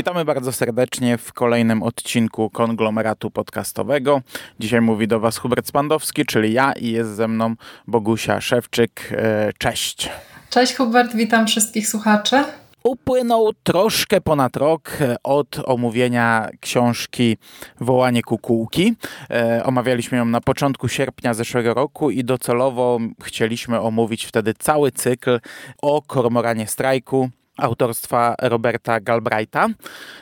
Witamy 0.00 0.24
bardzo 0.24 0.52
serdecznie 0.52 1.18
w 1.18 1.32
kolejnym 1.32 1.82
odcinku 1.82 2.50
konglomeratu 2.50 3.30
podcastowego. 3.30 4.20
Dzisiaj 4.60 4.80
mówi 4.80 5.08
do 5.08 5.20
Was 5.20 5.38
Hubert 5.38 5.66
Spandowski, 5.66 6.26
czyli 6.26 6.52
ja 6.52 6.72
i 6.72 6.90
jest 6.90 7.10
ze 7.10 7.28
mną 7.28 7.54
Bogusia 7.86 8.40
Szewczyk. 8.40 9.12
E, 9.12 9.52
cześć. 9.58 10.08
Cześć 10.50 10.76
Hubert, 10.76 11.14
witam 11.16 11.46
wszystkich 11.46 11.88
słuchaczy. 11.88 12.44
Upłynął 12.82 13.50
troszkę 13.62 14.20
ponad 14.20 14.56
rok 14.56 14.90
e, 15.00 15.16
od 15.22 15.60
omówienia 15.64 16.48
książki 16.60 17.36
Wołanie 17.80 18.22
Kukułki. 18.22 18.94
E, 19.30 19.64
omawialiśmy 19.64 20.18
ją 20.18 20.24
na 20.24 20.40
początku 20.40 20.88
sierpnia 20.88 21.34
zeszłego 21.34 21.74
roku 21.74 22.10
i 22.10 22.24
docelowo 22.24 22.98
chcieliśmy 23.22 23.80
omówić 23.80 24.24
wtedy 24.24 24.54
cały 24.58 24.92
cykl 24.92 25.40
o 25.82 26.02
kormoranie 26.02 26.66
strajku 26.66 27.30
autorstwa 27.60 28.34
Roberta 28.42 29.00
Galbraitha. 29.00 29.68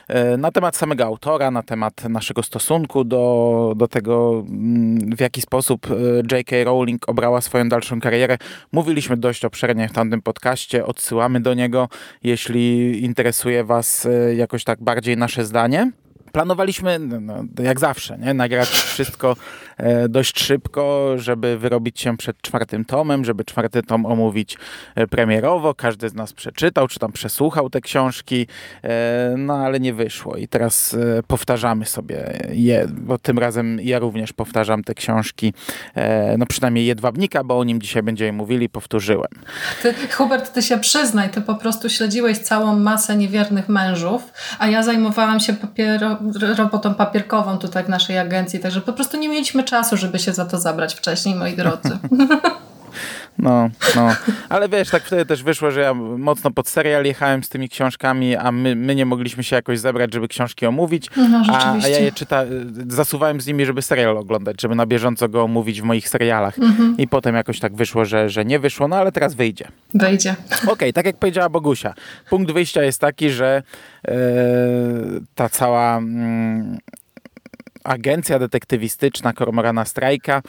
E, 0.07 0.37
na 0.37 0.51
temat 0.51 0.77
samego 0.77 1.05
autora, 1.05 1.51
na 1.51 1.63
temat 1.63 2.03
naszego 2.09 2.43
stosunku 2.43 3.03
do, 3.03 3.73
do 3.75 3.87
tego, 3.87 4.43
mm, 4.49 5.15
w 5.15 5.19
jaki 5.19 5.41
sposób 5.41 5.87
e, 5.91 6.35
J.K. 6.37 6.55
Rowling 6.63 7.09
obrała 7.09 7.41
swoją 7.41 7.69
dalszą 7.69 8.01
karierę, 8.01 8.37
mówiliśmy 8.71 9.17
dość 9.17 9.45
obszernie 9.45 9.89
w 9.89 9.93
tamtym 9.93 10.21
podcaście. 10.21 10.85
Odsyłamy 10.85 11.39
do 11.39 11.53
niego, 11.53 11.89
jeśli 12.23 12.99
interesuje 13.03 13.63
Was 13.63 14.05
e, 14.05 14.35
jakoś 14.35 14.63
tak 14.63 14.83
bardziej 14.83 15.17
nasze 15.17 15.45
zdanie. 15.45 15.91
Planowaliśmy, 16.31 16.99
no, 16.99 17.19
no, 17.19 17.43
jak 17.63 17.79
zawsze, 17.79 18.17
nie? 18.17 18.33
nagrać 18.33 18.69
wszystko 18.69 19.35
e, 19.77 20.09
dość 20.09 20.39
szybko, 20.39 21.13
żeby 21.17 21.57
wyrobić 21.57 21.99
się 21.99 22.17
przed 22.17 22.41
czwartym 22.41 22.85
tomem, 22.85 23.25
żeby 23.25 23.45
czwarty 23.45 23.83
tom 23.83 24.05
omówić 24.05 24.57
e, 24.95 25.07
premierowo. 25.07 25.73
Każdy 25.73 26.09
z 26.09 26.13
nas 26.13 26.33
przeczytał, 26.33 26.87
czy 26.87 26.99
tam 26.99 27.11
przesłuchał 27.11 27.69
te 27.69 27.81
książki, 27.81 28.47
e, 28.83 29.35
no 29.37 29.53
ale 29.53 29.79
nie 29.79 29.93
wyszło. 29.93 30.35
I 30.37 30.47
teraz 30.47 30.95
powtarzamy 31.27 31.85
sobie 31.85 32.39
je, 32.51 32.87
bo 32.91 33.17
tym 33.17 33.39
razem 33.39 33.79
ja 33.81 33.99
również 33.99 34.33
powtarzam 34.33 34.83
te 34.83 34.93
książki, 34.93 35.53
no 36.37 36.45
przynajmniej 36.45 36.85
jedwabnika, 36.85 37.43
bo 37.43 37.59
o 37.59 37.63
nim 37.63 37.81
dzisiaj 37.81 38.03
będziemy 38.03 38.31
mówili, 38.31 38.69
powtórzyłem. 38.69 39.29
Ty, 39.81 39.93
Hubert, 40.11 40.53
ty 40.53 40.61
się 40.61 40.79
przyznaj, 40.79 41.29
ty 41.29 41.41
po 41.41 41.55
prostu 41.55 41.89
śledziłeś 41.89 42.37
całą 42.37 42.79
masę 42.79 43.15
niewiernych 43.15 43.69
mężów, 43.69 44.33
a 44.59 44.67
ja 44.67 44.83
zajmowałam 44.83 45.39
się 45.39 45.53
papiero 45.53 46.17
robotą 46.57 46.93
papierkową 46.93 47.57
tutaj 47.57 47.83
w 47.83 47.89
naszej 47.89 48.17
agencji, 48.17 48.59
także 48.59 48.81
po 48.81 48.93
prostu 48.93 49.17
nie 49.17 49.29
mieliśmy 49.29 49.63
czasu, 49.63 49.97
żeby 49.97 50.19
się 50.19 50.33
za 50.33 50.45
to 50.45 50.57
zabrać 50.57 50.95
wcześniej, 50.95 51.35
moi 51.35 51.55
drodzy. 51.55 51.97
No, 53.39 53.69
no. 53.95 54.09
Ale 54.49 54.69
wiesz, 54.69 54.89
tak 54.89 55.03
wtedy 55.03 55.25
też 55.25 55.43
wyszło, 55.43 55.71
że 55.71 55.81
ja 55.81 55.93
mocno 55.93 56.51
pod 56.51 56.67
serial 56.67 57.05
jechałem 57.05 57.43
z 57.43 57.49
tymi 57.49 57.69
książkami, 57.69 58.35
a 58.35 58.51
my, 58.51 58.75
my 58.75 58.95
nie 58.95 59.05
mogliśmy 59.05 59.43
się 59.43 59.55
jakoś 59.55 59.79
zebrać, 59.79 60.13
żeby 60.13 60.27
książki 60.27 60.65
omówić. 60.65 61.09
No, 61.17 61.43
a, 61.49 61.73
a 61.83 61.87
ja 61.87 61.99
je 61.99 62.11
czyta, 62.11 62.43
zasuwałem 62.87 63.41
z 63.41 63.47
nimi, 63.47 63.65
żeby 63.65 63.81
serial 63.81 64.17
oglądać, 64.17 64.61
żeby 64.61 64.75
na 64.75 64.85
bieżąco 64.85 65.29
go 65.29 65.43
omówić 65.43 65.81
w 65.81 65.83
moich 65.83 66.09
serialach. 66.09 66.59
Mhm. 66.59 66.97
I 66.97 67.07
potem 67.07 67.35
jakoś 67.35 67.59
tak 67.59 67.75
wyszło, 67.75 68.05
że, 68.05 68.29
że 68.29 68.45
nie 68.45 68.59
wyszło, 68.59 68.87
no 68.87 68.95
ale 68.95 69.11
teraz 69.11 69.35
wyjdzie. 69.35 69.67
Wyjdzie. 69.93 70.35
Okej, 70.51 70.69
okay, 70.69 70.93
tak 70.99 71.05
jak 71.05 71.17
powiedziała 71.17 71.49
Bogusia. 71.49 71.93
Punkt 72.29 72.51
wyjścia 72.51 72.83
jest 72.83 73.01
taki, 73.01 73.29
że 73.29 73.63
e, 74.07 74.13
ta 75.35 75.49
cała 75.49 75.97
mm, 75.97 76.77
agencja 77.83 78.39
detektywistyczna 78.39 79.33
Kormorana 79.33 79.85
Strajka 79.85 80.41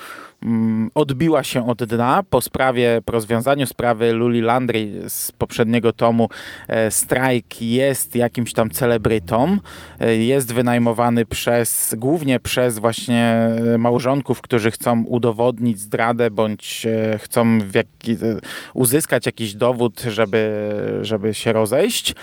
odbiła 0.95 1.45
się 1.45 1.67
od 1.69 1.85
dna 1.85 2.23
po 2.31 2.41
sprawie, 2.41 3.03
po 3.05 3.13
rozwiązaniu 3.13 3.67
sprawy 3.67 4.13
Luli 4.13 4.41
Landry 4.41 5.03
z 5.09 5.33
poprzedniego 5.33 5.93
tomu. 5.93 6.29
E, 6.69 6.91
strajk 6.91 7.63
jest 7.63 8.17
jakimś 8.17 8.53
tam 8.53 8.71
celebrytą, 8.71 9.59
e, 10.01 10.17
jest 10.17 10.55
wynajmowany 10.55 11.27
przez, 11.27 11.95
głównie 11.99 12.41
przez 12.41 12.79
właśnie 12.79 13.51
małżonków, 13.79 14.41
którzy 14.41 14.71
chcą 14.71 15.05
udowodnić 15.05 15.79
zdradę, 15.79 16.31
bądź 16.31 16.87
e, 16.87 17.19
chcą 17.19 17.59
uzyskać 18.75 19.27
jakiś 19.27 19.55
dowód, 19.55 20.01
żeby, 20.01 20.71
żeby 21.03 21.35
się 21.35 21.53
rozejść. 21.53 22.15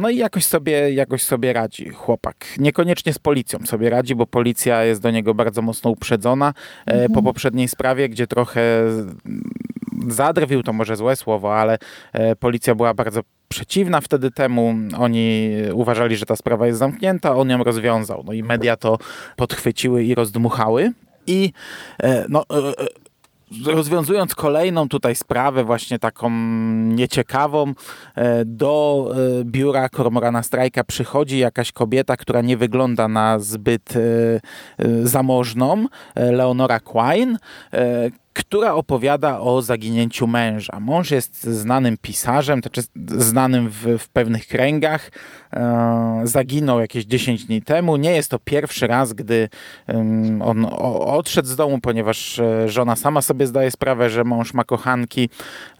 No 0.00 0.10
i 0.10 0.16
jakoś 0.16 0.44
sobie, 0.44 0.92
jakoś 0.92 1.22
sobie 1.22 1.52
radzi 1.52 1.88
chłopak. 1.88 2.46
Niekoniecznie 2.58 3.12
z 3.12 3.18
policją 3.18 3.58
sobie 3.66 3.90
radzi, 3.90 4.14
bo 4.14 4.26
policja 4.26 4.84
jest 4.84 5.02
do 5.02 5.10
niego 5.10 5.34
bardzo 5.34 5.62
mocno 5.62 5.90
uprzedzona. 5.90 6.54
Po 7.08 7.22
poprzedniej 7.22 7.68
sprawie, 7.68 8.08
gdzie 8.08 8.26
trochę 8.26 8.62
zadrwił, 10.08 10.62
to 10.62 10.72
może 10.72 10.96
złe 10.96 11.16
słowo, 11.16 11.56
ale 11.56 11.78
e, 12.12 12.36
policja 12.36 12.74
była 12.74 12.94
bardzo 12.94 13.20
przeciwna 13.48 14.00
wtedy 14.00 14.30
temu. 14.30 14.74
Oni 14.98 15.50
uważali, 15.72 16.16
że 16.16 16.26
ta 16.26 16.36
sprawa 16.36 16.66
jest 16.66 16.78
zamknięta, 16.78 17.36
on 17.36 17.50
ją 17.50 17.64
rozwiązał. 17.64 18.22
No 18.26 18.32
i 18.32 18.42
media 18.42 18.76
to 18.76 18.98
podchwyciły 19.36 20.04
i 20.04 20.14
rozdmuchały. 20.14 20.92
I 21.26 21.52
e, 22.02 22.24
no, 22.28 22.44
rozwiązując 23.66 24.34
kolejną 24.34 24.88
tutaj 24.88 25.14
sprawę, 25.14 25.64
właśnie 25.64 25.98
taką 25.98 26.30
nieciekawą, 26.74 27.72
e, 28.14 28.44
do 28.44 29.10
e, 29.40 29.44
biura 29.44 29.88
Kormorana 29.88 30.42
Strajka 30.42 30.84
przychodzi 30.84 31.38
jakaś 31.38 31.72
kobieta, 31.72 32.16
która 32.16 32.40
nie 32.40 32.56
wygląda 32.56 33.08
na 33.08 33.38
zbyt 33.38 33.94
e, 33.96 34.00
zamożną, 35.02 35.86
Leonora 36.16 36.80
Quine, 36.80 37.36
która 38.34 38.74
opowiada 38.74 39.40
o 39.40 39.62
zaginięciu 39.62 40.26
męża. 40.26 40.80
Mąż 40.80 41.10
jest 41.10 41.44
znanym 41.44 41.96
pisarzem, 42.02 42.60
znaczy 42.60 42.82
znanym 43.06 43.68
w, 43.68 43.98
w 43.98 44.08
pewnych 44.08 44.46
kręgach. 44.46 45.10
E, 45.52 46.20
zaginął 46.24 46.80
jakieś 46.80 47.04
10 47.04 47.44
dni 47.44 47.62
temu. 47.62 47.96
Nie 47.96 48.10
jest 48.10 48.30
to 48.30 48.38
pierwszy 48.38 48.86
raz, 48.86 49.12
gdy 49.12 49.48
um, 49.86 50.42
on 50.42 50.64
o, 50.64 51.16
odszedł 51.16 51.48
z 51.48 51.56
domu, 51.56 51.78
ponieważ 51.80 52.38
e, 52.38 52.68
żona 52.68 52.96
sama 52.96 53.22
sobie 53.22 53.46
zdaje 53.46 53.70
sprawę, 53.70 54.10
że 54.10 54.24
mąż 54.24 54.54
ma 54.54 54.64
kochanki. 54.64 55.28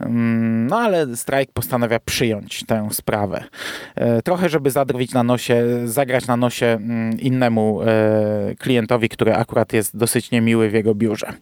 Um, 0.01 0.67
no 0.67 0.79
ale 0.79 1.17
strajk 1.17 1.53
postanawia 1.53 2.01
przyjąć 2.01 2.65
tę 2.67 2.89
sprawę. 2.93 3.45
E, 3.95 4.23
trochę, 4.23 4.49
żeby 4.49 4.71
zadrwić 4.71 5.13
na 5.13 5.23
nosie, 5.23 5.65
zagrać 5.85 6.27
na 6.27 6.37
nosie 6.37 6.67
um, 6.67 7.21
innemu 7.21 7.83
e, 7.83 8.55
klientowi, 8.59 9.09
który 9.09 9.35
akurat 9.35 9.73
jest 9.73 9.97
dosyć 9.97 10.31
niemiły 10.31 10.71
w 10.71 10.73
jego 10.73 10.95
biurze. 10.95 11.33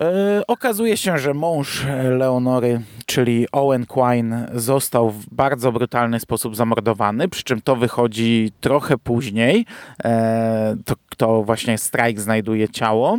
E, 0.00 0.42
okazuje 0.46 0.96
się, 0.96 1.18
że 1.18 1.34
mąż 1.34 1.84
Leonory, 2.10 2.80
czyli 3.06 3.46
Owen 3.52 3.86
Quine, 3.86 4.50
został 4.54 5.10
w 5.10 5.26
bardzo 5.34 5.72
brutalny 5.72 6.20
sposób 6.20 6.56
zamordowany, 6.56 7.28
przy 7.28 7.42
czym 7.42 7.60
to 7.60 7.76
wychodzi 7.76 8.52
trochę 8.60 8.98
później. 8.98 9.66
E, 10.04 10.76
to, 10.84 10.94
to 11.16 11.42
właśnie 11.42 11.78
strajk 11.78 12.20
znajduje 12.20 12.68
ciało. 12.68 13.18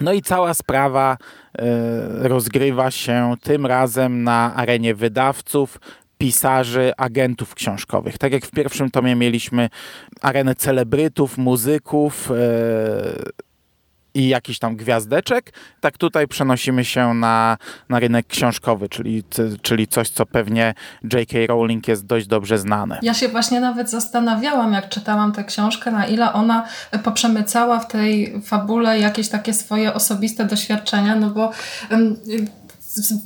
No 0.00 0.12
i 0.12 0.22
cała 0.22 0.54
sprawa 0.54 1.16
e, 1.58 2.28
rozgrywa 2.28 2.90
się 2.90 3.34
tym 3.42 3.66
razem 3.66 4.24
na 4.24 4.54
arenie 4.54 4.94
wydawców, 4.94 5.80
pisarzy, 6.18 6.92
agentów 6.96 7.54
książkowych. 7.54 8.18
Tak 8.18 8.32
jak 8.32 8.46
w 8.46 8.50
pierwszym 8.50 8.90
tomie 8.90 9.16
mieliśmy 9.16 9.68
arenę 10.22 10.54
celebrytów, 10.54 11.38
muzyków, 11.38 12.30
i 14.14 14.28
jakiś 14.28 14.58
tam 14.58 14.76
gwiazdeczek, 14.76 15.52
tak 15.80 15.98
tutaj 15.98 16.28
przenosimy 16.28 16.84
się 16.84 17.14
na, 17.14 17.58
na 17.88 18.00
rynek 18.00 18.26
książkowy, 18.26 18.88
czyli, 18.88 19.24
czyli 19.62 19.88
coś, 19.88 20.08
co 20.08 20.26
pewnie 20.26 20.74
J.K. 21.12 21.38
Rowling 21.48 21.88
jest 21.88 22.06
dość 22.06 22.26
dobrze 22.26 22.58
znane. 22.58 22.98
Ja 23.02 23.14
się 23.14 23.28
właśnie 23.28 23.60
nawet 23.60 23.90
zastanawiałam, 23.90 24.72
jak 24.72 24.88
czytałam 24.88 25.32
tę 25.32 25.44
książkę, 25.44 25.90
na 25.90 26.06
ile 26.06 26.32
ona 26.32 26.66
poprzemycała 27.04 27.78
w 27.78 27.88
tej 27.88 28.42
fabule 28.42 28.98
jakieś 28.98 29.28
takie 29.28 29.54
swoje 29.54 29.94
osobiste 29.94 30.44
doświadczenia, 30.44 31.16
no 31.16 31.30
bo 31.30 31.52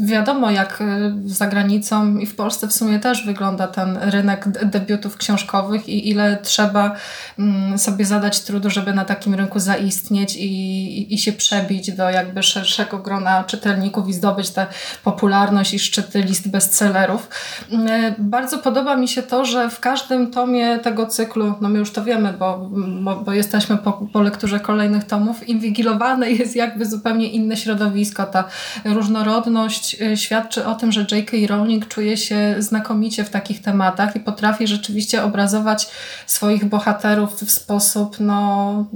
wiadomo, 0.00 0.50
jak 0.50 0.80
y, 0.80 1.12
za 1.24 1.46
granicą 1.46 2.16
i 2.18 2.26
w 2.26 2.36
Polsce 2.36 2.68
w 2.68 2.72
sumie 2.72 2.98
też 2.98 3.26
wygląda 3.26 3.68
ten 3.68 3.98
rynek 4.00 4.48
debiutów 4.48 5.16
książkowych 5.16 5.88
i 5.88 6.08
ile 6.08 6.38
trzeba 6.42 6.94
mm, 7.38 7.78
sobie 7.78 8.04
zadać 8.04 8.40
trudu, 8.40 8.70
żeby 8.70 8.92
na 8.92 9.04
takim 9.04 9.34
rynku 9.34 9.58
zaistnieć 9.58 10.36
i, 10.36 11.14
i, 11.14 11.18
się 11.18 11.32
przebić 11.32 11.92
do 11.92 12.10
jakby 12.10 12.42
szerszego 12.42 12.98
grona 12.98 13.44
czytelników 13.44 14.08
i 14.08 14.12
zdobyć 14.12 14.50
tę 14.50 14.66
popularność 15.04 15.74
i 15.74 15.78
szczyty 15.78 16.22
list 16.22 16.50
bestsellerów. 16.50 17.28
Y, 17.72 18.14
bardzo 18.18 18.58
podoba 18.58 18.96
mi 18.96 19.08
się 19.08 19.22
to, 19.22 19.44
że 19.44 19.70
w 19.70 19.80
każdym 19.80 20.30
tomie 20.30 20.78
tego 20.78 21.06
cyklu, 21.06 21.54
no 21.60 21.68
my 21.68 21.78
już 21.78 21.92
to 21.92 22.04
wiemy, 22.04 22.32
bo, 22.32 22.70
bo, 23.02 23.16
bo 23.16 23.32
jesteśmy 23.32 23.76
po, 23.76 23.92
po 23.92 24.22
lekturze 24.22 24.60
kolejnych 24.60 25.04
tomów, 25.04 25.48
inwigilowane 25.48 26.30
jest 26.30 26.56
jakby 26.56 26.86
zupełnie 26.86 27.30
inne 27.30 27.56
środowisko. 27.56 28.26
Ta 28.26 28.44
różnorodność 28.84 29.61
y, 30.00 30.16
świadczy 30.16 30.66
o 30.66 30.74
tym, 30.74 30.92
że 30.92 31.00
J.K. 31.00 31.36
Rowling 31.48 31.88
czuje 31.88 32.16
się 32.16 32.54
znakomicie 32.58 33.24
w 33.24 33.30
takich 33.30 33.62
tematach 33.62 34.16
i 34.16 34.20
potrafi 34.20 34.66
rzeczywiście 34.66 35.22
obrazować 35.22 35.88
swoich 36.26 36.64
bohaterów 36.64 37.34
w 37.34 37.50
sposób 37.50 38.16
no, 38.20 38.86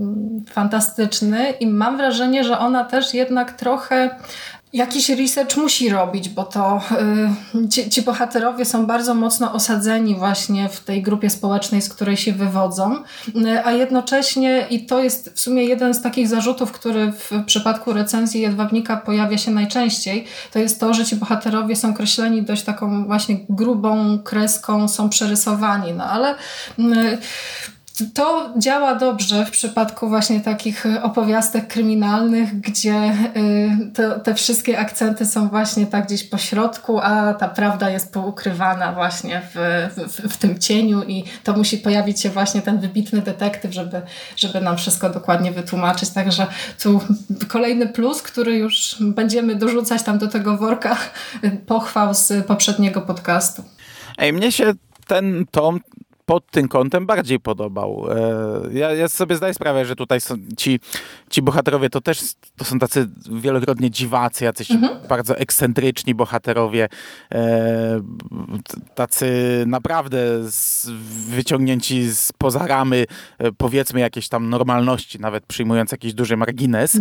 fantastyczny 0.50 1.50
i 1.50 1.66
mam 1.66 1.96
wrażenie, 1.96 2.44
że 2.44 2.58
ona 2.58 2.84
też 2.84 3.14
jednak 3.14 3.52
trochę 3.52 4.10
jakiś 4.76 5.08
research 5.08 5.56
musi 5.56 5.88
robić, 5.88 6.28
bo 6.28 6.44
to 6.44 6.80
y, 7.64 7.68
ci, 7.68 7.90
ci, 7.90 8.02
bohaterowie 8.02 8.64
są 8.64 8.86
bardzo 8.86 9.14
mocno 9.14 9.52
osadzeni 9.52 10.14
właśnie 10.14 10.68
w 10.68 10.80
tej 10.80 11.02
grupie 11.02 11.30
społecznej, 11.30 11.82
z 11.82 11.88
której 11.88 12.16
się 12.16 12.32
wywodzą, 12.32 12.96
y, 13.28 13.64
a 13.64 13.72
jednocześnie, 13.72 14.66
i 14.70 14.86
to 14.86 15.02
jest 15.02 15.32
w 15.34 15.40
sumie 15.40 15.64
jeden 15.64 15.94
z 15.94 16.02
takich 16.02 16.28
zarzutów, 16.28 16.72
który 16.72 17.12
w 17.12 17.30
przypadku 17.46 17.92
recenzji 17.92 18.40
Jedwabnika 18.40 18.96
pojawia 18.96 19.38
się 19.38 19.50
najczęściej, 19.50 20.24
to 20.52 20.58
jest 20.58 20.80
to, 20.80 20.94
że 20.94 21.04
ci 21.04 21.16
bohaterowie 21.16 21.76
są 21.76 21.94
kreśleni 21.94 22.42
dość 22.42 22.62
taką 22.62 23.04
właśnie 23.06 23.36
grubą 23.48 24.18
kreską, 24.18 24.88
są 24.88 25.08
przerysowani, 25.08 25.92
no 25.92 26.04
ale 26.04 26.34
y, 26.78 27.18
to 28.14 28.52
działa 28.58 28.94
dobrze 28.94 29.46
w 29.46 29.50
przypadku 29.50 30.08
właśnie 30.08 30.40
takich 30.40 30.84
opowiastek 31.02 31.68
kryminalnych, 31.68 32.60
gdzie 32.60 33.16
y, 33.36 33.92
to, 33.94 34.20
te 34.20 34.34
wszystkie 34.34 34.78
akcenty 34.78 35.26
są 35.26 35.48
właśnie 35.48 35.86
tak 35.86 36.06
gdzieś 36.06 36.24
po 36.24 36.38
środku, 36.38 37.00
a 37.00 37.34
ta 37.34 37.48
prawda 37.48 37.90
jest 37.90 38.12
poukrywana 38.12 38.92
właśnie 38.92 39.42
w, 39.54 39.88
w, 40.06 40.32
w 40.32 40.36
tym 40.36 40.58
cieniu 40.58 41.02
i 41.02 41.24
to 41.44 41.52
musi 41.56 41.78
pojawić 41.78 42.20
się 42.20 42.30
właśnie 42.30 42.62
ten 42.62 42.78
wybitny 42.78 43.22
detektyw, 43.22 43.74
żeby, 43.74 44.02
żeby 44.36 44.60
nam 44.60 44.76
wszystko 44.76 45.10
dokładnie 45.10 45.52
wytłumaczyć. 45.52 46.10
Także 46.10 46.46
tu 46.82 47.00
kolejny 47.48 47.86
plus, 47.86 48.22
który 48.22 48.56
już 48.56 48.96
będziemy 49.00 49.54
dorzucać 49.54 50.02
tam 50.02 50.18
do 50.18 50.28
tego 50.28 50.56
worka 50.56 50.96
pochwał 51.66 52.14
z 52.14 52.46
poprzedniego 52.46 53.00
podcastu. 53.00 53.64
Ej, 54.18 54.32
mnie 54.32 54.52
się 54.52 54.72
ten 55.06 55.46
tom 55.50 55.80
pod 56.26 56.50
tym 56.50 56.68
kątem 56.68 57.06
bardziej 57.06 57.40
podobał. 57.40 58.06
E, 58.10 58.78
ja, 58.78 58.92
ja, 58.92 59.08
sobie 59.08 59.36
zdaję 59.36 59.54
sprawę, 59.54 59.84
że 59.84 59.96
tutaj 59.96 60.20
są 60.20 60.34
ci, 60.56 60.80
ci 61.30 61.42
bohaterowie 61.42 61.90
to 61.90 62.00
też 62.00 62.20
to 62.56 62.64
są 62.64 62.78
tacy 62.78 63.08
wielokrotnie 63.30 63.90
dziwacy, 63.90 64.44
jacyś 64.44 64.70
mhm. 64.70 65.08
bardzo 65.08 65.38
ekscentryczni 65.38 66.14
bohaterowie, 66.14 66.88
e, 67.32 68.00
tacy 68.94 69.26
naprawdę 69.66 70.18
wyciągnięci 71.28 72.10
z 72.10 72.32
poza 72.32 72.66
ramy, 72.66 73.04
e, 73.38 73.52
powiedzmy 73.52 74.00
jakiejś 74.00 74.28
tam 74.28 74.50
normalności, 74.50 75.20
nawet 75.20 75.46
przyjmując 75.46 75.92
jakiś 75.92 76.14
duży 76.14 76.36
margines, 76.36 76.98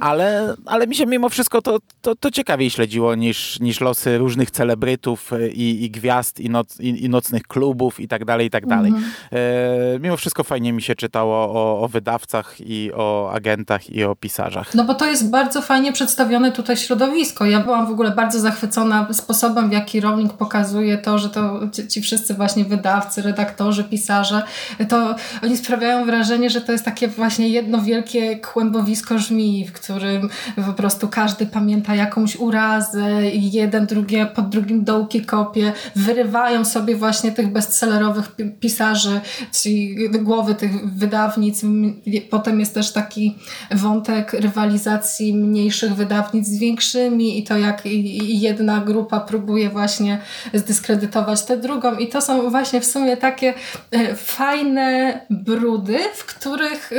ale, 0.00 0.54
ale 0.66 0.86
mi 0.86 0.96
się 0.96 1.06
mimo 1.06 1.28
wszystko 1.28 1.62
to, 1.62 1.78
to, 2.00 2.14
to 2.14 2.30
ciekawiej 2.30 2.70
śledziło 2.70 3.14
niż, 3.14 3.60
niż 3.60 3.80
losy 3.80 4.18
różnych 4.18 4.50
celebrytów 4.50 5.30
i, 5.52 5.84
i 5.84 5.90
gwiazd 5.90 6.40
i, 6.40 6.50
noc, 6.50 6.80
i, 6.80 7.04
i 7.04 7.08
nocnych 7.08 7.42
klubów 7.42 8.00
i 8.00 8.08
tak 8.08 8.24
dalej 8.24 8.33
dalej, 8.34 8.46
i 8.46 8.50
tak 8.50 8.66
dalej. 8.66 8.90
Mhm. 8.90 9.12
E, 9.32 9.98
mimo 10.00 10.16
wszystko 10.16 10.44
fajnie 10.44 10.72
mi 10.72 10.82
się 10.82 10.94
czytało 10.94 11.36
o, 11.36 11.80
o, 11.80 11.88
wydawcach 11.88 12.60
i 12.60 12.90
o 12.94 13.30
agentach 13.32 13.90
i 13.90 14.04
o 14.04 14.16
pisarzach. 14.16 14.74
No 14.74 14.84
bo 14.84 14.94
to 14.94 15.06
jest 15.06 15.30
bardzo 15.30 15.62
fajnie 15.62 15.92
przedstawione 15.92 16.52
tutaj 16.52 16.76
środowisko. 16.76 17.46
Ja 17.46 17.60
byłam 17.60 17.86
w 17.86 17.90
ogóle 17.90 18.10
bardzo 18.10 18.40
zachwycona 18.40 19.06
sposobem, 19.12 19.68
w 19.68 19.72
jaki 19.72 20.00
Rowling 20.00 20.32
pokazuje 20.32 20.98
to, 20.98 21.18
że 21.18 21.28
to 21.28 21.60
ci, 21.72 21.88
ci 21.88 22.02
wszyscy 22.02 22.34
właśnie 22.34 22.64
wydawcy, 22.64 23.22
redaktorzy, 23.22 23.84
pisarze, 23.84 24.42
to 24.88 25.14
oni 25.42 25.56
sprawiają 25.56 26.06
wrażenie, 26.06 26.50
że 26.50 26.60
to 26.60 26.72
jest 26.72 26.84
takie 26.84 27.08
właśnie 27.08 27.48
jedno 27.48 27.82
wielkie 27.82 28.38
kłębowisko 28.38 29.18
żmii, 29.18 29.66
w 29.66 29.72
którym 29.72 30.28
po 30.66 30.72
prostu 30.72 31.08
każdy 31.08 31.46
pamięta 31.46 31.94
jakąś 31.94 32.36
urazę 32.36 33.30
i 33.30 33.52
jeden 33.52 33.86
drugie, 33.86 34.26
pod 34.26 34.48
drugim 34.48 34.84
dołki 34.84 35.24
kopie, 35.24 35.72
wyrywają 35.96 36.64
sobie 36.64 36.96
właśnie 36.96 37.32
tych 37.32 37.52
bestsellerowych 37.52 38.23
pisarzy, 38.60 39.20
czyli 39.62 40.10
głowy 40.10 40.54
tych 40.54 40.94
wydawnic. 40.94 41.62
Potem 42.30 42.60
jest 42.60 42.74
też 42.74 42.92
taki 42.92 43.38
wątek 43.70 44.32
rywalizacji 44.32 45.34
mniejszych 45.34 45.94
wydawnic 45.94 46.46
z 46.46 46.58
większymi 46.58 47.38
i 47.38 47.44
to 47.44 47.58
jak 47.58 47.82
jedna 48.22 48.80
grupa 48.80 49.20
próbuje 49.20 49.70
właśnie 49.70 50.18
zdyskredytować 50.54 51.44
tę 51.44 51.56
drugą 51.56 51.96
i 51.96 52.08
to 52.08 52.20
są 52.20 52.50
właśnie 52.50 52.80
w 52.80 52.86
sumie 52.86 53.16
takie 53.16 53.54
e, 53.90 54.14
fajne 54.16 55.20
brudy, 55.30 55.98
w 56.14 56.24
których 56.24 56.90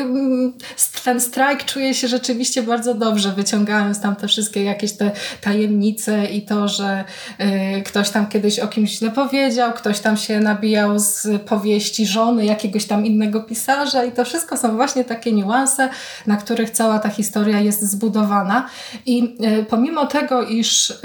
ten 1.03 1.21
strajk 1.21 1.65
czuje 1.65 1.93
się 1.93 2.07
rzeczywiście 2.07 2.63
bardzo 2.63 2.93
dobrze, 2.93 3.31
wyciągając 3.31 4.01
tam 4.01 4.15
te 4.15 4.27
wszystkie 4.27 4.63
jakieś 4.63 4.93
te 4.93 5.11
tajemnice 5.41 6.25
i 6.25 6.41
to, 6.41 6.67
że 6.67 7.03
e, 7.37 7.81
ktoś 7.81 8.09
tam 8.09 8.27
kiedyś 8.27 8.59
o 8.59 8.67
kimś 8.67 8.97
źle 8.97 9.11
powiedział, 9.11 9.73
ktoś 9.73 9.99
tam 9.99 10.17
się 10.17 10.39
nabijał 10.39 10.99
z 10.99 11.14
z 11.21 11.41
powieści 11.41 12.05
żony 12.05 12.45
jakiegoś 12.45 12.85
tam 12.85 13.05
innego 13.05 13.43
pisarza 13.43 14.03
i 14.03 14.11
to 14.11 14.25
wszystko 14.25 14.57
są 14.57 14.75
właśnie 14.75 15.03
takie 15.03 15.31
niuanse, 15.31 15.89
na 16.27 16.37
których 16.37 16.69
cała 16.69 16.99
ta 16.99 17.09
historia 17.09 17.59
jest 17.59 17.81
zbudowana. 17.81 18.69
I 19.05 19.35
y, 19.59 19.65
pomimo 19.65 20.05
tego, 20.05 20.43
iż 20.43 20.89
y, 20.89 20.95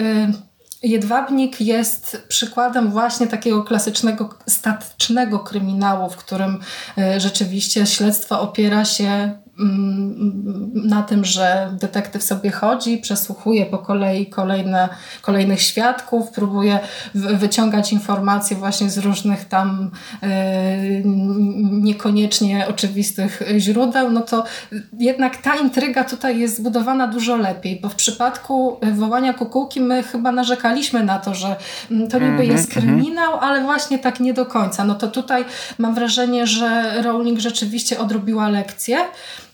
Jedwabnik 0.82 1.60
jest 1.60 2.24
przykładem 2.28 2.90
właśnie 2.90 3.26
takiego 3.26 3.62
klasycznego, 3.62 4.28
statycznego 4.48 5.38
kryminału, 5.38 6.10
w 6.10 6.16
którym 6.16 6.60
y, 6.98 7.20
rzeczywiście 7.20 7.86
śledztwo 7.86 8.40
opiera 8.40 8.84
się 8.84 9.38
na 10.74 11.02
tym, 11.02 11.24
że 11.24 11.76
detektyw 11.80 12.22
sobie 12.22 12.50
chodzi, 12.50 12.98
przesłuchuje 12.98 13.66
po 13.66 13.78
kolei 13.78 14.26
kolejne, 14.26 14.88
kolejnych 15.22 15.62
świadków, 15.62 16.30
próbuje 16.30 16.78
wyciągać 17.14 17.92
informacje 17.92 18.56
właśnie 18.56 18.90
z 18.90 18.98
różnych 18.98 19.44
tam 19.44 19.90
yy, 20.22 20.28
niekoniecznie 21.70 22.66
oczywistych 22.68 23.42
źródeł, 23.58 24.10
no 24.10 24.20
to 24.20 24.44
jednak 24.98 25.36
ta 25.36 25.56
intryga 25.56 26.04
tutaj 26.04 26.38
jest 26.38 26.56
zbudowana 26.56 27.06
dużo 27.06 27.36
lepiej, 27.36 27.80
bo 27.80 27.88
w 27.88 27.94
przypadku 27.94 28.80
wołania 28.92 29.32
kukułki 29.34 29.80
my 29.80 30.02
chyba 30.02 30.32
narzekaliśmy 30.32 31.04
na 31.04 31.18
to, 31.18 31.34
że 31.34 31.56
mm, 31.90 32.08
to 32.08 32.18
niby 32.18 32.30
mhm, 32.30 32.50
jest 32.50 32.76
mhm. 32.76 32.86
kryminał, 32.86 33.38
ale 33.38 33.62
właśnie 33.62 33.98
tak 33.98 34.20
nie 34.20 34.34
do 34.34 34.46
końca. 34.46 34.84
No 34.84 34.94
to 34.94 35.08
tutaj 35.08 35.44
mam 35.78 35.94
wrażenie, 35.94 36.46
że 36.46 37.02
Rowling 37.02 37.40
rzeczywiście 37.40 37.98
odrobiła 37.98 38.48
lekcję. 38.48 38.98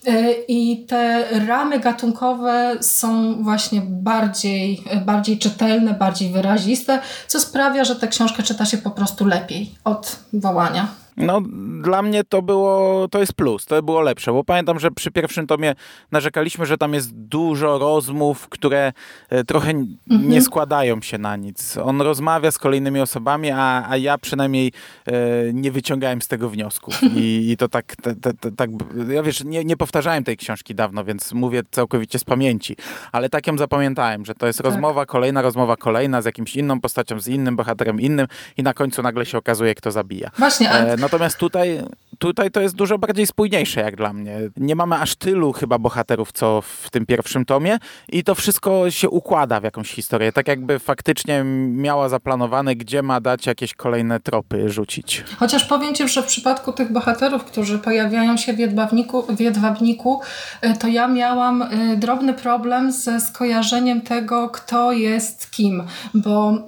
E, 0.06 0.32
I 0.48 0.86
te 0.88 1.24
ramy 1.46 1.80
gatunkowe 1.80 2.76
są 2.80 3.34
właśnie 3.42 3.82
bardziej, 3.86 4.82
bardziej 5.06 5.38
czytelne, 5.38 5.94
bardziej 5.94 6.30
wyraziste, 6.30 6.98
co 7.26 7.40
sprawia, 7.40 7.84
że 7.84 7.96
tę 7.96 8.08
książkę 8.08 8.42
czyta 8.42 8.64
się 8.64 8.78
po 8.78 8.90
prostu 8.90 9.26
lepiej 9.26 9.70
od 9.84 10.16
wołania. 10.32 10.88
No, 11.16 11.42
dla 11.82 12.02
mnie 12.02 12.24
to 12.24 12.42
było, 12.42 13.08
to 13.08 13.20
jest 13.20 13.32
plus, 13.32 13.64
to 13.64 13.82
było 13.82 14.00
lepsze, 14.00 14.32
bo 14.32 14.44
pamiętam, 14.44 14.78
że 14.78 14.90
przy 14.90 15.10
pierwszym 15.10 15.46
tomie 15.46 15.74
narzekaliśmy, 16.12 16.66
że 16.66 16.78
tam 16.78 16.94
jest 16.94 17.14
dużo 17.14 17.78
rozmów, 17.78 18.48
które 18.48 18.92
e, 19.28 19.44
trochę 19.44 19.70
mhm. 19.70 19.96
nie 20.08 20.42
składają 20.42 21.02
się 21.02 21.18
na 21.18 21.36
nic. 21.36 21.76
On 21.76 22.00
rozmawia 22.00 22.50
z 22.50 22.58
kolejnymi 22.58 23.00
osobami, 23.00 23.50
a, 23.50 23.88
a 23.88 23.96
ja 23.96 24.18
przynajmniej 24.18 24.72
e, 25.06 25.12
nie 25.52 25.72
wyciągałem 25.72 26.22
z 26.22 26.28
tego 26.28 26.50
wniosków. 26.50 27.02
I, 27.02 27.50
i 27.50 27.56
to 27.56 27.68
tak, 27.68 27.96
te, 27.96 28.14
te, 28.14 28.34
te, 28.34 28.52
tak, 28.52 28.70
ja 29.08 29.22
wiesz, 29.22 29.44
nie, 29.44 29.64
nie 29.64 29.76
powtarzałem 29.76 30.24
tej 30.24 30.36
książki 30.36 30.74
dawno, 30.74 31.04
więc 31.04 31.32
mówię 31.32 31.62
całkowicie 31.70 32.18
z 32.18 32.24
pamięci, 32.24 32.76
ale 33.12 33.28
tak 33.28 33.46
ją 33.46 33.58
zapamiętałem, 33.58 34.24
że 34.24 34.34
to 34.34 34.46
jest 34.46 34.58
tak. 34.58 34.66
rozmowa, 34.66 35.06
kolejna 35.06 35.42
rozmowa, 35.42 35.76
kolejna 35.76 36.22
z 36.22 36.24
jakimś 36.24 36.56
inną 36.56 36.80
postacią, 36.80 37.20
z 37.20 37.28
innym 37.28 37.56
bohaterem, 37.56 38.00
innym 38.00 38.26
i 38.56 38.62
na 38.62 38.74
końcu 38.74 39.02
nagle 39.02 39.26
się 39.26 39.38
okazuje, 39.38 39.74
kto 39.74 39.90
zabija. 39.90 40.30
Właśnie, 40.38 40.70
ale... 40.70 40.92
E, 40.92 41.05
Natomiast 41.06 41.38
tutaj, 41.38 41.86
tutaj 42.18 42.50
to 42.50 42.60
jest 42.60 42.74
dużo 42.74 42.98
bardziej 42.98 43.26
spójniejsze 43.26 43.80
jak 43.80 43.96
dla 43.96 44.12
mnie. 44.12 44.38
Nie 44.56 44.76
mamy 44.76 44.96
aż 44.96 45.14
tylu 45.14 45.52
chyba 45.52 45.78
bohaterów, 45.78 46.32
co 46.32 46.62
w 46.62 46.90
tym 46.90 47.06
pierwszym 47.06 47.44
tomie 47.44 47.78
i 48.08 48.24
to 48.24 48.34
wszystko 48.34 48.90
się 48.90 49.10
układa 49.10 49.60
w 49.60 49.64
jakąś 49.64 49.90
historię. 49.90 50.32
Tak 50.32 50.48
jakby 50.48 50.78
faktycznie 50.78 51.44
miała 51.70 52.08
zaplanowane, 52.08 52.76
gdzie 52.76 53.02
ma 53.02 53.20
dać 53.20 53.46
jakieś 53.46 53.74
kolejne 53.74 54.20
tropy 54.20 54.70
rzucić. 54.70 55.24
Chociaż 55.38 55.64
powiem 55.64 55.94
Ci, 55.94 56.08
że 56.08 56.22
w 56.22 56.26
przypadku 56.26 56.72
tych 56.72 56.92
bohaterów, 56.92 57.44
którzy 57.44 57.78
pojawiają 57.78 58.36
się 58.36 58.52
w 58.52 58.58
Jedwabniku, 58.58 59.22
w 59.36 59.40
Jedwabniku 59.40 60.20
y, 60.64 60.76
to 60.78 60.88
ja 60.88 61.08
miałam 61.08 61.62
y, 61.62 61.96
drobny 61.96 62.34
problem 62.34 62.92
ze 62.92 63.20
skojarzeniem 63.20 64.00
tego, 64.00 64.48
kto 64.48 64.92
jest 64.92 65.50
kim, 65.50 65.82
bo 66.14 66.52
y, 66.52 66.62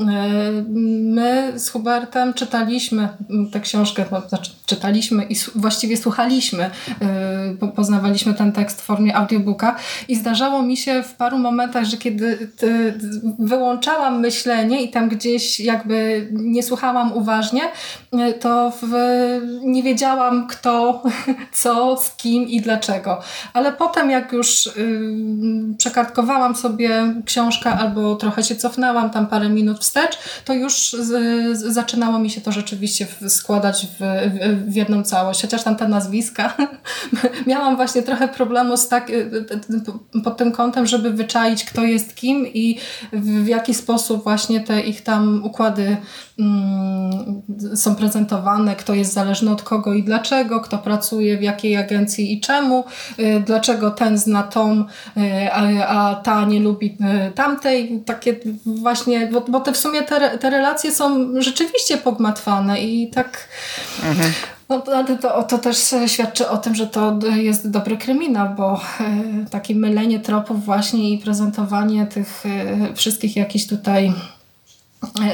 my 1.02 1.52
z 1.56 1.70
Hubertem 1.70 2.34
czytaliśmy 2.34 3.08
tę 3.52 3.60
książkę, 3.60 4.04
znaczy 4.28 4.52
czytaliśmy 4.66 5.24
i 5.24 5.34
właściwie 5.54 5.96
słuchaliśmy, 5.96 6.70
poznawaliśmy 7.76 8.34
ten 8.34 8.52
tekst 8.52 8.82
w 8.82 8.84
formie 8.84 9.16
audiobooka 9.16 9.76
i 10.08 10.16
zdarzało 10.16 10.62
mi 10.62 10.76
się 10.76 11.02
w 11.02 11.14
paru 11.14 11.38
momentach, 11.38 11.84
że 11.84 11.96
kiedy 11.96 12.48
wyłączałam 13.38 14.20
myślenie 14.20 14.82
i 14.82 14.90
tam 14.90 15.08
gdzieś 15.08 15.60
jakby 15.60 16.28
nie 16.32 16.62
słuchałam 16.62 17.12
uważnie, 17.12 17.62
to 18.40 18.72
w, 18.82 18.92
nie 19.64 19.82
wiedziałam 19.82 20.46
kto, 20.46 21.02
co, 21.52 21.96
z 21.96 22.16
kim 22.16 22.48
i 22.48 22.60
dlaczego. 22.60 23.20
Ale 23.52 23.72
potem 23.72 24.10
jak 24.10 24.32
już 24.32 24.66
y, 24.66 24.72
przekartkowałam 25.78 26.56
sobie 26.56 27.14
książkę 27.24 27.70
albo 27.70 28.16
trochę 28.16 28.42
się 28.42 28.56
cofnęłam 28.56 29.10
tam 29.10 29.26
parę 29.26 29.48
minut 29.48 29.78
wstecz, 29.80 30.18
to 30.44 30.52
już 30.54 30.92
z, 30.92 31.06
z, 31.58 31.72
zaczynało 31.72 32.18
mi 32.18 32.30
się 32.30 32.40
to 32.40 32.52
rzeczywiście 32.52 33.06
składać 33.28 33.86
w, 33.86 33.98
w, 34.00 34.70
w, 34.72 34.76
jedną 34.76 35.02
całość. 35.28 35.42
Chociaż 35.42 35.62
tam 35.62 35.76
te 35.76 35.88
nazwiska 35.88 36.56
miałam 37.46 37.76
właśnie 37.76 38.02
trochę 38.02 38.28
problemu 38.28 38.76
z 38.76 38.88
tak, 38.88 39.10
y, 39.10 39.30
pod 40.24 40.36
tym 40.36 40.52
kątem, 40.52 40.86
żeby 40.86 41.10
wyczaić 41.10 41.64
kto 41.64 41.84
jest 41.84 42.14
kim 42.14 42.46
i 42.46 42.78
w, 43.12 43.46
jaki 43.46 43.74
sposób 43.74 44.22
właśnie 44.22 44.60
te 44.60 44.80
ich 44.80 45.02
tam 45.02 45.44
układy 45.44 45.96
mm, 46.38 47.42
są 47.74 47.94
prezentowane, 47.94 48.76
kto 48.76 48.94
jest 48.94 49.12
zależny 49.12 49.50
od 49.50 49.62
kogo 49.62 49.94
i 49.94 50.02
dlaczego, 50.02 50.60
kto 50.60 50.78
pracuje 50.78 51.38
w 51.38 51.42
jakiej 51.42 51.76
agencji 51.76 52.32
i 52.32 52.40
czemu, 52.40 52.84
y, 53.18 53.42
dlaczego 53.46 53.90
ten 53.90 54.18
zna 54.18 54.42
tą, 54.42 54.84
y, 55.16 55.52
a, 55.52 55.88
a 55.88 56.14
ta 56.14 56.44
nie 56.44 56.60
lubi 56.60 56.96
tamtej. 57.34 58.02
Takie 58.06 58.36
właśnie, 58.66 59.26
bo, 59.26 59.40
bo 59.40 59.60
te 59.60 59.72
w 59.72 59.76
sumie 59.76 60.02
te, 60.02 60.38
te 60.38 60.50
relacje 60.50 60.92
są 60.92 61.28
rzeczywiście 61.40 61.96
pogmatwane 61.96 62.80
i 62.80 63.10
tak... 63.10 63.48
Mhm. 64.04 64.32
No, 64.68 64.82
to, 65.20 65.42
to 65.42 65.58
też 65.58 65.94
świadczy 66.06 66.48
o 66.48 66.58
tym, 66.58 66.74
że 66.74 66.86
to 66.86 67.18
jest 67.36 67.70
dobry 67.70 67.96
kryminał, 67.96 68.54
bo 68.54 68.80
takie 69.50 69.74
mylenie 69.74 70.20
tropów 70.20 70.64
właśnie 70.64 71.10
i 71.10 71.18
prezentowanie 71.18 72.06
tych 72.06 72.44
wszystkich 72.94 73.36
jakichś 73.36 73.66
tutaj 73.66 74.12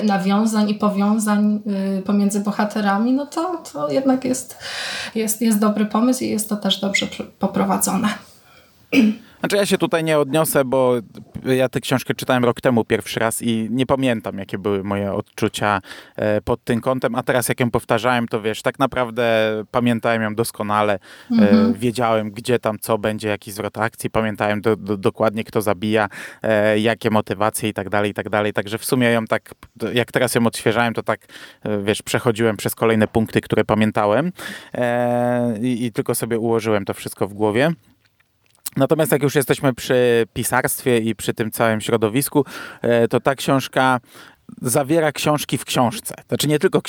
nawiązań 0.05 0.71
i 0.71 0.75
powiązań 0.75 1.61
pomiędzy 2.05 2.41
bohaterami, 2.41 3.13
no 3.13 3.27
to, 3.27 3.63
to 3.73 3.91
jednak 3.91 4.25
jest, 4.25 4.57
jest, 5.15 5.41
jest 5.41 5.59
dobry 5.59 5.87
pomysł 5.87 6.25
i 6.25 6.29
jest 6.29 6.49
to 6.49 6.57
też 6.57 6.81
dobrze 6.81 7.07
poprowadzone. 7.39 8.09
Znaczy 9.45 9.57
ja 9.57 9.67
się 9.67 9.79
tutaj 9.79 10.05
nie 10.05 10.19
odniosę, 10.19 10.65
bo 10.65 10.95
ja 11.45 11.69
tę 11.69 11.81
książkę 11.81 12.15
czytałem 12.15 12.45
rok 12.45 12.61
temu 12.61 12.85
pierwszy 12.85 13.21
raz 13.21 13.43
i 13.43 13.69
nie 13.71 13.87
pamiętam, 13.87 14.39
jakie 14.39 14.59
były 14.59 14.85
moje 14.85 15.13
odczucia 15.13 15.81
e, 16.17 16.41
pod 16.41 16.65
tym 16.65 16.81
kątem, 16.81 17.15
a 17.15 17.23
teraz 17.23 17.49
jak 17.49 17.61
ją 17.61 17.71
powtarzałem, 17.71 18.29
to 18.29 18.43
wiesz, 18.43 18.63
tak 18.63 18.79
naprawdę 18.79 19.51
pamiętałem 19.71 20.23
ją 20.23 20.35
doskonale, 20.35 20.93
e, 20.93 21.35
mhm. 21.35 21.75
wiedziałem, 21.75 22.31
gdzie 22.31 22.59
tam 22.59 22.79
co 22.79 22.99
będzie, 22.99 23.29
jaki 23.29 23.53
zwrot 23.53 23.79
akcji, 23.79 24.11
pamiętałem 24.11 24.61
do, 24.61 24.77
do, 24.77 24.97
dokładnie, 24.97 25.45
kto 25.45 25.63
zabija, 25.63 26.09
e, 26.43 26.79
jakie 26.79 27.11
motywacje 27.11 27.69
i 27.69 27.73
tak 27.75 27.89
dalej, 27.89 28.11
i 28.11 28.15
tak 28.15 28.29
dalej, 28.29 28.53
także 28.53 28.79
w 28.79 28.85
sumie 28.85 29.11
ją 29.11 29.25
tak, 29.25 29.55
jak 29.95 30.13
teraz 30.13 30.35
ją 30.35 30.47
odświeżałem, 30.47 30.95
to 30.95 31.03
tak, 31.03 31.27
wiesz, 31.83 32.03
przechodziłem 32.03 32.57
przez 32.57 32.75
kolejne 32.75 33.09
punkty, 33.09 33.41
które 33.41 33.65
pamiętałem 33.65 34.33
i, 35.61 35.85
i 35.85 35.93
tylko 35.93 36.15
sobie 36.15 36.39
ułożyłem 36.39 36.85
to 36.85 36.95
wszystko 36.95 37.29
w 37.29 37.35
głowie. 37.35 37.73
Natomiast 38.77 39.13
jak 39.13 39.23
już 39.23 39.35
jesteśmy 39.35 39.75
przy 39.75 40.27
pisarstwie 40.33 40.99
i 40.99 41.15
przy 41.15 41.35
tym 41.35 41.51
całym 41.51 41.81
środowisku, 41.81 42.45
e, 42.83 43.09
to 43.09 43.21
ta 43.21 43.35
książka 43.35 44.01
zawiera 44.63 45.13
książki 45.13 45.59
w 45.59 45.65
książce. 45.65 46.15
Znaczy 46.29 46.49
nie 46.49 46.59
tylko 46.59 46.81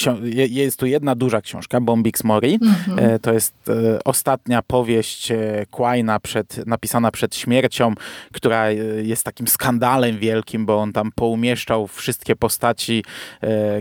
jest 0.50 0.80
tu 0.80 0.86
jedna 0.86 1.16
duża 1.16 1.42
książka, 1.42 1.82
Bombix 1.82 2.24
Mori. 2.24 2.60
Mm-hmm. 2.60 3.20
To 3.22 3.34
jest 3.34 3.54
e, 3.70 4.04
ostatnia 4.04 4.62
powieść 4.62 5.32
e, 5.32 5.66
Quina 5.72 6.20
przed, 6.20 6.68
napisana 6.68 7.12
przed 7.12 7.36
śmiercią, 7.36 7.94
która 8.34 8.72
jest 9.04 9.24
takim 9.24 9.48
skandalem 9.48 10.18
wielkim, 10.18 10.66
bo 10.66 10.78
on 10.78 10.94
tam 10.94 11.12
poumieszczał 11.16 11.88
wszystkie 11.88 12.36
postaci, 12.36 13.04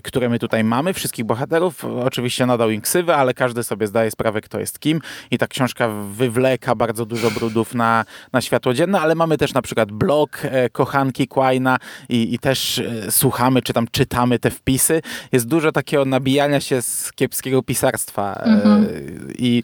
które 0.04 0.28
my 0.28 0.38
tutaj 0.38 0.64
mamy, 0.64 0.92
wszystkich 0.92 1.24
bohaterów. 1.24 1.84
Oczywiście 1.84 2.46
nadał 2.46 2.70
im 2.70 2.80
ksywę, 2.80 3.16
ale 3.16 3.34
każdy 3.34 3.62
sobie 3.62 3.86
zdaje 3.86 4.10
sprawę, 4.10 4.40
kto 4.40 4.60
jest 4.60 4.78
kim 4.78 5.00
i 5.30 5.38
ta 5.38 5.46
książka 5.46 5.88
wywleka 5.88 6.74
bardzo 6.74 7.06
dużo 7.06 7.30
brudów 7.30 7.74
na, 7.74 8.04
na 8.32 8.40
światło 8.40 8.74
dzienne, 8.74 9.00
ale 9.00 9.14
mamy 9.14 9.38
też 9.38 9.54
na 9.54 9.62
przykład 9.62 9.92
blog 9.92 10.42
kochanki 10.72 11.28
Quina 11.28 11.78
i, 12.08 12.34
i 12.34 12.38
też 12.38 12.82
słuchamy 13.10 13.62
czy 13.64 13.72
tam 13.72 13.86
czytamy 13.92 14.38
te 14.38 14.50
wpisy, 14.50 15.02
jest 15.32 15.46
dużo 15.46 15.72
takiego 15.72 16.04
nabijania 16.04 16.60
się 16.60 16.82
z 16.82 17.12
kiepskiego 17.12 17.62
pisarstwa. 17.62 18.34
Mhm. 18.34 18.86
I 19.38 19.62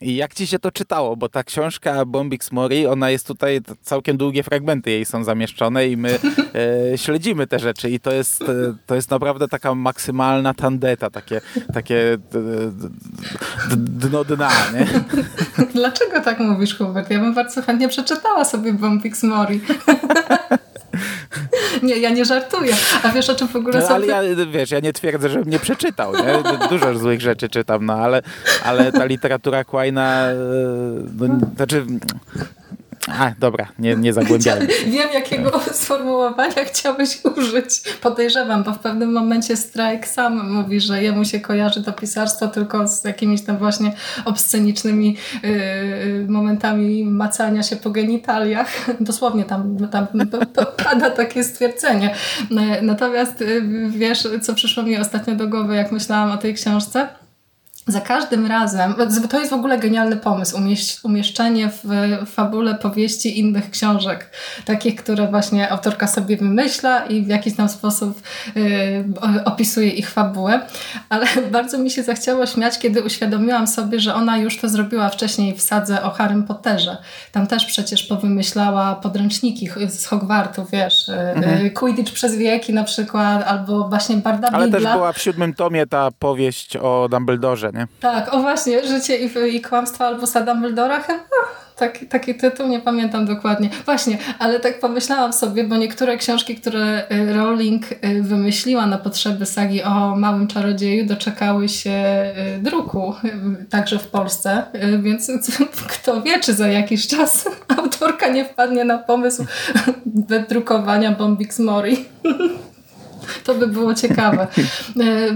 i 0.00 0.16
jak 0.16 0.34
ci 0.34 0.46
się 0.46 0.58
to 0.58 0.70
czytało? 0.72 1.16
Bo 1.16 1.28
ta 1.28 1.44
książka 1.44 2.04
Bombix 2.04 2.52
Mori, 2.52 2.86
ona 2.86 3.10
jest 3.10 3.26
tutaj, 3.26 3.60
całkiem 3.82 4.16
długie 4.16 4.42
fragmenty 4.42 4.90
jej 4.90 5.04
są 5.04 5.24
zamieszczone 5.24 5.88
i 5.88 5.96
my 5.96 6.18
e, 6.92 6.98
śledzimy 7.04 7.46
te 7.46 7.58
rzeczy 7.58 7.90
i 7.90 8.00
to 8.00 8.12
jest, 8.12 8.42
e, 8.42 8.74
to 8.86 8.94
jest 8.94 9.10
naprawdę 9.10 9.48
taka 9.48 9.74
maksymalna 9.74 10.54
tandeta, 10.54 11.10
takie, 11.10 11.40
takie 11.74 12.18
dno 13.76 14.24
dna, 14.24 14.50
nie? 14.74 14.86
Dlaczego 15.74 16.20
tak 16.20 16.38
mówisz, 16.38 16.78
Hubert? 16.78 17.10
Ja 17.10 17.18
bym 17.18 17.34
bardzo 17.34 17.62
chętnie 17.62 17.88
przeczytała 17.88 18.44
sobie 18.44 18.72
Bombix 18.72 19.22
Mori. 19.22 19.60
Nie, 21.82 21.98
ja 21.98 22.10
nie 22.10 22.24
żartuję. 22.24 22.74
A 23.02 23.08
wiesz 23.08 23.30
o 23.30 23.34
czym 23.34 23.48
w 23.48 23.56
ogóle 23.56 23.80
no, 23.80 23.88
Ale 23.88 24.06
ja, 24.06 24.20
wiesz, 24.50 24.70
ja 24.70 24.80
nie 24.80 24.92
twierdzę, 24.92 25.28
żebym 25.28 25.50
nie 25.50 25.58
przeczytał. 25.58 26.12
Nie? 26.12 26.68
Dużo 26.68 26.98
złych 26.98 27.20
rzeczy 27.20 27.48
czytam, 27.48 27.86
no 27.86 27.92
ale, 27.94 28.22
ale 28.64 28.92
ta 28.92 29.04
literatura 29.04 29.64
Quaina, 29.64 30.26
e, 30.26 30.34
no, 31.18 31.38
znaczy 31.56 31.86
a, 33.10 33.32
dobra, 33.38 33.68
nie, 33.78 33.96
nie 33.96 34.12
zagłębiałem 34.12 34.70
się. 34.70 34.90
Wiem, 34.90 35.08
jakiego 35.14 35.60
sformułowania 35.72 36.64
chciałbyś 36.66 37.18
użyć. 37.36 37.82
Podejrzewam, 38.02 38.62
bo 38.62 38.72
w 38.72 38.78
pewnym 38.78 39.12
momencie 39.12 39.56
Strike 39.56 40.06
sam 40.06 40.52
mówi, 40.52 40.80
że 40.80 41.02
jemu 41.02 41.24
się 41.24 41.40
kojarzy 41.40 41.82
to 41.82 41.92
pisarstwo 41.92 42.48
tylko 42.48 42.88
z 42.88 43.04
jakimiś 43.04 43.42
tam 43.42 43.58
właśnie 43.58 43.92
obscenicznymi 44.24 45.16
yy, 45.42 46.26
momentami 46.28 47.04
macania 47.04 47.62
się 47.62 47.76
po 47.76 47.90
genitaliach. 47.90 48.68
Dosłownie 49.00 49.44
tam, 49.44 49.88
tam 49.88 50.06
pada 50.84 51.10
takie 51.10 51.44
stwierdzenie. 51.44 52.14
Natomiast 52.82 53.40
yy, 53.40 53.90
wiesz, 53.90 54.28
co 54.42 54.54
przyszło 54.54 54.82
mi 54.82 54.98
ostatnio 54.98 55.34
do 55.34 55.48
głowy, 55.48 55.76
jak 55.76 55.92
myślałam 55.92 56.30
o 56.30 56.36
tej 56.36 56.54
książce? 56.54 57.08
Za 57.88 58.00
każdym 58.00 58.46
razem, 58.46 58.94
to 59.30 59.38
jest 59.38 59.50
w 59.50 59.54
ogóle 59.54 59.78
genialny 59.78 60.16
pomysł, 60.16 60.58
umieszczenie 61.02 61.70
w 61.84 61.88
fabule 62.26 62.74
powieści 62.74 63.38
innych 63.38 63.70
książek, 63.70 64.30
takich, 64.64 64.96
które 64.96 65.28
właśnie 65.28 65.72
autorka 65.72 66.06
sobie 66.06 66.36
wymyśla 66.36 67.06
i 67.06 67.22
w 67.22 67.28
jakiś 67.28 67.56
tam 67.56 67.68
sposób 67.68 68.22
y, 68.56 69.04
opisuje 69.44 69.88
ich 69.88 70.10
fabułę, 70.10 70.60
ale 71.08 71.26
bardzo 71.52 71.78
mi 71.78 71.90
się 71.90 72.02
zachciało 72.02 72.46
śmiać, 72.46 72.78
kiedy 72.78 73.02
uświadomiłam 73.02 73.66
sobie, 73.66 74.00
że 74.00 74.14
ona 74.14 74.38
już 74.38 74.58
to 74.58 74.68
zrobiła 74.68 75.08
wcześniej 75.08 75.54
w 75.54 75.62
sadze 75.62 76.02
o 76.02 76.10
Harrym 76.10 76.44
Potterze. 76.44 76.96
Tam 77.32 77.46
też 77.46 77.64
przecież 77.64 78.02
powymyślała 78.02 78.94
podręczniki 78.94 79.68
z 79.88 80.06
Hogwartu, 80.06 80.66
wiesz, 80.72 81.08
y, 81.08 81.12
mhm. 81.12 81.66
Y, 81.66 81.70
Quidditch 81.70 82.12
przez 82.12 82.36
wieki 82.36 82.72
na 82.72 82.84
przykład, 82.84 83.42
albo 83.46 83.88
właśnie 83.88 84.16
Barda 84.16 84.48
Ale 84.52 84.70
też 84.70 84.82
była 84.82 85.12
w 85.12 85.18
siódmym 85.18 85.54
tomie 85.54 85.86
ta 85.86 86.08
powieść 86.18 86.76
o 86.76 87.08
Dumbledore, 87.10 87.72
nie? 87.78 87.86
Tak, 88.00 88.34
o 88.34 88.40
właśnie, 88.40 88.86
Życie 88.86 89.16
i, 89.16 89.56
i 89.56 89.60
kłamstwa 89.60 90.06
albo 90.06 90.26
Dumbledora 90.46 91.00
chyba. 91.00 91.20
Tak, 91.78 91.98
taki 92.08 92.34
tytuł, 92.34 92.68
nie 92.68 92.80
pamiętam 92.80 93.26
dokładnie. 93.26 93.70
Właśnie, 93.84 94.18
ale 94.38 94.60
tak 94.60 94.80
pomyślałam 94.80 95.32
sobie, 95.32 95.64
bo 95.64 95.76
niektóre 95.76 96.16
książki, 96.16 96.56
które 96.56 97.02
y, 97.12 97.32
Rowling 97.32 97.92
y, 97.92 98.22
wymyśliła 98.22 98.86
na 98.86 98.98
potrzeby 98.98 99.46
sagi 99.46 99.82
o 99.82 100.16
Małym 100.16 100.46
Czarodzieju, 100.46 101.06
doczekały 101.06 101.68
się 101.68 101.90
y, 102.56 102.62
druku, 102.62 103.14
także 103.70 103.98
w 103.98 104.06
Polsce, 104.06 104.62
więc 105.02 105.30
kto 105.92 106.22
wie, 106.22 106.40
czy 106.40 106.54
za 106.54 106.68
jakiś 106.68 107.06
czas 107.06 107.48
autorka 107.78 108.28
nie 108.28 108.44
wpadnie 108.44 108.84
na 108.84 108.98
pomysł 108.98 109.46
wydrukowania 110.28 111.12
Bombix 111.12 111.58
Mori. 111.58 112.04
To 113.44 113.54
by 113.54 113.66
było 113.66 113.94
ciekawe. 113.94 114.46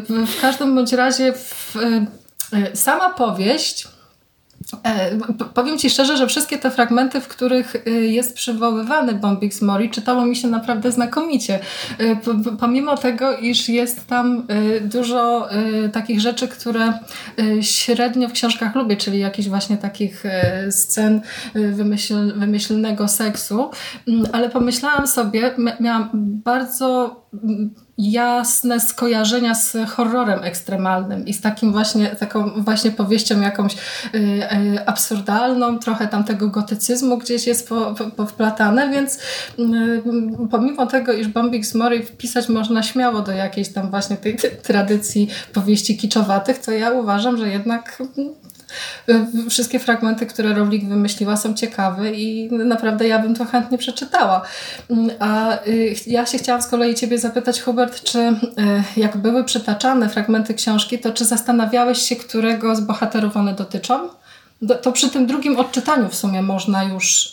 W 0.08 0.40
każdym 0.40 0.74
bądź 0.74 0.92
razie 0.92 1.32
w 1.32 1.76
sama 2.74 3.10
powieść 3.10 3.88
E, 4.84 5.18
powiem 5.54 5.78
Ci 5.78 5.90
szczerze, 5.90 6.16
że 6.16 6.26
wszystkie 6.26 6.58
te 6.58 6.70
fragmenty, 6.70 7.20
w 7.20 7.28
których 7.28 7.86
y, 7.86 7.90
jest 7.90 8.34
przywoływany 8.34 9.14
Bombix 9.14 9.62
Mori, 9.62 9.90
czytało 9.90 10.26
mi 10.26 10.36
się 10.36 10.48
naprawdę 10.48 10.92
znakomicie. 10.92 11.60
E, 11.98 12.16
pomimo 12.60 12.96
tego, 12.96 13.36
iż 13.36 13.68
jest 13.68 14.06
tam 14.06 14.46
dużo 14.80 15.48
takich 15.92 16.20
rzeczy, 16.20 16.48
które 16.48 16.92
średnio 17.60 18.28
w 18.28 18.32
książkach 18.32 18.74
lubię, 18.74 18.96
czyli 18.96 19.18
jakichś 19.18 19.48
właśnie 19.48 19.76
takich 19.76 20.24
scen 20.70 21.20
wymyśl, 21.54 22.32
wymyślnego 22.36 23.08
seksu, 23.08 23.70
ale 24.32 24.50
pomyślałam 24.50 25.06
sobie, 25.06 25.54
miałam 25.80 26.10
bardzo 26.44 27.16
jasne 28.10 28.80
skojarzenia 28.80 29.54
z 29.54 29.76
horrorem 29.88 30.44
ekstremalnym 30.44 31.26
i 31.26 31.32
z 31.32 31.40
takim 31.40 31.72
właśnie, 31.72 32.06
taką 32.06 32.62
właśnie 32.62 32.90
powieścią 32.90 33.40
jakąś 33.40 33.74
y, 33.74 34.18
y, 34.18 34.86
absurdalną, 34.86 35.78
trochę 35.78 36.08
tam 36.08 36.24
tego 36.24 36.48
gotycyzmu 36.48 37.18
gdzieś 37.18 37.46
jest 37.46 37.68
po, 37.68 37.94
po, 37.94 38.04
powplatane, 38.04 38.90
więc 38.90 39.18
y, 39.58 40.02
pomimo 40.50 40.86
tego, 40.86 41.12
iż 41.12 41.28
Bombik 41.28 41.66
z 41.66 41.74
Mori 41.74 42.02
wpisać 42.02 42.48
można 42.48 42.82
śmiało 42.82 43.20
do 43.20 43.32
jakiejś 43.32 43.68
tam 43.68 43.90
właśnie 43.90 44.16
tej 44.16 44.36
tradycji 44.62 45.28
powieści 45.52 45.96
kiczowatych, 45.96 46.58
to 46.58 46.72
ja 46.72 46.90
uważam, 46.90 47.36
że 47.36 47.48
jednak 47.48 48.02
wszystkie 49.50 49.78
fragmenty, 49.78 50.26
które 50.26 50.54
Rowling 50.54 50.88
wymyśliła 50.88 51.36
są 51.36 51.54
ciekawe 51.54 52.12
i 52.12 52.52
naprawdę 52.52 53.08
ja 53.08 53.18
bym 53.18 53.34
to 53.34 53.44
chętnie 53.44 53.78
przeczytała. 53.78 54.42
A 55.18 55.58
y, 55.66 55.94
ja 56.06 56.26
się 56.26 56.38
chciałam 56.38 56.62
z 56.62 56.66
kolei 56.66 56.94
Ciebie 56.94 57.18
zapytać, 57.18 57.60
Hubert, 57.60 58.02
czy 58.02 58.18
y, 58.18 58.34
jak 58.96 59.16
były 59.16 59.44
przytaczane 59.44 60.08
fragmenty 60.08 60.54
książki, 60.54 60.98
to 60.98 61.12
czy 61.12 61.24
zastanawiałeś 61.24 61.98
się, 61.98 62.16
którego 62.16 62.76
z 62.76 62.80
bohaterów 62.80 63.36
one 63.36 63.54
dotyczą? 63.54 64.08
To 64.82 64.92
przy 64.92 65.10
tym 65.10 65.26
drugim 65.26 65.56
odczytaniu 65.56 66.08
w 66.08 66.14
sumie 66.14 66.42
można 66.42 66.84
już, 66.84 67.32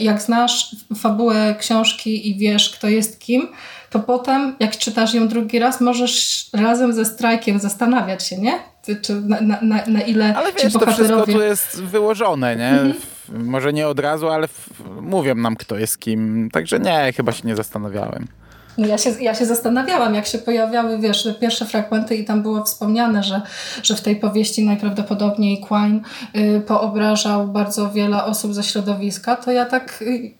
jak 0.00 0.22
znasz 0.22 0.76
fabułę 0.96 1.54
książki 1.58 2.30
i 2.30 2.38
wiesz, 2.38 2.70
kto 2.70 2.88
jest 2.88 3.20
kim, 3.20 3.48
to 3.90 4.00
potem, 4.00 4.56
jak 4.60 4.78
czytasz 4.78 5.14
ją 5.14 5.28
drugi 5.28 5.58
raz, 5.58 5.80
możesz 5.80 6.46
razem 6.52 6.92
ze 6.92 7.04
strajkiem 7.04 7.60
zastanawiać 7.60 8.26
się, 8.26 8.38
nie? 8.38 8.58
Czy 9.02 9.20
na, 9.20 9.40
na, 9.40 9.86
na 9.86 10.00
ile 10.00 10.36
Ale 10.36 10.52
wiesz, 10.52 10.72
to 10.72 10.92
wszystko 10.92 11.26
tu 11.26 11.40
jest 11.40 11.82
wyłożone, 11.82 12.56
nie? 12.56 12.70
Mhm. 12.70 12.94
Może 13.28 13.72
nie 13.72 13.88
od 13.88 14.00
razu, 14.00 14.28
ale 14.28 14.48
mówią 15.00 15.34
nam, 15.34 15.56
kto 15.56 15.78
jest 15.78 15.98
kim. 15.98 16.50
Także 16.52 16.80
nie, 16.80 17.12
chyba 17.16 17.32
się 17.32 17.48
nie 17.48 17.56
zastanawiałem. 17.56 18.26
Ja 18.78 18.98
się, 18.98 19.10
ja 19.20 19.34
się 19.34 19.46
zastanawiałam, 19.46 20.14
jak 20.14 20.26
się 20.26 20.38
pojawiały, 20.38 20.98
wiesz, 20.98 21.28
pierwsze 21.40 21.66
fragmenty 21.66 22.16
i 22.16 22.24
tam 22.24 22.42
było 22.42 22.64
wspomniane, 22.64 23.22
że, 23.22 23.42
że 23.82 23.96
w 23.96 24.00
tej 24.00 24.16
powieści 24.16 24.64
najprawdopodobniej 24.64 25.60
Quine 25.60 26.00
y, 26.36 26.60
poobrażał 26.60 27.48
bardzo 27.48 27.90
wiele 27.90 28.24
osób 28.24 28.54
ze 28.54 28.62
środowiska, 28.62 29.36
to 29.36 29.52
ja 29.52 29.64
tak 29.64 30.02
y, 30.02 30.34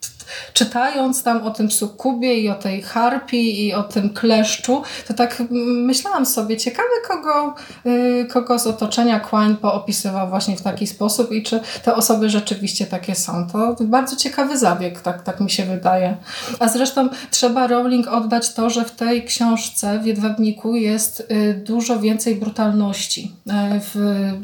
czytając 0.53 1.23
tam 1.23 1.43
o 1.43 1.51
tym 1.51 1.71
sukubie 1.71 2.35
i 2.35 2.49
o 2.49 2.55
tej 2.55 2.83
harpii 2.83 3.67
i 3.67 3.75
o 3.75 3.83
tym 3.83 4.15
kleszczu, 4.15 4.83
to 5.09 5.15
tak 5.15 5.43
myślałam 5.51 6.27
sobie, 6.27 6.57
ciekawe 6.57 6.89
kogo, 7.09 7.55
y, 7.87 8.27
kogo 8.31 8.59
z 8.59 8.67
otoczenia 8.67 9.21
Quine 9.21 9.57
poopisywał 9.57 10.29
właśnie 10.29 10.57
w 10.57 10.63
taki 10.63 10.87
sposób 10.87 11.33
i 11.33 11.43
czy 11.43 11.61
te 11.83 11.95
osoby 11.95 12.31
rzeczywiście 12.31 12.87
takie 12.87 13.15
są. 13.15 13.47
To 13.47 13.77
bardzo 13.81 14.17
ciekawy 14.17 14.59
zabieg, 14.59 15.01
tak, 15.01 15.23
tak 15.23 15.41
mi 15.41 15.51
się 15.51 15.65
wydaje. 15.65 16.17
A 16.59 16.69
zresztą 16.69 17.09
trzeba 17.31 17.67
Rowling 17.67 18.09
oddać 18.27 18.55
to, 18.55 18.71
że 18.71 18.85
w 18.85 18.91
tej 18.91 19.25
książce 19.25 19.99
w 19.99 20.07
Jedwabniku 20.07 20.77
jest 20.77 21.21
y, 21.31 21.55
dużo 21.55 22.01
więcej 22.01 22.37
brutalności. 22.37 23.33
Y, 23.47 23.51
w 23.81 23.95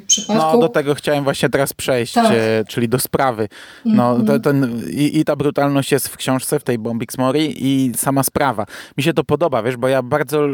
przypadku... 0.07 0.53
No, 0.53 0.59
do 0.59 0.69
tego 0.69 0.95
chciałem 0.95 1.25
właśnie 1.25 1.49
teraz 1.49 1.73
przejść, 1.73 2.13
tak. 2.13 2.33
czyli 2.69 2.89
do 2.89 2.99
sprawy. 2.99 3.49
No, 3.85 4.15
mm 4.15 4.27
-hmm. 4.27 4.41
ten, 4.41 4.83
i, 4.91 5.19
I 5.19 5.25
ta 5.25 5.37
brutalność 5.37 5.93
jest 5.93 6.09
w 6.09 6.17
książce, 6.17 6.59
w 6.59 6.65
tej 6.65 6.79
Bombix 6.79 7.19
Mori 7.19 7.55
i 7.59 7.93
sama 7.97 8.23
sprawa. 8.23 8.67
Mi 8.97 9.03
się 9.03 9.13
to 9.13 9.25
podoba, 9.25 9.63
wiesz, 9.63 9.77
bo 9.77 9.89
ja 9.89 10.03
bardzo 10.03 10.47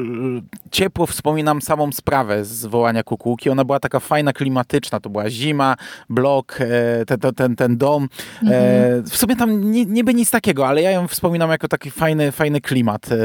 ciepło 0.71 1.07
wspominam 1.07 1.63
samą 1.63 1.93
sprawę 1.93 2.45
zwołania 2.45 3.03
kukułki. 3.03 3.51
Ona 3.51 3.65
była 3.65 3.81
taka 3.81 4.01
fajna, 4.01 4.33
klimatyczna. 4.33 5.01
To 5.01 5.11
była 5.11 5.31
zima, 5.31 5.77
blok, 6.11 6.59
e, 6.61 7.05
ten, 7.05 7.35
ten, 7.35 7.57
ten 7.57 7.77
dom. 7.77 8.09
E, 8.43 8.47
mhm. 8.47 9.05
W 9.05 9.17
sumie 9.17 9.37
tam 9.37 9.71
niby 9.71 10.15
nic 10.15 10.31
takiego, 10.31 10.69
ale 10.69 10.83
ja 10.83 10.91
ją 10.91 11.09
wspominam 11.09 11.51
jako 11.51 11.69
taki 11.69 11.91
fajny, 11.91 12.33
fajny 12.33 12.61
klimat 12.61 13.13
e, 13.13 13.18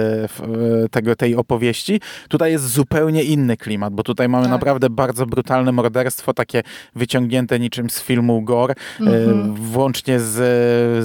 tego, 0.91 1.15
tej 1.15 1.35
opowieści. 1.35 2.01
Tutaj 2.27 2.51
jest 2.51 2.69
zupełnie 2.69 3.23
inny 3.23 3.57
klimat, 3.57 3.93
bo 3.93 4.03
tutaj 4.03 4.29
mamy 4.29 4.43
tak. 4.43 4.51
naprawdę 4.51 4.89
bardzo 4.89 5.25
brutalne 5.25 5.71
morderstwo, 5.71 6.33
takie 6.33 6.63
wyciągnięte 6.95 7.59
niczym 7.59 7.89
z 7.89 8.01
filmu 8.01 8.41
Gore, 8.41 8.75
mhm. 8.99 9.53
włącznie 9.53 10.19
z, 10.19 10.33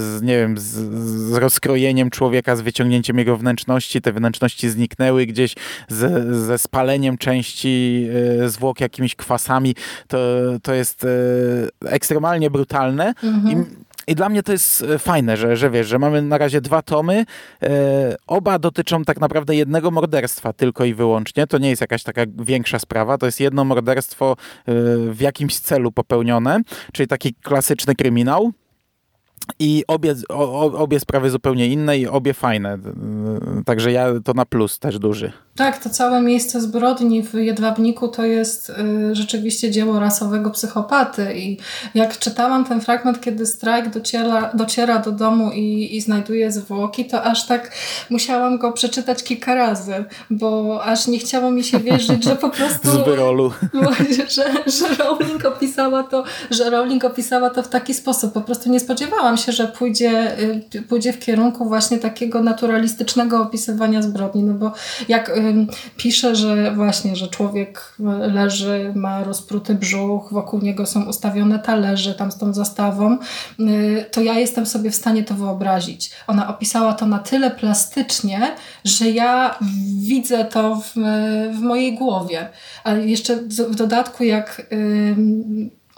z 0.01 0.23
nie 0.23 0.39
wiem, 0.39 0.59
z 0.59 0.89
z 1.29 1.35
rozkrojeniem 1.35 2.11
człowieka, 2.11 2.57
z 2.57 2.61
wyciągnięciem 2.61 3.19
jego 3.19 3.37
wnętrzności. 3.37 4.01
Te 4.01 4.13
wnętrzności 4.13 4.71
zniknęły 4.71 5.27
gdzieś 5.27 5.55
ze, 5.89 6.35
ze 6.45 6.59
spaleniem 6.59 7.19
części 7.19 8.07
e, 8.43 8.49
zwłok 8.49 8.81
jakimiś 8.81 9.15
kwasami. 9.15 9.75
To, 10.09 10.19
to 10.63 10.75
jest 10.75 11.05
e, 11.05 11.09
ekstremalnie 11.91 12.51
brutalne. 12.51 13.15
Mhm. 13.23 13.53
I 13.53 13.88
i 14.09 14.15
dla 14.15 14.29
mnie 14.29 14.43
to 14.43 14.53
jest 14.53 14.83
e, 14.83 14.99
fajne, 14.99 15.37
że, 15.37 15.57
że 15.57 15.71
wiesz, 15.71 15.87
że 15.87 15.99
mamy 15.99 16.23
na 16.23 16.39
razie 16.39 16.61
dwa 16.61 16.83
tomy. 16.83 17.25
E, 17.63 18.17
oba 18.27 18.59
dotyczą 18.59 19.05
tak 19.05 19.21
naprawdę 19.21 19.57
jednego 19.57 19.91
morderstwa 19.91 20.53
tylko 20.53 20.85
i 20.85 20.95
wyłącznie. 20.95 21.47
To 21.47 21.59
nie 21.59 21.71
jest 21.71 21.81
jakaś 21.81 22.03
taka 22.03 22.23
większa 22.39 22.79
sprawa. 22.79 23.19
To 23.19 23.27
jest 23.27 23.41
jedno 23.41 23.65
morderstwo 23.65 24.33
e, 24.33 24.73
w 25.13 25.21
jakimś 25.21 25.59
celu 25.59 25.93
popełnione, 25.93 26.61
czyli 26.93 27.07
taki 27.07 27.35
klasyczny 27.35 27.95
kryminał. 27.95 28.53
I 29.59 29.85
obie, 29.89 30.15
obie 30.79 31.01
sprawy 31.01 31.31
zupełnie 31.31 31.67
inne 31.67 31.99
i 31.99 32.07
obie 32.07 32.35
fajne. 32.35 32.79
Także 33.67 33.93
ja 33.93 34.07
to 34.25 34.33
na 34.35 34.47
plus 34.47 34.79
też 34.79 34.99
duży. 34.99 35.33
Tak, 35.57 35.79
to 35.79 35.91
całe 35.91 36.23
miejsce 36.23 36.61
zbrodni 36.61 37.23
w 37.23 37.35
Jedwabniku 37.35 38.09
to 38.09 38.25
jest 38.25 38.71
y, 38.71 39.15
rzeczywiście 39.15 39.71
dzieło 39.71 40.01
rasowego 40.01 40.51
psychopaty. 40.51 41.35
I 41.35 41.59
jak 41.95 42.19
czytałam 42.19 42.65
ten 42.65 42.81
fragment, 42.81 43.21
kiedy 43.21 43.47
strajk 43.47 43.89
dociera, 43.89 44.51
dociera 44.55 44.99
do 44.99 45.13
domu 45.13 45.51
i, 45.53 45.97
i 45.97 46.01
znajduje 46.01 46.53
zwłoki, 46.53 47.05
to 47.05 47.23
aż 47.23 47.47
tak 47.47 47.73
musiałam 48.11 48.59
go 48.59 48.73
przeczytać 48.73 49.23
kilka 49.25 49.55
razy, 49.55 50.05
bo 50.31 50.81
aż 50.85 51.07
nie 51.07 51.19
chciało 51.19 51.51
mi 51.51 51.65
się 51.65 51.79
wierzyć, 51.79 52.25
że 52.25 52.37
po 52.37 52.51
prostu. 52.59 52.89
Z. 52.91 53.05
Że, 54.29 54.45
że 54.67 54.95
Rowling 55.05 55.45
opisała 55.45 56.03
to, 56.03 56.25
że 56.51 56.71
Rowling 56.71 57.05
opisała 57.05 57.51
to 57.51 57.63
w 57.63 57.69
taki 57.69 57.95
sposób. 57.95 58.33
Po 58.33 58.41
prostu 58.41 58.71
nie 58.71 58.81
spodziewałam 58.81 59.38
się, 59.39 59.53
że 59.53 59.69
pójdzie, 59.69 60.39
y, 60.75 60.83
pójdzie 60.83 61.13
w 61.13 61.19
kierunku 61.19 61.69
właśnie 61.69 61.99
takiego 61.99 62.43
naturalistycznego 62.43 63.43
opisywania 63.43 64.03
zbrodni, 64.03 64.43
no 64.43 64.55
bo 64.55 64.73
jak 65.09 65.33
pisze, 65.97 66.37
że 66.37 66.75
właśnie, 66.75 67.17
że 67.17 67.29
człowiek 67.29 67.95
leży, 68.33 68.93
ma 68.97 69.25
rozpruty 69.25 69.75
brzuch, 69.75 70.33
wokół 70.33 70.61
niego 70.61 70.87
są 70.87 71.05
ustawione 71.05 71.59
talerze 71.59 72.15
tam 72.15 72.33
z 72.33 72.37
tą 72.37 72.53
zastawą, 72.53 73.19
y, 73.61 74.05
to 74.13 74.21
ja 74.21 74.39
jestem 74.39 74.67
sobie 74.67 74.91
w 74.91 74.95
stanie 74.95 75.25
to 75.25 75.35
wyobrazić. 75.35 76.11
Ona 76.27 76.49
opisała 76.49 76.93
to 76.93 77.07
na 77.07 77.19
tyle 77.19 77.51
plastycznie, 77.51 78.41
że 78.85 79.11
ja 79.11 79.59
widzę 79.99 80.45
to 80.45 80.77
w, 80.77 80.93
w 81.59 81.61
mojej 81.61 81.95
głowie. 81.95 82.49
A 82.85 82.93
jeszcze 82.93 83.37
w 83.37 83.75
dodatku, 83.75 84.25
jak 84.25 84.63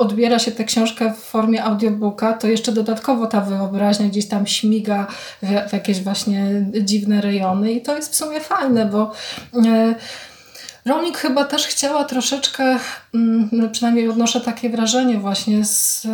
odbiera 0.00 0.38
się 0.38 0.52
tę 0.52 0.64
książkę 0.64 1.12
w 1.12 1.18
formie 1.18 1.64
audiobooka, 1.64 2.32
to 2.32 2.48
jeszcze 2.48 2.72
dodatkowo 2.72 3.26
ta 3.26 3.40
wyobraźnia 3.40 4.06
gdzieś 4.06 4.28
tam 4.28 4.46
śmiga 4.46 5.06
w, 5.42 5.72
jakieś 5.72 6.00
właśnie 6.00 6.66
dziwne 6.82 7.20
rejony 7.20 7.72
i 7.72 7.82
to 7.82 7.96
jest 7.96 8.12
w 8.12 8.16
sumie 8.16 8.40
fajne, 8.40 8.86
bo 8.86 9.12
e, 10.86 10.90
Rowling 10.90 11.18
chyba 11.18 11.44
też 11.44 11.66
chciała 11.66 12.04
troszeczkę, 12.04 12.78
mm, 13.14 13.48
no 13.52 13.68
przynajmniej 13.68 14.08
odnoszę 14.08 14.40
takie 14.40 14.70
wrażenie 14.70 15.18
właśnie, 15.18 15.64
z, 15.64 16.06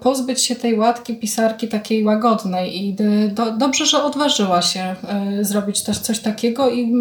pozbyć 0.00 0.44
się 0.44 0.56
tej 0.56 0.78
łatki 0.78 1.16
pisarki 1.16 1.68
takiej 1.68 2.04
łagodnej 2.04 2.84
i 2.84 2.94
do, 3.30 3.50
dobrze, 3.50 3.86
że 3.86 4.02
odważyła 4.02 4.62
się 4.62 4.94
y, 5.40 5.44
zrobić 5.44 5.82
też 5.82 5.98
coś 5.98 6.18
takiego 6.18 6.70
i 6.70 6.92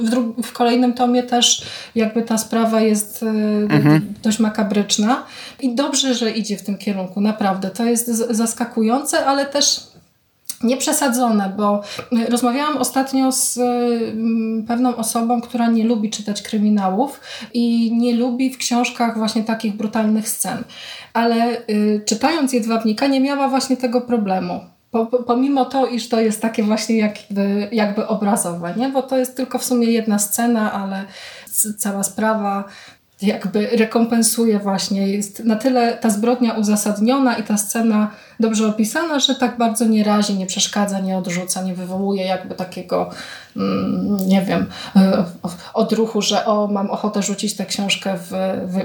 w, 0.00 0.42
w, 0.42 0.52
kolejnym 0.52 0.92
tomie 0.92 1.22
też 1.22 1.62
jakby 1.94 2.22
ta 2.22 2.38
sprawa 2.38 2.80
jest 2.80 3.22
y, 3.22 3.26
mhm. 3.26 4.14
dość 4.22 4.38
makabryczna 4.38 5.22
i 5.60 5.74
dobrze, 5.74 6.14
że 6.14 6.30
idzie 6.30 6.56
w 6.56 6.62
tym 6.62 6.78
kierunku, 6.78 7.20
naprawdę. 7.20 7.70
To 7.70 7.84
jest 7.84 8.06
zaskakujące, 8.30 9.26
ale 9.26 9.46
też 9.46 9.85
nieprzesadzone, 10.62 11.52
bo 11.56 11.82
y, 12.12 12.26
rozmawiałam 12.26 12.76
ostatnio 12.76 13.32
z 13.32 13.56
y, 13.56 14.64
pewną 14.68 14.96
osobą, 14.96 15.40
która 15.40 15.66
nie 15.66 15.84
lubi 15.84 16.10
czytać 16.10 16.42
kryminałów 16.42 17.20
i 17.54 17.96
nie 17.96 18.14
lubi 18.14 18.50
w 18.50 18.58
książkach 18.58 19.18
właśnie 19.18 19.44
takich 19.44 19.76
brutalnych 19.76 20.28
scen. 20.28 20.64
Ale 21.12 21.68
y, 21.70 22.02
czytając 22.06 22.52
Jedwabnika 22.52 23.06
nie 23.06 23.20
miała 23.20 23.48
właśnie 23.48 23.76
tego 23.76 24.00
problemu. 24.00 24.60
Pomimo 25.26 25.64
to, 25.64 25.86
iż 25.86 26.08
to 26.08 26.20
jest 26.20 26.42
takie 26.42 26.62
właśnie 26.62 26.96
jakby, 26.96 27.68
jakby 27.72 28.06
obrazowe, 28.06 28.74
nie? 28.76 28.88
bo 28.88 29.02
to 29.02 29.18
jest 29.18 29.36
tylko 29.36 29.58
w 29.58 29.64
sumie 29.64 29.86
jedna 29.86 30.18
scena, 30.18 30.72
ale 30.72 31.04
cała 31.78 32.02
sprawa 32.02 32.64
jakby 33.22 33.66
rekompensuje 33.66 34.58
właśnie. 34.58 35.08
Jest 35.08 35.44
na 35.44 35.56
tyle 35.56 35.98
ta 36.00 36.10
zbrodnia 36.10 36.52
uzasadniona 36.52 37.36
i 37.36 37.42
ta 37.42 37.56
scena 37.56 38.10
dobrze 38.40 38.66
opisana, 38.66 39.18
że 39.18 39.34
tak 39.34 39.58
bardzo 39.58 39.84
nie 39.84 40.04
razi, 40.04 40.34
nie 40.34 40.46
przeszkadza, 40.46 41.00
nie 41.00 41.18
odrzuca, 41.18 41.62
nie 41.62 41.74
wywołuje 41.74 42.24
jakby 42.24 42.54
takiego, 42.54 43.10
mm, 43.56 44.16
nie 44.26 44.42
wiem, 44.42 44.66
e, 44.96 45.24
odruchu, 45.74 46.22
że 46.22 46.46
o, 46.46 46.66
mam 46.66 46.90
ochotę 46.90 47.22
rzucić 47.22 47.56
tę 47.56 47.66
książkę 47.66 48.18
w, 48.18 48.30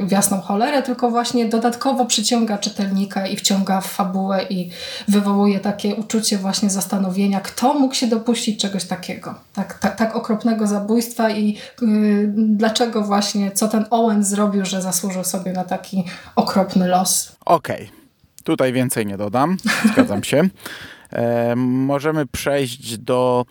w 0.07 0.11
jasną 0.11 0.41
cholerę, 0.41 0.83
tylko 0.83 1.09
właśnie 1.09 1.45
dodatkowo 1.45 2.05
przyciąga 2.05 2.57
czytelnika 2.57 3.27
i 3.27 3.37
wciąga 3.37 3.81
w 3.81 3.87
fabułę 3.87 4.43
i 4.49 4.69
wywołuje 5.07 5.59
takie 5.59 5.95
uczucie 5.95 6.37
właśnie 6.37 6.69
zastanowienia, 6.69 7.39
kto 7.39 7.73
mógł 7.73 7.95
się 7.95 8.07
dopuścić 8.07 8.61
czegoś 8.61 8.85
takiego, 8.85 9.35
tak, 9.53 9.79
tak, 9.79 9.95
tak 9.95 10.15
okropnego 10.15 10.67
zabójstwa 10.67 11.29
i 11.29 11.57
yy, 11.81 12.33
dlaczego 12.35 13.01
właśnie, 13.01 13.51
co 13.51 13.67
ten 13.67 13.85
Owen 13.89 14.23
zrobił, 14.23 14.65
że 14.65 14.81
zasłużył 14.81 15.23
sobie 15.23 15.53
na 15.53 15.63
taki 15.63 16.03
okropny 16.35 16.87
los. 16.87 17.35
Okej. 17.45 17.85
Okay. 17.85 18.00
Tutaj 18.43 18.73
więcej 18.73 19.05
nie 19.05 19.17
dodam, 19.17 19.57
zgadzam 19.93 20.23
się. 20.23 20.49
E, 21.13 21.55
możemy 21.55 22.25
przejść 22.25 22.97
do 22.97 23.45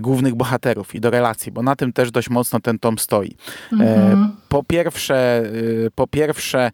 głównych 0.00 0.34
bohaterów 0.34 0.94
i 0.94 1.00
do 1.00 1.10
relacji, 1.10 1.52
bo 1.52 1.62
na 1.62 1.76
tym 1.76 1.92
też 1.92 2.10
dość 2.10 2.30
mocno 2.30 2.60
ten 2.60 2.78
tom 2.78 2.98
stoi. 2.98 3.36
E, 3.72 3.74
mhm. 3.74 4.36
Po 4.48 4.62
pierwsze, 4.62 5.42
y, 5.44 5.90
po 5.94 6.06
pierwsze 6.06 6.70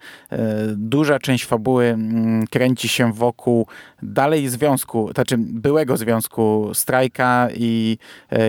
duża 0.76 1.18
część 1.18 1.46
fabuły 1.46 1.84
mm, 1.84 2.46
kręci 2.46 2.88
się 2.88 3.12
wokół 3.12 3.66
dalej 4.02 4.48
związku, 4.48 5.10
znaczy 5.14 5.36
byłego 5.38 5.96
związku 5.96 6.70
Strajka 6.74 7.48
i 7.56 7.98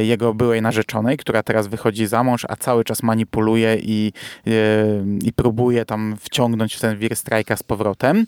jego 0.02 0.34
byłej 0.34 0.62
narzeczonej, 0.62 1.18
która 1.18 1.44
teraz 1.44 1.68
wychodzi 1.68 2.08
za 2.08 2.24
mąż, 2.24 2.46
a 2.50 2.56
cały 2.56 2.84
czas 2.84 3.04
manipuluje 3.04 3.78
i, 3.82 4.12
i 5.24 5.34
próbuje 5.34 5.86
tam 5.86 6.16
wciągnąć 6.20 6.76
w 6.76 6.80
ten 6.80 6.98
wir 6.98 7.16
Strajka 7.16 7.58
z 7.58 7.64
powrotem. 7.64 8.26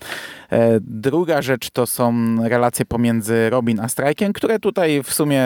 E, 0.51 0.79
druga 0.81 1.41
rzecz 1.41 1.69
to 1.69 1.87
są 1.87 2.35
relacje 2.47 2.85
pomiędzy 2.85 3.49
Robin 3.49 3.79
a 3.79 3.89
Strajkiem, 3.89 4.33
które 4.33 4.59
tutaj 4.59 5.03
w 5.03 5.13
sumie 5.13 5.43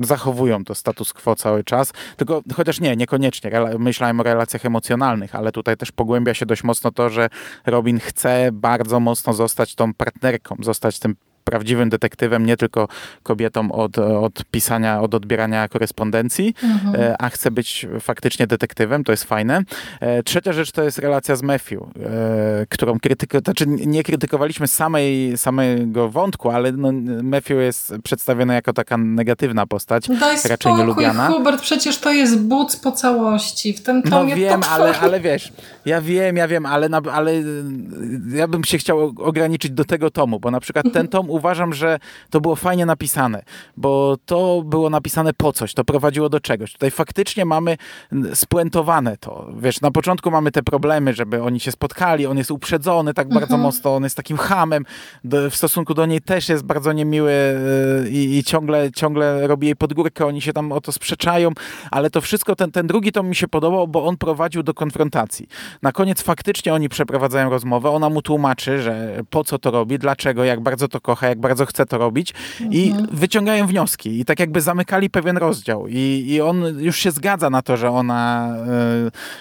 zachowują 0.00 0.64
to 0.64 0.74
status 0.74 1.12
quo 1.12 1.34
cały 1.34 1.64
czas, 1.64 1.92
tylko 2.16 2.42
chociaż 2.54 2.80
nie, 2.80 2.96
niekoniecznie. 2.96 3.50
Myślałem 3.78 4.20
o 4.20 4.22
relacjach 4.22 4.66
emocjonalnych, 4.66 5.34
ale 5.34 5.52
tutaj 5.52 5.76
też 5.76 5.92
pogłębia 5.92 6.34
się 6.34 6.46
dość 6.46 6.64
mocno 6.64 6.90
to, 6.90 7.10
że 7.10 7.28
Robin 7.66 8.00
chce 8.00 8.50
bardzo 8.52 9.00
mocno 9.00 9.34
zostać 9.34 9.74
tą 9.74 9.94
partnerką, 9.94 10.56
zostać 10.60 10.98
tym 10.98 11.16
prawdziwym 11.44 11.88
detektywem, 11.88 12.46
nie 12.46 12.56
tylko 12.56 12.88
kobietą 13.22 13.72
od, 13.72 13.98
od 13.98 14.44
pisania, 14.50 15.00
od 15.00 15.14
odbierania 15.14 15.68
korespondencji, 15.68 16.54
mhm. 16.62 16.94
E, 17.02 17.22
a 17.22 17.28
chce 17.28 17.50
być 17.50 17.86
faktycznie 18.00 18.46
detektywem, 18.46 19.04
to 19.04 19.12
jest 19.12 19.24
fajne. 19.24 19.62
E, 20.00 20.22
trzecia 20.22 20.52
rzecz 20.52 20.72
to 20.72 20.82
jest 20.82 20.98
relacja 20.98 21.36
z 21.36 21.42
Matthew, 21.42 21.82
e, 21.82 22.66
którą 22.68 23.00
krytyko, 23.00 23.38
znaczy 23.38 23.66
nie 23.66 24.02
krytykowaliśmy 24.02 24.68
samej, 24.68 25.38
samego 25.38 26.08
wątku, 26.08 26.50
ale 26.50 26.72
no, 26.72 26.92
Matthew 27.22 27.60
jest 27.60 27.94
przedstawiony 28.04 28.54
jako 28.54 28.72
taka 28.72 28.96
negatywna 28.96 29.66
postać, 29.66 30.08
Daj 30.08 30.36
raczej 30.36 30.56
spokój, 30.56 30.78
nielubiana. 30.78 31.28
Hubert, 31.28 31.60
przecież 31.62 31.98
to 31.98 32.12
jest 32.12 32.40
but 32.40 32.80
po 32.82 32.92
całości. 32.92 33.72
W 33.72 33.82
tym 33.82 34.02
tomie 34.02 34.30
No 34.30 34.36
wiem, 34.36 34.60
ale, 34.70 34.98
ale 35.00 35.20
wiesz, 35.20 35.52
ja 35.86 36.00
wiem, 36.00 36.36
ja 36.36 36.48
wiem, 36.48 36.66
ale, 36.66 36.88
ale 37.12 37.32
ja 38.34 38.48
bym 38.48 38.64
się 38.64 38.78
chciał 38.78 39.14
ograniczyć 39.18 39.72
do 39.72 39.84
tego 39.84 40.10
tomu, 40.10 40.40
bo 40.40 40.50
na 40.50 40.60
przykład 40.60 40.86
ten 40.92 41.08
tom 41.08 41.30
uważam, 41.34 41.72
że 41.72 41.98
to 42.30 42.40
było 42.40 42.56
fajnie 42.56 42.86
napisane, 42.86 43.42
bo 43.76 44.16
to 44.26 44.62
było 44.64 44.90
napisane 44.90 45.32
po 45.32 45.52
coś, 45.52 45.74
to 45.74 45.84
prowadziło 45.84 46.28
do 46.28 46.40
czegoś. 46.40 46.72
Tutaj 46.72 46.90
faktycznie 46.90 47.44
mamy 47.44 47.76
spuentowane 48.34 49.16
to. 49.16 49.48
Wiesz, 49.56 49.80
na 49.80 49.90
początku 49.90 50.30
mamy 50.30 50.50
te 50.52 50.62
problemy, 50.62 51.14
żeby 51.14 51.42
oni 51.42 51.60
się 51.60 51.72
spotkali, 51.72 52.26
on 52.26 52.38
jest 52.38 52.50
uprzedzony 52.50 53.14
tak 53.14 53.28
bardzo 53.28 53.54
mhm. 53.54 53.60
mocno, 53.60 53.96
on 53.96 54.04
jest 54.04 54.16
takim 54.16 54.36
hamem, 54.36 54.84
do, 55.24 55.50
w 55.50 55.56
stosunku 55.56 55.94
do 55.94 56.06
niej 56.06 56.20
też 56.20 56.48
jest 56.48 56.64
bardzo 56.64 56.92
niemiły 56.92 57.32
yy, 58.02 58.10
i, 58.10 58.38
i, 58.38 58.44
ciągle, 58.44 58.92
ciągle 58.92 59.46
robi 59.46 59.66
jej 59.66 59.76
podgórkę, 59.76 60.26
oni 60.26 60.40
się 60.40 60.52
tam 60.52 60.72
o 60.72 60.80
to 60.80 60.92
sprzeczają, 60.92 61.50
ale 61.90 62.10
to 62.10 62.20
wszystko, 62.20 62.56
ten, 62.56 62.70
ten 62.72 62.86
drugi 62.86 63.12
tom 63.12 63.28
mi 63.28 63.34
się 63.34 63.48
podobał, 63.48 63.88
bo 63.88 64.04
on 64.04 64.16
prowadził 64.16 64.62
do 64.62 64.74
konfrontacji. 64.74 65.48
Na 65.82 65.92
koniec 65.92 66.22
faktycznie 66.22 66.74
oni 66.74 66.88
przeprowadzają 66.88 67.50
rozmowę, 67.50 67.90
ona 67.90 68.08
mu 68.08 68.22
tłumaczy, 68.22 68.82
że 68.82 69.22
po 69.30 69.44
co 69.44 69.58
to 69.58 69.70
robi, 69.70 69.98
dlaczego, 69.98 70.44
jak 70.44 70.60
bardzo 70.60 70.88
to 70.88 71.00
kocha, 71.00 71.23
jak 71.28 71.40
bardzo 71.40 71.66
chce 71.66 71.86
to 71.86 71.98
robić 71.98 72.34
i 72.70 72.90
mhm. 72.90 73.08
wyciągają 73.12 73.66
wnioski 73.66 74.20
i 74.20 74.24
tak 74.24 74.40
jakby 74.40 74.60
zamykali 74.60 75.10
pewien 75.10 75.36
rozdział 75.36 75.86
i, 75.88 76.24
i 76.28 76.40
on 76.40 76.80
już 76.80 76.96
się 76.96 77.10
zgadza 77.10 77.50
na 77.50 77.62
to, 77.62 77.76
że 77.76 77.90
ona 77.90 78.54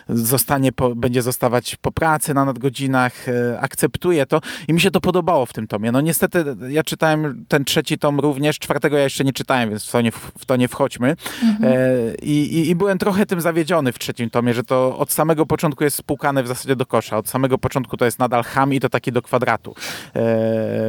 y, 0.09 0.17
zostanie, 0.17 0.71
po, 0.71 0.95
będzie 0.95 1.21
zostawać 1.21 1.75
po 1.75 1.91
pracy 1.91 2.33
na 2.33 2.45
nadgodzinach, 2.45 3.27
y, 3.27 3.59
akceptuje 3.59 4.25
to 4.25 4.41
i 4.67 4.73
mi 4.73 4.81
się 4.81 4.91
to 4.91 5.01
podobało 5.01 5.45
w 5.45 5.53
tym 5.53 5.67
tomie. 5.67 5.91
No 5.91 6.01
niestety 6.01 6.45
ja 6.69 6.83
czytałem 6.83 7.45
ten 7.47 7.65
trzeci 7.65 7.97
tom 7.97 8.19
również, 8.19 8.59
czwartego 8.59 8.97
ja 8.97 9.03
jeszcze 9.03 9.23
nie 9.23 9.33
czytałem, 9.33 9.69
więc 9.69 9.85
w 9.85 9.91
to 9.91 10.01
nie, 10.01 10.11
w 10.11 10.45
to 10.45 10.55
nie 10.55 10.67
wchodźmy 10.67 11.15
mhm. 11.43 11.73
y, 11.73 12.15
i, 12.21 12.69
i 12.69 12.75
byłem 12.75 12.97
trochę 12.97 13.25
tym 13.25 13.41
zawiedziony 13.41 13.91
w 13.91 13.99
trzecim 13.99 14.29
tomie, 14.29 14.53
że 14.53 14.63
to 14.63 14.97
od 14.97 15.11
samego 15.11 15.45
początku 15.45 15.83
jest 15.83 15.97
spłukane 15.97 16.43
w 16.43 16.47
zasadzie 16.47 16.75
do 16.75 16.85
kosza. 16.85 17.17
Od 17.17 17.29
samego 17.29 17.57
początku 17.57 17.97
to 17.97 18.05
jest 18.05 18.19
nadal 18.19 18.43
ham 18.43 18.73
i 18.73 18.79
to 18.79 18.89
taki 18.89 19.11
do 19.11 19.21
kwadratu, 19.21 19.75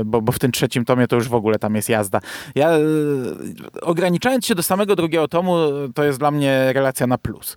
bo, 0.05 0.23
bo 0.23 0.33
w 0.33 0.39
tym 0.39 0.53
trzecim 0.53 0.84
tomie 0.85 1.05
tomie 1.05 1.09
to 1.09 1.17
już 1.17 1.29
w 1.29 1.35
ogóle 1.35 1.59
tam 1.59 1.75
jest 1.75 1.89
jazda. 1.89 2.21
Ja 2.55 2.71
e, 2.71 2.81
ograniczając 3.83 4.47
się 4.47 4.55
do 4.55 4.63
samego 4.63 4.97
drugiego 4.97 5.29
tomu, 5.29 5.57
to 5.95 6.05
jest 6.05 6.19
dla 6.19 6.31
mnie 6.31 6.73
relacja 6.73 7.07
na 7.07 7.19
plus. 7.19 7.57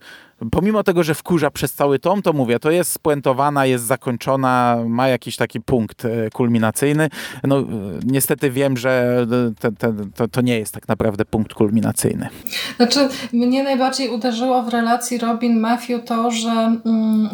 Pomimo 0.51 0.83
tego, 0.83 1.03
że 1.03 1.15
wkurza 1.15 1.51
przez 1.51 1.73
cały 1.73 1.99
tom, 1.99 2.21
to 2.21 2.33
mówię, 2.33 2.59
to 2.59 2.71
jest 2.71 2.91
spuentowana, 2.91 3.65
jest 3.65 3.85
zakończona, 3.85 4.77
ma 4.87 5.07
jakiś 5.07 5.35
taki 5.35 5.61
punkt 5.61 6.05
e, 6.05 6.29
kulminacyjny. 6.29 7.09
No, 7.43 7.59
e, 7.59 7.63
niestety 8.05 8.51
wiem, 8.51 8.77
że 8.77 9.25
te, 9.59 9.71
te, 9.71 9.93
to, 10.15 10.27
to 10.27 10.41
nie 10.41 10.59
jest 10.59 10.73
tak 10.73 10.87
naprawdę 10.87 11.25
punkt 11.25 11.53
kulminacyjny. 11.53 12.29
Znaczy, 12.75 13.09
mnie 13.33 13.63
najbardziej 13.63 14.09
uderzyło 14.09 14.63
w 14.63 14.69
relacji 14.69 15.17
Robin-Matthew 15.17 16.03
to, 16.05 16.31
że... 16.31 16.51
Mm, 16.85 17.29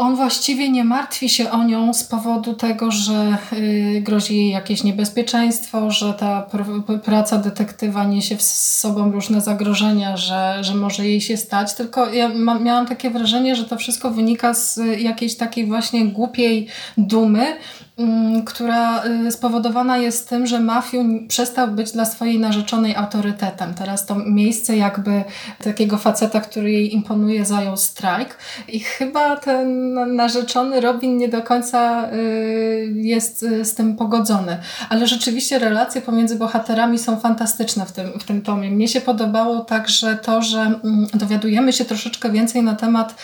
on 0.00 0.16
właściwie 0.16 0.70
nie 0.70 0.84
martwi 0.84 1.28
się 1.28 1.50
o 1.50 1.64
nią 1.64 1.94
z 1.94 2.04
powodu 2.04 2.54
tego, 2.54 2.90
że 2.90 3.38
y, 3.52 4.00
grozi 4.00 4.36
jej 4.36 4.50
jakieś 4.50 4.84
niebezpieczeństwo, 4.84 5.90
że 5.90 6.14
ta 6.14 6.42
pr 6.42 6.64
praca 7.04 7.38
detektywa 7.38 8.04
niesie 8.04 8.36
z 8.38 8.78
sobą 8.78 9.12
różne 9.12 9.40
zagrożenia, 9.40 10.16
że, 10.16 10.58
że 10.60 10.74
może 10.74 11.06
jej 11.06 11.20
się 11.20 11.36
stać. 11.36 11.74
Tylko 11.74 12.12
ja 12.12 12.28
miałam 12.60 12.86
takie 12.86 13.10
wrażenie, 13.10 13.56
że 13.56 13.64
to 13.64 13.76
wszystko 13.76 14.10
wynika 14.10 14.54
z 14.54 14.80
jakiejś 14.98 15.36
takiej 15.36 15.66
właśnie 15.66 16.06
głupiej 16.06 16.66
dumy, 16.98 17.56
Mm, 18.00 18.44
która 18.44 19.04
y, 19.04 19.32
spowodowana 19.32 19.98
jest 19.98 20.28
tym, 20.28 20.46
że 20.46 20.60
Mafiu 20.60 21.04
przestał 21.28 21.68
być 21.68 21.92
dla 21.92 22.04
swojej 22.04 22.38
narzeczonej 22.38 22.96
autorytetem. 22.96 23.74
Teraz 23.74 24.06
to 24.06 24.14
miejsce 24.14 24.76
jakby 24.76 25.24
takiego 25.64 25.98
faceta, 25.98 26.40
który 26.40 26.72
jej 26.72 26.94
imponuje, 26.94 27.44
zajął 27.44 27.76
strajk 27.76 28.36
i 28.68 28.80
chyba 28.80 29.36
ten 29.36 29.89
narzeczony 30.06 30.80
Robin 30.80 31.16
nie 31.16 31.28
do 31.28 31.42
końca 31.42 32.10
y, 32.12 32.92
jest 32.94 33.42
y, 33.42 33.64
z 33.64 33.74
tym 33.74 33.96
pogodzony. 33.96 34.56
Ale 34.88 35.06
rzeczywiście 35.06 35.58
relacje 35.58 36.00
pomiędzy 36.00 36.36
bohaterami 36.36 36.98
są 36.98 37.20
fantastyczne 37.20 37.86
w 37.86 37.92
tym, 37.92 38.18
w 38.20 38.24
tym 38.24 38.42
tomie. 38.42 38.70
Mnie 38.70 38.88
się 38.88 39.00
podobało 39.00 39.60
także 39.60 40.16
to, 40.16 40.42
że 40.42 40.60
mm, 40.60 41.06
dowiadujemy 41.14 41.72
się 41.72 41.84
troszeczkę 41.84 42.30
więcej 42.30 42.62
na 42.62 42.74
temat, 42.74 43.14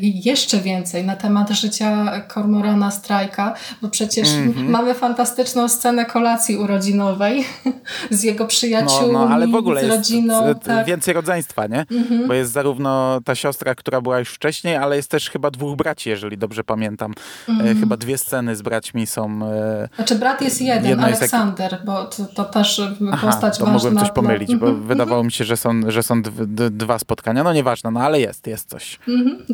jeszcze 0.00 0.58
więcej 0.58 1.04
na 1.04 1.16
temat 1.16 1.50
życia 1.50 2.20
Kormorana 2.28 2.90
Strajka, 2.90 3.54
bo 3.82 3.88
przecież 3.88 4.28
mm 4.28 4.52
-hmm. 4.52 4.68
mamy 4.68 4.94
fantastyczną 4.94 5.68
scenę 5.68 6.04
kolacji 6.04 6.56
urodzinowej 6.56 7.44
z 8.10 8.22
jego 8.22 8.46
przyjaciółmi, 8.46 9.12
no, 9.12 9.28
no, 9.28 9.34
ale 9.34 9.48
w 9.48 9.54
ogóle 9.54 9.86
z 9.86 9.88
rodziną. 9.88 10.48
Jest 10.48 10.60
tak. 10.60 10.86
więcej 10.86 11.14
rodzeństwa, 11.14 11.66
nie? 11.66 11.86
Mm 11.90 12.04
-hmm. 12.04 12.28
Bo 12.28 12.34
jest 12.34 12.52
zarówno 12.52 13.20
ta 13.24 13.34
siostra, 13.34 13.74
która 13.74 14.00
była 14.00 14.18
już 14.18 14.28
wcześniej, 14.28 14.76
ale 14.76 14.96
jest 14.96 15.10
też 15.10 15.30
chyba 15.30 15.49
dwóch 15.50 15.76
braci, 15.76 16.10
jeżeli 16.10 16.38
dobrze 16.38 16.64
pamiętam. 16.64 17.12
Mm 17.48 17.66
-hmm. 17.66 17.80
chyba 17.80 17.96
dwie 17.96 18.18
sceny 18.18 18.56
z 18.56 18.62
braćmi 18.62 19.06
są... 19.06 19.40
E, 19.46 19.88
znaczy 19.96 20.14
brat 20.14 20.42
jest 20.42 20.60
jeden, 20.60 21.00
Aleksander, 21.00 21.72
jak... 21.72 21.84
bo 21.84 22.04
to, 22.04 22.24
to 22.24 22.44
też 22.44 22.82
Aha, 23.12 23.26
postać 23.26 23.58
to 23.58 23.64
ważna. 23.64 23.78
mogłem 23.78 23.98
coś 23.98 24.10
pomylić, 24.14 24.56
bo 24.56 24.66
mhm, 24.66 24.86
wydawało 24.86 25.24
mi 25.24 25.32
się, 25.32 25.44
że 25.44 25.56
są, 25.56 25.80
że 25.88 26.02
są 26.02 26.22
dwa 26.70 26.98
spotkania. 26.98 27.42
No 27.42 27.52
nieważne, 27.52 27.90
no 27.90 28.00
ale 28.00 28.20
jest, 28.20 28.46
jest 28.46 28.68
coś. 28.68 28.98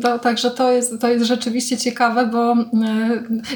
To, 0.01 0.19
także 0.19 0.51
to 0.51 0.71
jest, 0.71 1.01
to 1.01 1.07
jest 1.07 1.25
rzeczywiście 1.25 1.77
ciekawe, 1.77 2.25
bo 2.25 2.53
e, 2.53 2.57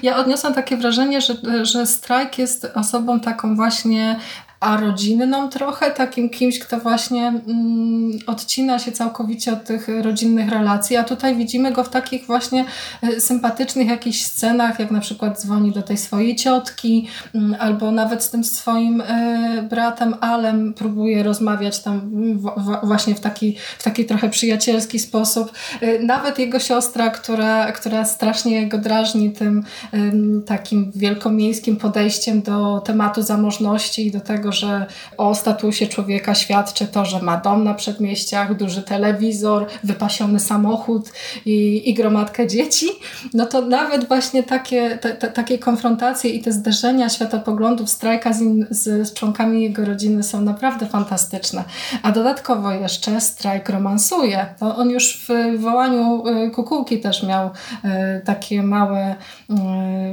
ja 0.03 0.17
odniosłam 0.17 0.53
takie 0.53 0.77
wrażenie, 0.77 1.21
że, 1.21 1.35
że 1.61 1.87
strajk 1.87 2.37
jest 2.37 2.71
osobą 2.75 3.19
taką 3.19 3.55
właśnie 3.55 4.19
a 4.61 4.77
rodzinną 4.77 5.49
trochę, 5.49 5.91
takim 5.91 6.29
kimś, 6.29 6.59
kto 6.59 6.79
właśnie 6.79 7.27
mm, 7.27 8.11
odcina 8.27 8.79
się 8.79 8.91
całkowicie 8.91 9.53
od 9.53 9.63
tych 9.63 9.87
rodzinnych 10.01 10.49
relacji, 10.49 10.97
a 10.97 11.03
tutaj 11.03 11.35
widzimy 11.35 11.71
go 11.71 11.83
w 11.83 11.89
takich 11.89 12.25
właśnie 12.25 12.65
e, 13.01 13.21
sympatycznych 13.21 13.87
jakichś 13.87 14.21
scenach, 14.21 14.79
jak 14.79 14.91
na 14.91 14.99
przykład 14.99 15.41
dzwoni 15.41 15.71
do 15.71 15.81
tej 15.81 15.97
swojej 15.97 16.35
ciotki, 16.35 17.07
mm, 17.35 17.55
albo 17.59 17.91
nawet 17.91 18.23
z 18.23 18.29
tym 18.29 18.43
swoim 18.43 19.01
y, 19.01 19.67
bratem 19.69 20.15
Alem 20.21 20.73
próbuje 20.73 21.23
rozmawiać 21.23 21.79
tam 21.79 22.11
w, 22.37 22.51
właśnie 22.87 23.15
w 23.15 23.19
taki, 23.19 23.57
w 23.77 23.83
taki 23.83 24.05
trochę 24.05 24.29
przyjacielski 24.29 24.99
sposób. 24.99 25.51
Y, 25.83 25.99
nawet 26.03 26.39
jego 26.39 26.59
siostra, 26.59 27.09
która, 27.09 27.71
która 27.71 28.05
strasznie 28.05 28.69
go 28.69 28.77
drażni 28.77 29.31
tym 29.31 29.63
y, 29.93 29.97
takim 30.45 30.91
wielkomiejskim 30.95 31.75
podejściem 31.75 32.41
do 32.41 32.79
tematu 32.85 33.21
zamożności 33.21 34.07
i 34.07 34.11
do 34.11 34.19
tego, 34.19 34.50
że 34.51 34.85
o 35.17 35.35
statusie 35.35 35.87
człowieka 35.87 36.35
świadczy 36.35 36.87
to, 36.87 37.05
że 37.05 37.21
ma 37.21 37.37
dom 37.37 37.63
na 37.63 37.73
przedmieściach, 37.73 38.57
duży 38.57 38.83
telewizor, 38.83 39.65
wypasiony 39.83 40.39
samochód 40.39 41.11
i, 41.45 41.89
i 41.89 41.93
gromadkę 41.93 42.47
dzieci, 42.47 42.87
no 43.33 43.45
to 43.45 43.61
nawet 43.61 44.07
właśnie 44.07 44.43
takie, 44.43 44.97
te, 44.97 45.13
te, 45.13 45.27
takie 45.27 45.59
konfrontacje 45.59 46.29
i 46.31 46.41
te 46.41 46.51
zderzenia 46.51 47.09
światopoglądów 47.09 47.89
strajka 47.89 48.33
z, 48.33 48.41
in, 48.41 48.65
z, 48.69 49.13
członkami 49.13 49.63
jego 49.63 49.85
rodziny 49.85 50.23
są 50.23 50.41
naprawdę 50.41 50.85
fantastyczne. 50.85 51.63
A 52.03 52.11
dodatkowo 52.11 52.71
jeszcze 52.71 53.21
strajk 53.21 53.69
romansuje. 53.69 54.45
On 54.59 54.89
już 54.89 55.25
w 55.27 55.59
wołaniu 55.61 56.27
y, 56.27 56.51
kukułki 56.51 56.99
też 56.99 57.23
miał 57.23 57.47
y, 57.47 57.89
takie 58.25 58.63
małe 58.63 59.15
y, 59.15 59.53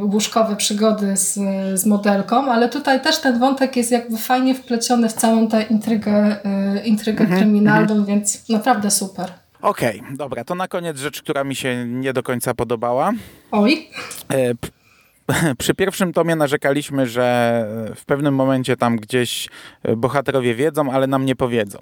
łóżkowe 0.04 0.56
przygody 0.56 1.16
z, 1.16 1.34
z 1.80 1.86
modelką, 1.86 2.52
ale 2.52 2.68
tutaj 2.68 3.00
też 3.00 3.18
ten 3.18 3.38
wątek 3.38 3.76
jest 3.76 3.90
jakby 3.90 4.16
fajnie 4.28 4.54
wpleciony 4.54 5.08
w 5.08 5.12
całą 5.12 5.48
tę 5.48 5.62
intrygę, 5.62 6.36
intrygę 6.84 7.20
mhm, 7.20 7.40
kryminalną, 7.40 7.94
mhm. 7.94 8.06
więc 8.06 8.48
naprawdę 8.48 8.90
super. 8.90 9.32
Okej, 9.62 10.00
okay, 10.00 10.16
dobra, 10.16 10.44
to 10.44 10.54
na 10.54 10.68
koniec 10.68 10.98
rzecz, 10.98 11.22
która 11.22 11.44
mi 11.44 11.54
się 11.54 11.86
nie 11.86 12.12
do 12.12 12.22
końca 12.22 12.54
podobała. 12.54 13.12
Oj. 13.50 13.88
E, 15.28 15.54
przy 15.58 15.74
pierwszym 15.74 16.12
tomie 16.12 16.36
narzekaliśmy, 16.36 17.06
że 17.06 17.66
w 17.94 18.04
pewnym 18.04 18.34
momencie 18.34 18.76
tam 18.76 18.96
gdzieś 18.96 19.48
bohaterowie 19.96 20.54
wiedzą, 20.54 20.92
ale 20.92 21.06
nam 21.06 21.24
nie 21.24 21.36
powiedzą. 21.36 21.78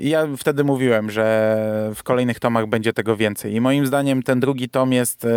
I 0.00 0.08
ja 0.08 0.26
wtedy 0.36 0.64
mówiłem, 0.64 1.10
że 1.10 1.56
w 1.94 2.02
kolejnych 2.02 2.40
tomach 2.40 2.66
będzie 2.66 2.92
tego 2.92 3.16
więcej. 3.16 3.54
I 3.54 3.60
moim 3.60 3.86
zdaniem 3.86 4.22
ten 4.22 4.40
drugi 4.40 4.68
tom 4.68 4.92
jest 4.92 5.24
e, 5.24 5.28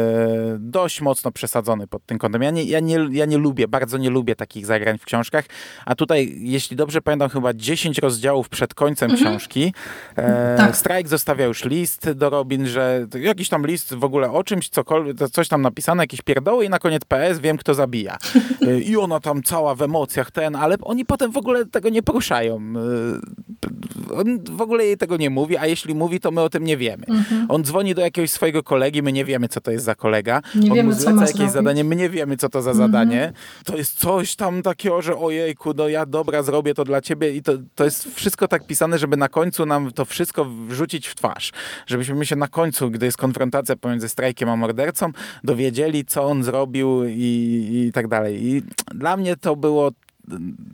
dość 0.59 1.01
mocno 1.01 1.31
przesadzony 1.31 1.87
pod 1.87 2.05
tym 2.05 2.17
kątem. 2.17 2.41
Ja 2.41 2.51
nie, 2.51 2.63
ja 2.63 2.79
nie, 2.79 3.07
ja 3.11 3.25
nie 3.25 3.37
lubię, 3.37 3.67
bardzo 3.67 3.97
nie 3.97 4.09
lubię 4.09 4.35
takich 4.35 4.65
zagrań 4.65 4.97
w 4.97 5.05
książkach, 5.05 5.45
a 5.85 5.95
tutaj, 5.95 6.35
jeśli 6.37 6.77
dobrze 6.77 7.01
pamiętam, 7.01 7.29
chyba 7.29 7.53
10 7.53 7.97
rozdziałów 7.97 8.49
przed 8.49 8.73
końcem 8.73 9.11
mhm. 9.11 9.29
książki. 9.29 9.73
E, 10.15 10.55
tak. 10.57 10.75
Strike 10.75 11.09
zostawia 11.09 11.45
już 11.45 11.65
list 11.65 12.11
do 12.11 12.29
Robin, 12.29 12.67
że 12.67 13.07
jakiś 13.19 13.49
tam 13.49 13.67
list 13.67 13.93
w 13.93 14.03
ogóle 14.03 14.31
o 14.31 14.43
czymś, 14.43 14.69
cokolwiek, 14.69 15.17
coś 15.31 15.47
tam 15.47 15.61
napisane, 15.61 16.03
jakieś 16.03 16.21
pierdoły 16.21 16.65
i 16.65 16.69
na 16.69 16.79
koniec 16.79 17.05
PS, 17.19 17.39
wiem 17.39 17.57
kto 17.57 17.73
zabija. 17.73 18.17
Y, 18.63 18.81
I 18.81 18.97
ona 18.97 19.19
tam 19.19 19.43
cała 19.43 19.75
w 19.75 19.81
emocjach 19.81 20.31
ten, 20.31 20.55
ale 20.55 20.75
oni 20.81 21.05
potem 21.05 21.31
w 21.31 21.37
ogóle 21.37 21.65
tego 21.65 21.89
nie 21.89 22.03
poruszają. 22.03 22.57
Y, 22.57 24.13
on 24.13 24.39
w 24.43 24.61
ogóle 24.61 24.85
jej 24.85 24.97
tego 24.97 25.17
nie 25.17 25.29
mówi, 25.29 25.57
a 25.57 25.67
jeśli 25.67 25.95
mówi, 25.95 26.19
to 26.19 26.31
my 26.31 26.41
o 26.41 26.49
tym 26.49 26.63
nie 26.63 26.77
wiemy. 26.77 27.05
Mhm. 27.07 27.45
On 27.49 27.63
dzwoni 27.63 27.95
do 27.95 28.01
jakiegoś 28.01 28.31
swojego 28.31 28.63
kolegi, 28.63 29.03
my 29.03 29.11
nie 29.11 29.25
wiemy, 29.25 29.47
co 29.47 29.61
to 29.61 29.71
jest 29.71 29.85
za 29.85 29.95
kolega. 29.95 30.41
Nie 30.55 30.69
on 30.69 30.75
wiemy, 30.75 30.89
mu 30.89 30.95
zleca 30.95 31.25
jakieś 31.25 31.51
zadanie, 31.51 31.83
my 31.83 31.95
nie 31.95 32.09
wiemy, 32.09 32.37
co 32.37 32.49
to 32.49 32.61
za 32.61 32.71
mhm. 32.71 32.91
zadanie. 32.91 33.33
To 33.65 33.77
jest 33.77 33.99
coś 33.99 34.35
tam 34.35 34.61
takiego, 34.61 35.01
że 35.01 35.17
ojejku, 35.17 35.73
no 35.73 35.87
ja 35.87 36.05
dobra, 36.05 36.43
zrobię 36.43 36.73
to 36.73 36.83
dla 36.83 37.01
ciebie 37.01 37.35
i 37.35 37.41
to, 37.41 37.53
to 37.75 37.85
jest 37.85 38.15
wszystko 38.15 38.47
tak 38.47 38.67
pisane, 38.67 38.97
żeby 38.97 39.17
na 39.17 39.29
końcu 39.29 39.65
nam 39.65 39.91
to 39.91 40.05
wszystko 40.05 40.45
wrzucić 40.45 41.07
w 41.07 41.15
twarz. 41.15 41.51
Żebyśmy 41.87 42.25
się 42.25 42.35
na 42.35 42.47
końcu, 42.47 42.91
gdy 42.91 43.05
jest 43.05 43.17
konfrontacja 43.17 43.75
pomiędzy 43.75 44.09
strajkiem 44.09 44.49
a 44.49 44.55
mordercą, 44.55 45.11
dowiedzieli, 45.43 46.05
co 46.05 46.23
on 46.23 46.43
zrobił 46.43 47.03
i, 47.13 47.87
i 47.87 47.91
tak 47.91 48.07
dalej. 48.07 48.45
I 48.47 48.63
dla 48.95 49.17
mnie 49.17 49.37
to 49.37 49.55
było 49.55 49.91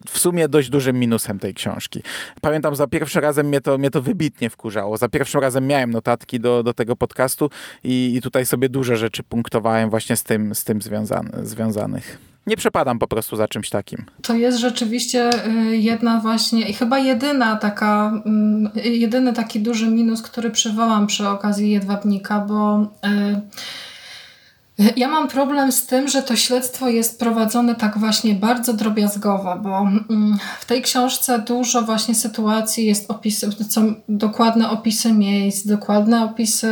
w 0.10 0.20
sumie 0.20 0.48
dość 0.48 0.70
dużym 0.70 1.00
minusem 1.00 1.40
tej 1.40 1.54
książki. 1.54 2.02
Pamiętam, 2.42 2.76
za 2.76 2.88
pierwszym 2.88 3.22
razem 3.22 3.48
mnie 3.48 3.62
to, 3.62 3.78
mnie 3.78 3.92
to 3.92 4.02
wybitnie 4.02 4.50
wkurzało. 4.50 4.98
Za 4.98 5.10
pierwszym 5.10 5.42
razem 5.42 5.68
miałem 5.68 5.92
notatki 5.92 6.40
do, 6.40 6.64
do 6.64 6.74
tego 6.74 6.96
podcastu 6.96 7.50
i, 7.84 8.14
i 8.16 8.22
tutaj 8.22 8.46
sobie 8.46 8.70
duże 8.70 8.98
rzeczy 8.98 9.24
punktowałem 9.24 9.90
właśnie 9.90 10.16
z 10.16 10.24
tym, 10.24 10.56
z 10.56 10.64
tym 10.64 10.82
związany, 10.82 11.30
związanych. 11.44 12.18
Nie 12.48 12.58
przepadam 12.58 13.00
po 13.00 13.08
prostu 13.08 13.36
za 13.36 13.48
czymś 13.48 13.70
takim. 13.70 14.06
To 14.22 14.36
jest 14.36 14.58
rzeczywiście 14.58 15.30
y, 15.48 15.78
jedna 15.78 16.20
właśnie 16.20 16.70
i 16.70 16.74
chyba 16.74 17.00
jedyna 17.00 17.56
taka, 17.56 18.22
mm, 18.26 18.70
jedyny 18.84 19.34
taki 19.34 19.60
duży 19.60 19.88
minus, 19.88 20.22
który 20.22 20.52
przywołam 20.52 21.08
przy 21.08 21.28
okazji 21.28 21.72
Jedwabnika, 21.72 22.40
bo 22.40 22.88
yy, 23.04 23.42
ja 24.96 25.08
mam 25.08 25.28
problem 25.28 25.72
z 25.72 25.86
tym, 25.86 26.08
że 26.08 26.22
to 26.22 26.36
śledztwo 26.36 26.90
jest 26.90 27.20
prowadzone 27.20 27.76
tak 27.76 27.98
właśnie 27.98 28.34
bardzo 28.34 28.74
drobiazgowo, 28.74 29.56
bo 29.60 29.80
mm, 29.80 30.38
w 30.60 30.66
tej 30.66 30.82
książce 30.82 31.40
dużo 31.40 31.82
właśnie 31.82 32.16
sytuacji 32.16 32.86
jest 32.86 33.12
opisy, 33.12 33.50
są 33.70 33.94
dokładne 34.10 34.70
opisy 34.70 35.14
miejsc, 35.14 35.68
dokładne 35.68 36.24
opisy 36.24 36.68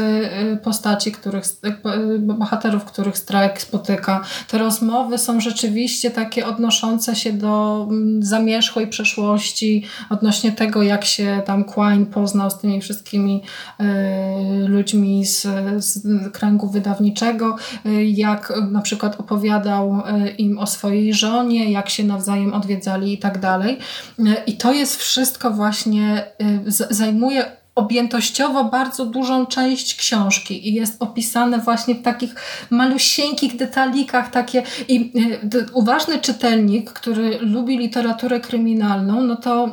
y, 0.54 0.58
postaci, 0.58 1.12
których, 1.12 1.44
y, 1.46 2.20
bohaterów, 2.20 2.86
których 2.86 3.18
strajk 3.18 3.62
spotyka. 3.62 4.22
Te 4.48 4.58
rozmowy 4.58 5.18
są 5.18 5.40
rzeczywiście 5.40 6.12
takie 6.12 6.48
odnoszące 6.48 7.16
się 7.16 7.34
do 7.34 7.88
mm, 7.90 8.24
zamierzchłej 8.24 8.88
przeszłości, 8.88 9.84
odnośnie 10.10 10.52
tego, 10.52 10.84
jak 10.84 11.06
się 11.06 11.42
tam 11.46 11.64
Quine 11.64 12.06
poznał 12.06 12.50
z 12.50 12.58
tymi 12.58 12.82
wszystkimi 12.82 13.44
y, 13.82 14.68
ludźmi 14.68 15.26
z, 15.26 15.48
z 15.78 16.04
kręgu 16.32 16.70
wydawniczego 16.70 17.56
jak 18.02 18.54
na 18.72 18.82
przykład 18.82 19.20
opowiadał 19.20 20.04
e, 20.06 20.30
im 20.30 20.60
o 20.60 20.68
swojej 20.68 21.14
żonie, 21.14 21.72
jak 21.72 21.90
się 21.90 22.04
nawzajem 22.04 22.54
odwiedzali 22.54 23.14
i 23.14 23.18
tak 23.18 23.40
dalej. 23.40 23.78
E, 24.20 24.44
I 24.46 24.58
to 24.58 24.74
jest 24.74 24.96
wszystko 24.96 25.52
właśnie, 25.52 26.24
e, 26.40 26.72
zajmuje 26.90 27.63
objętościowo 27.76 28.64
bardzo 28.64 29.06
dużą 29.06 29.46
część 29.46 29.96
książki 29.96 30.70
i 30.70 30.74
jest 30.74 31.04
opisane 31.04 31.58
właśnie 31.58 31.96
w 31.96 32.02
takich 32.02 32.36
malusieńkich 32.70 33.56
detalikach 33.56 34.32
takie 34.32 34.64
i 34.88 35.12
y, 35.56 35.66
uważny 35.74 36.20
czytelnik, 36.20 36.94
który 36.94 37.40
lubi 37.40 37.78
literaturę 37.78 38.40
kryminalną, 38.40 39.22
no 39.22 39.36
to 39.36 39.70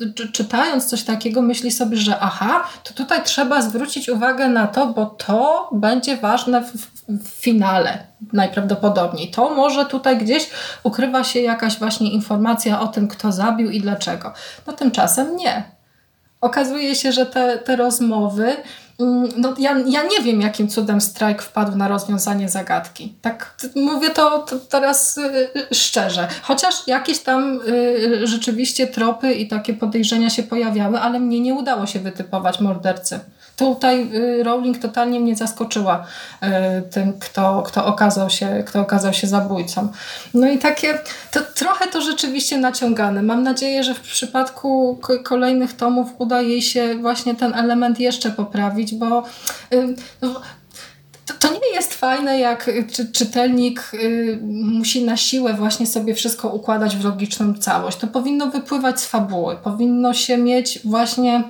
y, 0.00 0.28
czytając 0.32 0.84
coś 0.84 1.02
takiego 1.02 1.42
myśli 1.42 1.70
sobie, 1.70 1.96
że 1.96 2.18
aha, 2.20 2.64
to 2.84 2.94
tutaj 2.94 3.24
trzeba 3.24 3.62
zwrócić 3.62 4.08
uwagę 4.08 4.48
na 4.48 4.66
to, 4.66 4.86
bo 4.86 5.06
to 5.06 5.68
będzie 5.72 6.16
ważne 6.16 6.64
w, 6.64 6.72
w 7.08 7.28
finale 7.28 8.06
najprawdopodobniej. 8.32 9.30
To 9.30 9.54
może 9.54 9.86
tutaj 9.86 10.18
gdzieś 10.18 10.50
ukrywa 10.82 11.24
się 11.24 11.40
jakaś 11.40 11.78
właśnie 11.78 12.12
informacja 12.12 12.80
o 12.80 12.88
tym, 12.88 13.08
kto 13.08 13.32
zabił 13.32 13.70
i 13.70 13.80
dlaczego. 13.80 14.32
No 14.66 14.72
tymczasem 14.72 15.36
nie 15.36 15.79
okazuje 16.40 16.94
się, 16.94 17.12
że 17.12 17.26
te, 17.26 17.58
te 17.58 17.76
rozmowy, 17.76 18.56
mm, 19.00 19.28
no 19.36 19.54
ja, 19.58 19.78
ja 19.86 20.02
nie 20.02 20.20
wiem, 20.22 20.40
jakim 20.40 20.68
cudem 20.68 21.00
strajk 21.00 21.42
wpadł 21.42 21.76
na 21.76 21.88
rozwiązanie 21.88 22.48
zagadki. 22.48 23.14
Tak 23.22 23.56
mówię 23.74 24.10
to, 24.10 24.38
to 24.38 24.58
teraz 24.58 25.18
y, 25.18 25.48
y, 25.72 25.74
szczerze. 25.74 26.28
Chociaż 26.42 26.74
jakieś 26.86 27.18
tam 27.18 27.60
y, 27.68 28.26
rzeczywiście 28.26 28.86
tropy 28.86 29.32
i 29.32 29.48
takie 29.48 29.74
podejrzenia 29.74 30.30
się 30.30 30.42
pojawiały, 30.42 31.00
ale 31.00 31.20
mnie 31.20 31.40
nie 31.40 31.54
udało 31.54 31.86
się 31.86 31.98
wytypować 31.98 32.60
mordercy 32.60 33.20
tutaj 33.60 34.10
y, 34.14 34.42
Rowling 34.42 34.78
totalnie 34.78 35.20
mnie 35.20 35.36
zaskoczyła 35.36 36.06
y, 36.42 36.46
tym, 36.82 37.12
kto, 37.20 37.62
kto, 37.66 37.86
okazał 37.86 38.30
się, 38.30 38.64
kto 38.66 38.80
okazał 38.80 39.12
się 39.12 39.26
zabójcą. 39.26 39.88
No 40.34 40.50
i 40.50 40.58
takie, 40.58 40.98
to 41.30 41.40
trochę 41.54 41.86
to 41.86 42.00
rzeczywiście 42.00 42.58
naciągane. 42.58 43.22
Mam 43.22 43.42
nadzieję, 43.42 43.84
że 43.84 43.94
w 43.94 44.00
przypadku 44.00 45.00
kolejnych 45.24 45.76
tomów 45.76 46.08
uda 46.18 46.40
jej 46.40 46.62
się 46.62 46.94
właśnie 46.94 47.34
ten 47.34 47.54
element 47.54 48.00
jeszcze 48.00 48.30
poprawić, 48.30 48.94
bo 48.94 49.24
y, 49.72 49.94
no, 50.22 50.40
to, 51.38 51.52
nie 51.52 51.74
jest 51.74 51.94
fajne, 51.94 52.38
jak 52.38 52.70
czy, 52.92 53.12
czytelnik 53.12 53.92
musi 54.42 55.04
na 55.04 55.16
siłę 55.16 55.54
właśnie 55.54 55.86
sobie 55.86 56.14
wszystko 56.14 56.48
układać 56.48 56.96
w 56.96 57.04
logiczną 57.04 57.54
całość. 57.54 57.98
To 57.98 58.06
powinno 58.06 58.46
wypływać 58.46 59.00
z 59.00 59.06
fabuły. 59.06 59.56
Powinno 59.56 60.14
się 60.14 60.36
mieć 60.36 60.80
właśnie 60.84 61.44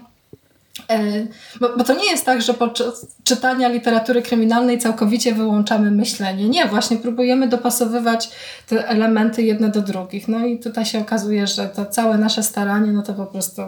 bo, 1.61 1.77
bo, 1.77 1.85
to 1.85 1.95
nie 1.95 2.11
jest 2.11 2.27
tak, 2.27 2.43
że 2.43 2.55
podczas 2.55 3.07
czytania 3.25 3.69
literatury 3.69 4.23
kryminalnej 4.23 4.79
całkowicie 4.79 5.35
wyłączamy 5.35 5.91
myślenie. 5.91 6.49
Nie, 6.49 6.67
właśnie 6.67 6.97
próbujemy 6.97 7.49
dopasowywać 7.49 8.31
te 8.67 8.89
elementy 8.89 9.43
jedne 9.43 9.69
do 9.69 9.83
drugich. 9.83 10.29
No 10.29 10.47
i 10.47 10.59
tutaj 10.59 10.87
się 10.87 11.01
okazuje, 11.01 11.47
że 11.47 11.69
to 11.69 11.87
całe 11.87 12.19
nasze 12.19 12.43
staranie, 12.43 12.93
no 12.93 13.03
to 13.03 13.15
po 13.15 13.27
prostu 13.27 13.63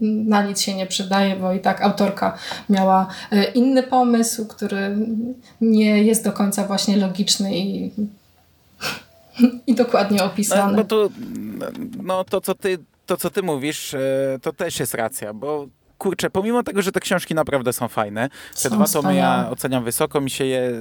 na 0.00 0.42
nic 0.42 0.60
się 0.60 0.74
nie 0.74 0.86
przydaje, 0.86 1.36
bo 1.36 1.52
i 1.52 1.60
tak 1.60 1.82
autorka 1.82 2.38
miała 2.68 3.06
e, 3.32 3.44
inny 3.44 3.82
pomysł, 3.82 4.46
który 4.46 4.96
nie 5.60 6.02
jest 6.02 6.24
do 6.24 6.32
końca 6.32 6.64
właśnie 6.64 6.96
logiczny 6.96 7.58
i 7.58 7.90
I 9.66 9.74
dokładnie 9.74 10.24
opisane. 10.24 10.72
No, 10.72 10.78
bo 10.78 10.84
to, 10.84 11.08
no, 12.02 12.24
to, 12.24 12.40
co 12.40 12.54
ty, 12.54 12.78
to, 13.06 13.16
co 13.16 13.30
ty 13.30 13.42
mówisz, 13.42 13.94
e, 13.94 14.38
to 14.42 14.52
też 14.52 14.80
jest 14.80 14.94
racja, 14.94 15.34
bo 15.34 15.66
kurczę, 15.98 16.30
pomimo 16.30 16.62
tego, 16.62 16.82
że 16.82 16.92
te 16.92 17.00
książki 17.00 17.34
naprawdę 17.34 17.72
są 17.72 17.88
fajne, 17.88 18.28
te 18.62 18.68
Są 18.68 18.70
dwa 18.76 18.84
tomy 18.86 19.14
ja 19.14 19.50
oceniam 19.50 19.84
wysoko, 19.84 20.20
mi 20.20 20.30
się 20.30 20.44
je 20.44 20.60
e, 20.60 20.72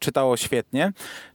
czytało 0.00 0.36
świetnie, 0.36 0.92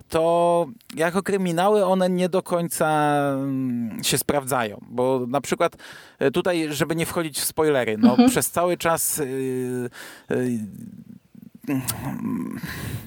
to 0.09 0.67
jako 0.95 1.23
kryminały 1.23 1.85
one 1.85 2.09
nie 2.09 2.29
do 2.29 2.43
końca 2.43 2.87
mm, 3.33 4.03
się 4.03 4.17
sprawdzają, 4.17 4.81
bo 4.89 5.25
na 5.27 5.41
przykład 5.41 5.75
e, 6.19 6.31
tutaj, 6.31 6.67
żeby 6.73 6.95
nie 6.95 7.05
wchodzić 7.05 7.39
w 7.39 7.45
spoilery, 7.45 7.97
no 7.97 8.09
Mhm. 8.11 8.29
przez 8.29 8.51
cały 8.51 8.77
czas 8.77 9.19
y, 9.19 9.89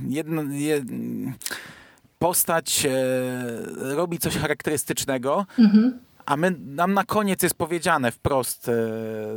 jedno, 0.08 0.42
jed, 0.42 0.84
postać 2.18 2.86
e, 2.86 2.94
robi 3.94 4.18
coś 4.18 4.36
charakterystycznego, 4.36 5.46
Mhm. 5.58 5.98
A 6.26 6.36
my, 6.36 6.50
nam 6.58 6.94
na 6.94 7.04
koniec 7.04 7.42
jest 7.42 7.54
powiedziane 7.54 8.12
wprost, 8.12 8.68
e, 8.68 8.72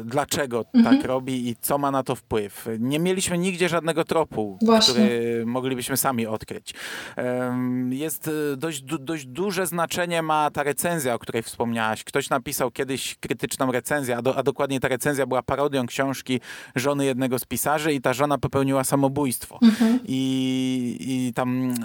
dlaczego 0.05 0.65
Mhm. 0.73 0.97
tak 0.97 1.05
robi 1.07 1.49
i 1.49 1.55
co 1.61 1.77
ma 1.77 1.91
na 1.91 2.03
to 2.03 2.15
wpływ. 2.15 2.67
Nie 2.79 2.99
mieliśmy 2.99 3.37
nigdzie 3.37 3.69
żadnego 3.69 4.03
tropu, 4.03 4.57
Właśnie. 4.61 4.93
który 4.93 5.43
moglibyśmy 5.45 5.97
sami 5.97 6.27
odkryć. 6.27 6.73
Em, 7.15 7.93
Jest 7.93 8.27
e, 8.27 8.57
dość, 8.57 8.81
du, 8.81 8.97
dość 8.97 9.25
duże 9.25 9.67
znaczenie 9.67 10.21
ma 10.21 10.51
ta 10.51 10.63
recenzja, 10.63 11.13
o 11.13 11.19
której 11.19 11.43
wspomniałaś. 11.43 12.03
Ktoś 12.03 12.29
napisał 12.29 12.71
kiedyś 12.71 13.15
krytyczną 13.19 13.71
recenzję, 13.71 14.17
a, 14.17 14.21
do, 14.21 14.37
a 14.37 14.43
dokładnie 14.43 14.79
ta 14.79 14.87
recenzja 14.87 15.25
była 15.25 15.43
parodią 15.43 15.85
książki 15.85 16.39
żony 16.75 17.05
jednego 17.05 17.39
z 17.39 17.45
pisarzy 17.45 17.93
i 17.93 18.01
ta 18.01 18.13
żona 18.13 18.37
popełniła 18.37 18.83
samobójstwo. 18.83 19.59
Mhm. 19.63 19.99
I, 20.07 20.97
I 20.99 21.33
tam 21.33 21.71
e, 21.71 21.75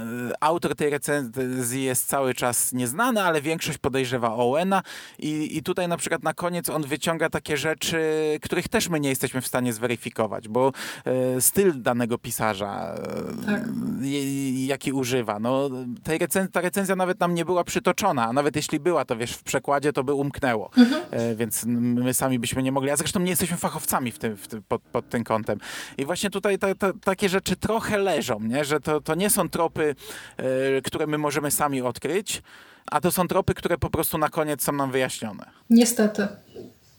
autor 0.41 0.75
tej 0.77 0.91
recenzji 0.91 1.83
jest 1.85 2.09
cały 2.09 2.35
czas 2.35 2.73
nieznany, 2.73 3.23
ale 3.23 3.43
większość 3.43 3.79
podejrzewa 3.79 4.35
Owena. 4.35 4.83
I, 5.19 5.57
I 5.57 5.63
tutaj 5.63 5.89
na 5.89 5.97
przykład 5.97 6.23
na 6.23 6.35
koniec 6.35 6.69
on 6.71 6.83
wyciąga 6.83 7.31
takie 7.31 7.57
rzeczy, 7.57 8.01
których 8.43 8.69
też 8.69 8.89
my 8.89 9.01
nie 9.01 9.09
jesteśmy 9.09 9.41
w 9.41 9.47
stanie 9.47 9.73
zweryfikować, 9.73 10.49
bo 10.49 10.73
e, 11.05 11.41
styl 11.41 11.83
danego 11.83 12.19
pisarza, 12.19 12.95
e, 13.43 13.47
Tak. 13.47 13.63
je- 14.01 14.67
jaki 14.67 14.93
używa, 14.93 15.39
no 15.39 15.71
tej 16.03 16.19
recen- 16.19 16.49
ta 16.49 16.61
recenzja 16.61 16.97
nawet 16.97 17.21
nam 17.21 17.35
nie 17.35 17.45
była 17.45 17.65
przytoczona, 17.65 18.25
a 18.27 18.33
nawet 18.33 18.57
jeśli 18.57 18.81
była, 18.81 19.05
to 19.05 19.17
wiesz, 19.17 19.33
w 19.33 19.43
przekładzie 19.43 19.93
to 19.93 20.05
by 20.05 20.13
umknęło, 20.15 20.71
e, 21.11 21.35
więc 21.35 21.65
my 21.67 22.15
sami 22.15 22.39
byśmy 22.39 22.63
nie 22.63 22.73
mogli, 22.73 22.91
a 22.91 22.97
zresztą 22.97 23.21
nie 23.21 23.31
jesteśmy 23.31 23.57
fachowcami 23.57 24.13
w 24.13 24.19
tym, 24.19 24.37
w 24.37 24.49
tym, 24.49 24.63
pod, 24.69 24.83
pod 24.83 25.09
tym 25.09 25.25
kątem. 25.25 25.59
I 25.99 26.05
właśnie 26.05 26.31
tutaj 26.31 26.59
ta, 26.59 26.75
ta, 26.75 26.93
takie 27.05 27.29
rzeczy 27.29 27.57
trochę 27.57 27.99
leżą, 27.99 28.41
nie? 28.41 28.65
że 28.65 28.81
to, 28.81 29.01
to 29.01 29.15
nie 29.15 29.31
są 29.31 29.49
tropy, 29.49 29.95
e, 30.37 30.45
które 30.83 31.07
my 31.07 31.19
możemy 31.19 31.51
sami 31.51 31.83
odkryć, 31.83 32.43
a 32.87 33.01
to 33.01 33.13
są 33.13 33.29
tropy, 33.29 33.55
które 33.55 33.79
po 33.79 33.91
prostu 33.91 34.19
na 34.19 34.29
koniec 34.29 34.63
są 34.63 34.73
nam 34.73 34.93
wyjaśnione. 34.93 35.45
Niestety. 35.71 36.29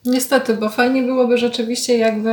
Niestety, 0.05 0.53
bo 0.53 0.69
fajnie 0.69 1.03
byłoby 1.03 1.37
rzeczywiście 1.37 1.97
jakby 1.97 2.29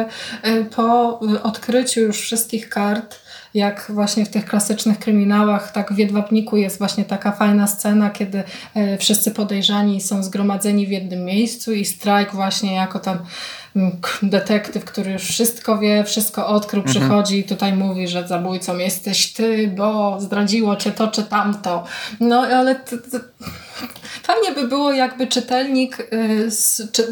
y, 0.46 0.64
po 0.64 1.20
odkryciu 1.42 2.00
już 2.00 2.20
wszystkich 2.20 2.68
kart, 2.68 3.16
jak 3.54 3.87
właśnie 3.94 4.24
w 4.24 4.28
tych 4.28 4.44
klasycznych 4.44 4.98
kryminałach, 4.98 5.72
tak 5.72 5.92
w 5.92 5.98
Jedwabniku 5.98 6.56
jest 6.56 6.78
właśnie 6.78 7.04
taka 7.04 7.32
fajna 7.32 7.66
scena, 7.66 8.11
kiedy 8.11 8.38
y, 8.38 8.98
wszyscy 8.98 9.30
podejrzani 9.30 10.00
są 10.00 10.22
zgromadzeni 10.22 10.87
w 10.87 10.90
jednym 10.90 11.24
miejscu 11.24 11.72
i 11.72 11.84
Strike 11.84 12.30
właśnie 12.32 12.74
jako 12.74 12.98
tam 12.98 13.18
detektyw, 14.23 14.85
który 14.85 15.11
już 15.12 15.23
wszystko 15.23 15.79
wie, 15.79 16.05
wszystko 16.05 16.47
odkrył, 16.47 16.83
przychodzi 16.83 17.38
i 17.38 17.45
tutaj 17.45 17.73
mówi, 17.73 18.09
że 18.09 18.29
zabójcą 18.29 18.79
jesteś 18.79 19.33
ty, 19.33 19.69
bo 19.77 20.21
zdradziło 20.21 20.77
cię 20.77 20.93
to 20.93 21.09
czy 21.09 21.23
tamto. 21.23 21.85
No 22.21 22.41
ale 22.41 22.75
t- 22.75 22.99
t- 22.99 23.21
Fajnie 24.23 24.53
by 24.53 24.69
było, 24.69 24.93
jakby 24.93 25.27
czytelnik, 25.27 26.09
y, 26.12 26.51
z, 26.51 26.83
czy, 26.93 27.09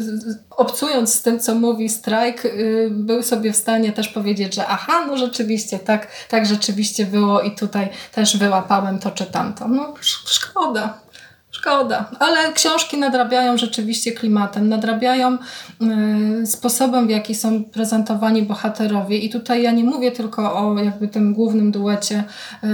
obcując 0.49 1.13
z 1.13 1.21
tym, 1.21 1.39
co 1.39 1.55
mówi 1.55 1.89
strajk, 1.89 2.45
y, 2.45 2.87
był 2.91 3.23
sobie 3.23 3.53
w 3.53 3.55
stanie 3.55 3.91
też 3.93 4.07
powiedzieć, 4.07 4.55
że 4.55 4.67
aha, 4.67 5.05
no 5.07 5.17
rzeczywiście, 5.17 5.79
tak, 5.79 6.07
tak 6.29 6.45
rzeczywiście 6.45 7.05
było 7.05 7.41
i 7.41 7.55
tutaj 7.55 7.89
też 8.11 8.37
wyłapałem 8.37 8.99
to 8.99 9.11
czy 9.11 9.25
tamto. 9.25 9.67
No 9.67 9.93
sz- 9.99 10.29
szkoda. 10.33 10.99
Szkoda, 11.57 12.09
ale 12.19 12.53
książki 12.53 12.97
nadrabiają 12.97 13.57
rzeczywiście 13.57 14.11
klimatem, 14.11 14.69
nadrabiają 14.69 15.37
y, 16.41 16.45
sposobem, 16.45 17.07
w 17.07 17.09
jaki 17.09 17.35
są 17.35 17.63
prezentowani 17.63 18.43
bohaterowie. 18.43 19.17
I 19.17 19.29
tutaj 19.29 19.63
ja 19.63 19.71
nie 19.71 19.83
mówię 19.83 20.11
tylko 20.11 20.53
o 20.55 20.79
jakby 20.79 21.07
tym 21.07 21.33
głównym 21.33 21.71
duecie 21.71 22.23
y, 22.63 22.67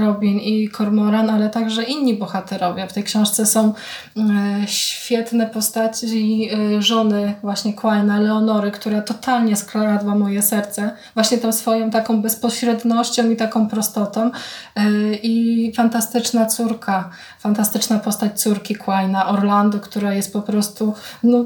Robin 0.00 0.38
i 0.38 0.70
Cormoran, 0.76 1.30
ale 1.30 1.50
także 1.50 1.82
inni 1.82 2.14
bohaterowie. 2.14 2.86
W 2.88 2.92
tej 2.92 3.04
książce 3.04 3.46
są 3.46 3.72
y, 4.16 4.22
świetne 4.66 5.46
postaci 5.46 6.50
y, 6.76 6.82
żony 6.82 7.34
właśnie 7.42 7.74
Quina, 7.74 8.20
Leonory, 8.20 8.70
która 8.70 9.02
totalnie 9.02 9.56
skradła 9.56 10.14
moje 10.14 10.42
serce. 10.42 10.90
Właśnie 11.14 11.38
tą 11.38 11.52
swoją 11.52 11.90
taką 11.90 12.22
bezpośrednością 12.22 13.30
i 13.30 13.36
taką 13.36 13.68
prostotą. 13.68 14.30
Y, 14.78 15.18
I 15.22 15.72
fantastyczna 15.76 16.46
córka, 16.46 17.10
fantastyczna 17.38 17.98
postać 17.98 18.23
córki 18.30 18.76
Quina, 18.76 19.28
Orlando, 19.28 19.80
która 19.80 20.14
jest 20.14 20.32
po 20.32 20.42
prostu 20.42 20.94
no, 21.22 21.44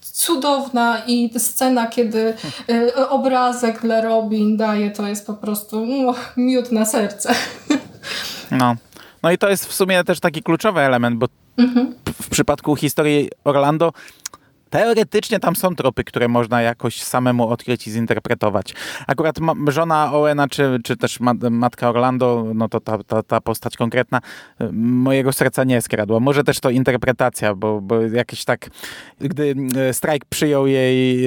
cudowna 0.00 1.02
i 1.06 1.30
scena, 1.38 1.86
kiedy 1.86 2.34
y, 2.70 3.08
obrazek 3.08 3.80
dla 3.80 4.00
Robin 4.00 4.56
daje, 4.56 4.90
to 4.90 5.06
jest 5.08 5.26
po 5.26 5.34
prostu 5.34 5.82
mm, 5.82 6.14
miód 6.36 6.72
na 6.72 6.84
serce. 6.84 7.34
No. 8.50 8.76
no 9.22 9.30
i 9.30 9.38
to 9.38 9.48
jest 9.48 9.66
w 9.66 9.74
sumie 9.74 10.04
też 10.04 10.20
taki 10.20 10.42
kluczowy 10.42 10.80
element, 10.80 11.16
bo 11.16 11.28
p- 12.04 12.12
w 12.22 12.28
przypadku 12.28 12.76
historii 12.76 13.30
Orlando 13.44 13.92
teoretycznie 14.74 15.40
tam 15.40 15.56
są 15.56 15.74
tropy, 15.74 16.04
które 16.04 16.28
można 16.28 16.62
jakoś 16.62 17.02
samemu 17.02 17.48
odkryć 17.48 17.86
i 17.86 17.90
zinterpretować. 17.90 18.74
Akurat 19.06 19.36
żona 19.68 20.12
Owena, 20.12 20.48
czy, 20.48 20.78
czy 20.84 20.96
też 20.96 21.20
ma, 21.20 21.34
matka 21.50 21.88
Orlando, 21.88 22.46
no 22.54 22.68
to 22.68 22.80
ta, 22.80 23.02
ta, 23.02 23.22
ta 23.22 23.40
postać 23.40 23.76
konkretna 23.76 24.20
mojego 24.72 25.32
serca 25.32 25.64
nie 25.64 25.82
skradła. 25.82 26.20
Może 26.20 26.44
też 26.44 26.60
to 26.60 26.70
interpretacja, 26.70 27.54
bo, 27.54 27.80
bo 27.80 28.00
jakieś 28.00 28.44
tak, 28.44 28.70
gdy 29.20 29.54
y, 29.90 29.92
Strike 29.92 30.26
przyjął 30.28 30.66
jej 30.66 31.24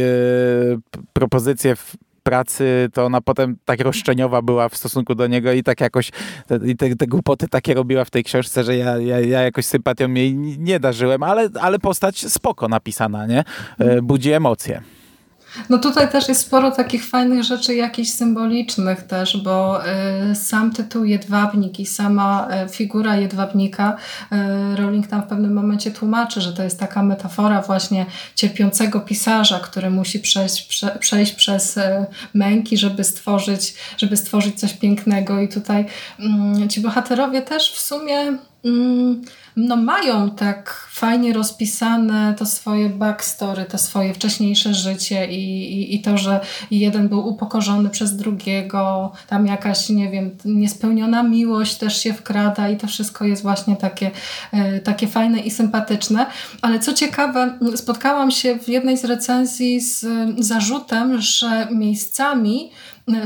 p- 0.92 1.00
propozycję 1.14 1.76
w 1.76 1.96
pracy, 2.30 2.90
to 2.94 3.06
ona 3.06 3.22
potem 3.22 3.58
tak 3.66 3.80
roszczeniowa 3.80 4.42
była 4.42 4.70
w 4.70 4.78
stosunku 4.78 5.16
do 5.16 5.28
niego 5.28 5.52
i 5.52 5.64
tak 5.64 5.82
jakoś 5.82 6.12
i 6.66 6.76
te, 6.76 6.96
te 6.96 7.08
głupoty 7.08 7.48
takie 7.48 7.74
robiła 7.74 8.06
w 8.06 8.10
tej 8.10 8.24
książce, 8.24 8.64
że 8.64 8.78
ja, 8.78 8.98
ja, 8.98 9.20
ja 9.20 9.42
jakoś 9.42 9.66
sympatią 9.66 10.14
jej 10.14 10.36
nie 10.36 10.80
darzyłem, 10.80 11.24
ale, 11.24 11.50
ale 11.62 11.80
postać 11.80 12.20
spoko 12.20 12.68
napisana, 12.68 13.26
nie? 13.26 13.44
E, 13.80 14.02
Budzi 14.02 14.32
emocje. 14.32 14.82
No 15.70 15.78
tutaj 15.78 16.12
też 16.12 16.28
jest 16.28 16.42
sporo 16.42 16.72
takich 16.72 17.06
fajnych 17.06 17.44
rzeczy, 17.44 17.76
jakichś 17.76 18.10
symbolicznych 18.10 19.04
też, 19.04 19.38
bo 19.38 19.82
y, 20.32 20.36
sam 20.36 20.74
tytuł 20.74 21.06
Jedwabnik 21.06 21.80
i 21.80 21.86
sama 21.86 22.48
y, 22.66 22.70
figura 22.70 23.16
Jedwabnika, 23.16 23.98
y, 24.32 24.76
Rowling 24.76 25.08
tam 25.08 25.22
w 25.22 25.28
pewnym 25.28 25.54
momencie 25.54 25.92
tłumaczy, 25.92 26.42
że 26.42 26.54
to 26.54 26.64
jest 26.64 26.80
taka 26.80 27.04
metafora 27.04 27.62
właśnie 27.62 28.06
cierpiącego 28.36 29.00
pisarza, 29.00 29.60
który 29.60 29.90
musi 29.90 30.20
przejść, 30.20 30.68
prze, 30.68 30.98
przejść 31.00 31.34
przez 31.34 31.80
męki, 32.34 32.78
żeby 32.78 33.04
stworzyć, 33.04 33.74
żeby 33.98 34.18
stworzyć 34.18 34.60
coś 34.60 34.74
pięknego. 34.74 35.42
I 35.42 35.50
tutaj 35.50 35.86
mm, 36.20 36.70
ci 36.70 36.82
bohaterowie 36.82 37.42
też 37.42 37.72
w 37.72 37.80
sumie 37.80 38.38
no 39.56 39.76
mają 39.76 40.32
tak 40.32 40.88
fajnie 40.92 41.34
rozpisane 41.34 42.34
to 42.38 42.46
swoje 42.46 42.90
backstory, 42.90 43.66
to 43.66 43.78
swoje 43.78 44.14
wcześniejsze 44.14 44.74
życie 44.74 45.28
i, 45.28 45.74
i, 45.74 45.96
i 45.96 46.02
to, 46.02 46.18
że 46.18 46.40
jeden 46.72 47.10
był 47.10 47.28
upokorzony 47.28 47.90
przez 47.90 48.16
drugiego, 48.16 49.12
tam 49.28 49.48
jakaś, 49.48 49.90
nie 49.90 50.10
wiem, 50.10 50.32
niespełniona 50.46 51.24
miłość 51.24 51.76
też 51.76 52.02
się 52.02 52.14
wkrada 52.14 52.70
i 52.70 52.78
to 52.78 52.88
wszystko 52.88 53.26
jest 53.26 53.42
właśnie 53.42 53.76
takie, 53.76 54.12
e, 54.52 54.80
takie 54.80 55.08
fajne 55.08 55.40
i 55.40 55.52
sympatyczne. 55.52 56.26
Ale 56.62 56.80
co 56.80 56.94
ciekawe, 56.94 57.60
spotkałam 57.76 58.32
się 58.32 58.60
w 58.60 58.70
jednej 58.70 58.98
z 58.98 59.06
recenzji 59.06 59.82
z 59.82 60.06
zarzutem, 60.40 61.22
że 61.22 61.68
miejscami 61.72 62.72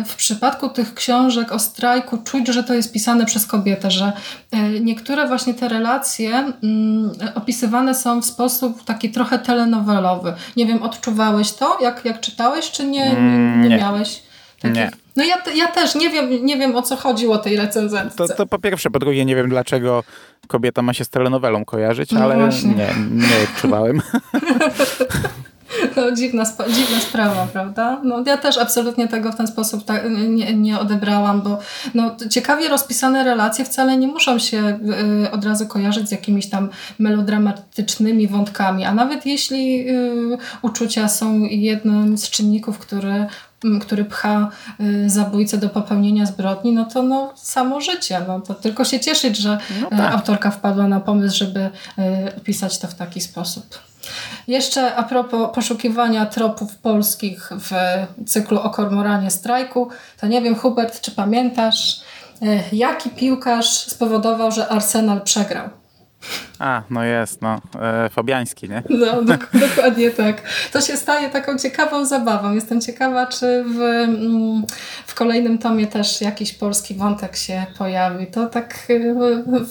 w 0.05 0.15
przypadku 0.15 0.69
tych 0.69 0.93
książek 0.93 1.51
o 1.51 1.59
strajku 1.59 2.17
czuć, 2.17 2.47
że 2.47 2.63
to 2.63 2.73
jest 2.73 2.91
pisane 2.93 3.25
przez 3.25 3.45
kobietę, 3.45 3.91
że 3.91 4.13
e, 4.51 4.69
niektóre 4.79 5.27
właśnie 5.27 5.53
te 5.53 5.69
relacje 5.69 6.29
mm, 6.63 7.11
opisywane 7.35 7.95
są 7.95 8.21
w 8.21 8.25
sposób 8.25 8.83
taki 8.83 9.09
trochę 9.11 9.39
telenowelowy. 9.39 10.33
Nie 10.57 10.65
wiem, 10.65 10.83
odczuwałeś 10.83 11.51
to, 11.53 11.77
jak, 11.81 12.05
jak 12.05 12.19
czytałeś, 12.19 12.71
czy 12.71 12.83
nie, 12.87 12.91
nie, 13.05 13.17
Mm, 13.17 13.69
nie 13.69 13.77
miałeś? 13.77 14.23
takich- 14.61 14.75
Nie. 14.77 14.91
No 15.15 15.23
ja, 15.23 15.35
ja 15.55 15.67
też 15.67 15.95
nie 15.95 16.09
wiem, 16.09 16.45
nie 16.45 16.57
wiem 16.57 16.75
o 16.75 16.81
co 16.81 16.95
chodziło 16.95 17.37
tej 17.37 17.57
recenzentce. 17.57 18.17
To, 18.27 18.33
to 18.35 18.45
po 18.45 18.59
pierwsze, 18.59 18.89
po 18.91 18.99
drugie 18.99 19.25
nie 19.25 19.35
wiem 19.35 19.49
dlaczego 19.49 20.03
kobieta 20.47 20.81
ma 20.81 20.93
się 20.93 21.05
z 21.05 21.09
telenowelą 21.09 21.65
kojarzyć, 21.65 22.11
No 22.11 22.19
ale 22.23 22.37
nie, 22.37 22.87
nie 23.11 23.43
odczuwałem. 23.43 24.01
No, 25.95 26.11
dziwna, 26.11 26.43
dziwna 26.69 26.99
sprawa, 26.99 27.47
prawda? 27.53 28.01
No, 28.03 28.23
ja 28.25 28.37
też 28.37 28.57
absolutnie 28.57 29.07
tego 29.07 29.31
w 29.31 29.35
ten 29.35 29.47
sposób 29.47 29.83
nie, 30.29 30.53
nie 30.53 30.79
odebrałam, 30.79 31.41
bo 31.41 31.59
no, 31.93 32.15
ciekawie 32.29 32.69
rozpisane 32.69 33.23
relacje 33.23 33.65
wcale 33.65 33.97
nie 33.97 34.07
muszą 34.07 34.39
się 34.39 34.79
y, 35.25 35.31
od 35.31 35.45
razu 35.45 35.67
kojarzyć 35.67 36.07
z 36.07 36.11
jakimiś 36.11 36.49
tam 36.49 36.69
melodramatycznymi 36.99 38.27
wątkami, 38.27 38.85
a 38.85 38.93
nawet 38.93 39.25
jeśli 39.25 39.89
y, 39.89 40.37
uczucia 40.61 41.07
są 41.07 41.39
jednym 41.43 42.17
z 42.17 42.29
czynników, 42.29 42.79
który 42.79 43.25
który 43.81 44.05
pcha 44.05 44.49
y, 44.79 45.09
zabójcę 45.09 45.57
do 45.57 45.69
popełnienia 45.69 46.25
zbrodni, 46.25 46.71
no 46.71 46.85
to 46.85 47.03
no, 47.03 47.33
samo 47.35 47.81
życie. 47.81 48.21
No, 48.27 48.39
to 48.39 48.53
tylko 48.53 48.85
się 48.85 48.99
cieszyć, 48.99 49.37
że 49.37 49.57
No 49.81 49.87
y, 49.87 49.89
tak. 49.89 50.13
autorka 50.13 50.51
wpadła 50.51 50.87
na 50.87 50.99
pomysł, 50.99 51.37
żeby 51.37 51.59
y, 51.59 52.35
opisać 52.37 52.79
to 52.79 52.87
w 52.87 52.95
taki 52.95 53.21
sposób. 53.21 53.90
Jeszcze 54.47 54.95
a 54.95 55.03
propos 55.03 55.55
poszukiwania 55.55 56.25
tropów 56.25 56.75
polskich 56.75 57.49
w 57.51 57.71
cyklu 58.27 58.59
o 58.59 58.69
kormoranie 58.69 59.31
strajku, 59.31 59.89
to 60.21 60.27
nie 60.27 60.41
wiem, 60.41 60.55
Hubert, 60.55 61.01
czy 61.01 61.11
pamiętasz, 61.11 62.01
y, 62.41 62.75
jaki 62.75 63.09
piłkarz 63.09 63.69
spowodował, 63.69 64.51
że 64.51 64.67
Arsenal 64.67 65.21
przegrał? 65.21 65.80
A, 66.59 66.81
no 66.89 67.03
jest, 67.03 67.41
no. 67.41 67.61
E, 67.81 68.09
Fabiański, 68.09 68.69
nie? 68.69 68.83
No, 68.89 69.21
dok- 69.21 69.59
dokładnie 69.69 70.11
tak. 70.11 70.41
To 70.73 70.81
się 70.81 70.97
staje 70.97 71.29
taką 71.29 71.57
ciekawą 71.57 72.05
zabawą. 72.05 72.53
Jestem 72.53 72.81
ciekawa, 72.81 73.27
czy 73.27 73.63
w, 73.63 73.79
mm, 73.81 74.63
w 75.07 75.15
kolejnym 75.15 75.57
tomie 75.57 75.87
też 75.87 76.21
jakiś 76.21 76.53
polski 76.53 76.95
wątek 76.95 77.35
się 77.35 77.65
pojawi. 77.77 78.27
To 78.27 78.47
tak 78.47 78.75
y, 78.89 79.15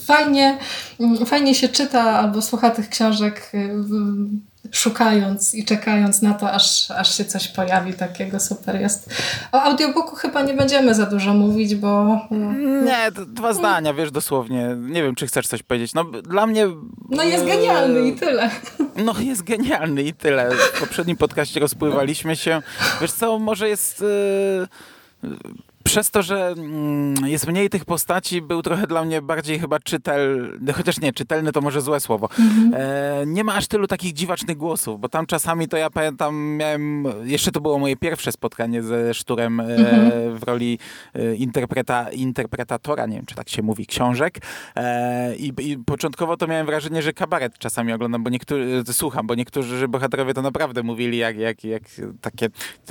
fajnie, 0.06 0.58
mm, 1.00 1.26
fajnie 1.26 1.54
się 1.54 1.68
czyta 1.68 2.02
albo 2.02 2.42
słucha 2.42 2.70
tych 2.70 2.88
książek 2.88 3.50
w- 3.74 4.49
szukając 4.72 5.54
i 5.54 5.64
czekając 5.64 6.22
na 6.22 6.34
to, 6.34 6.52
aż, 6.52 6.90
aż 6.90 7.16
się 7.16 7.24
coś 7.24 7.48
pojawi 7.48 7.94
takiego. 7.94 8.40
Super 8.40 8.80
jest. 8.80 9.14
O 9.52 9.62
audiobooku 9.62 10.16
chyba 10.16 10.42
nie 10.42 10.54
będziemy 10.54 10.94
za 10.94 11.06
dużo 11.06 11.34
mówić, 11.34 11.74
bo 11.74 12.20
mm, 12.30 12.84
Nie, 12.84 13.10
dwa 13.26 13.52
zdania, 13.52 13.94
wiesz, 13.94 14.10
dosłownie. 14.10 14.76
Nie 14.78 15.02
wiem, 15.02 15.14
czy 15.14 15.26
chcesz 15.26 15.46
coś 15.46 15.62
powiedzieć. 15.62 15.94
No, 15.94 16.04
dla 16.04 16.46
mnie... 16.46 16.66
no 17.10 17.22
jest 17.22 17.46
genialny 17.46 18.08
i 18.08 18.12
tyle. 18.12 18.50
No 19.04 19.14
jest 19.20 19.42
genialny 19.42 20.02
i 20.02 20.14
tyle. 20.14 20.50
W 20.50 20.80
poprzednim 20.80 21.16
podcaście 21.16 21.60
rozpływaliśmy 21.60 22.36
się. 22.36 22.62
Wiesz 23.00 23.12
co, 23.12 23.38
może 23.38 23.68
jest... 23.68 24.04
e, 25.80 25.84
przez 25.84 26.10
to, 26.10 26.22
że 26.22 26.48
mm, 26.48 27.14
jest 27.26 27.46
mniej 27.46 27.70
tych 27.70 27.84
postaci, 27.84 28.42
był 28.42 28.62
trochę 28.62 28.86
dla 28.86 29.04
mnie 29.04 29.22
bardziej 29.22 29.58
chyba 29.58 29.78
czytelny, 29.78 30.72
chociaż 30.72 31.00
nie, 31.00 31.12
czytelny 31.12 31.52
to 31.52 31.60
może 31.60 31.80
złe 31.80 32.00
słowo. 32.00 32.28
E, 32.74 33.24
nie 33.26 33.44
ma 33.44 33.54
aż 33.54 33.66
tylu 33.66 33.86
takich 33.86 34.12
dziwacznych 34.12 34.56
głosów, 34.56 35.00
bo 35.00 35.08
tam 35.08 35.26
czasami 35.26 35.68
to 35.68 35.76
ja 35.76 35.90
pamiętam, 35.90 36.56
miałem, 36.56 37.04
jeszcze 37.24 37.52
to 37.52 37.60
było 37.60 37.78
moje 37.78 37.96
pierwsze 37.96 38.32
spotkanie 38.32 38.82
ze 38.82 39.14
Szturem 39.14 39.60
e, 39.60 39.66
w 40.30 40.42
roli 40.42 40.78
e, 41.14 41.34
interpreta, 41.34 42.10
interpretatora, 42.10 43.06
nie 43.06 43.16
wiem 43.16 43.26
czy 43.26 43.34
tak 43.34 43.48
się 43.48 43.62
mówi, 43.62 43.86
książek 43.86 44.38
e, 44.76 45.36
i, 45.36 45.52
i 45.60 45.78
początkowo 45.78 46.36
to 46.36 46.46
miałem 46.46 46.66
wrażenie, 46.66 47.02
że 47.02 47.12
kabaret 47.12 47.58
czasami 47.58 47.92
oglądam, 47.92 48.24
bo 48.24 48.30
niektórzy, 48.30 48.82
słucham, 48.92 49.26
bo 49.26 49.34
niektórzy 49.34 49.88
bohaterowie 49.88 50.34
to 50.34 50.42
naprawdę 50.42 50.82
mówili 50.82 51.18
jak, 51.18 51.36
jak, 51.36 51.64
jak 51.64 51.82
takie 52.20 52.48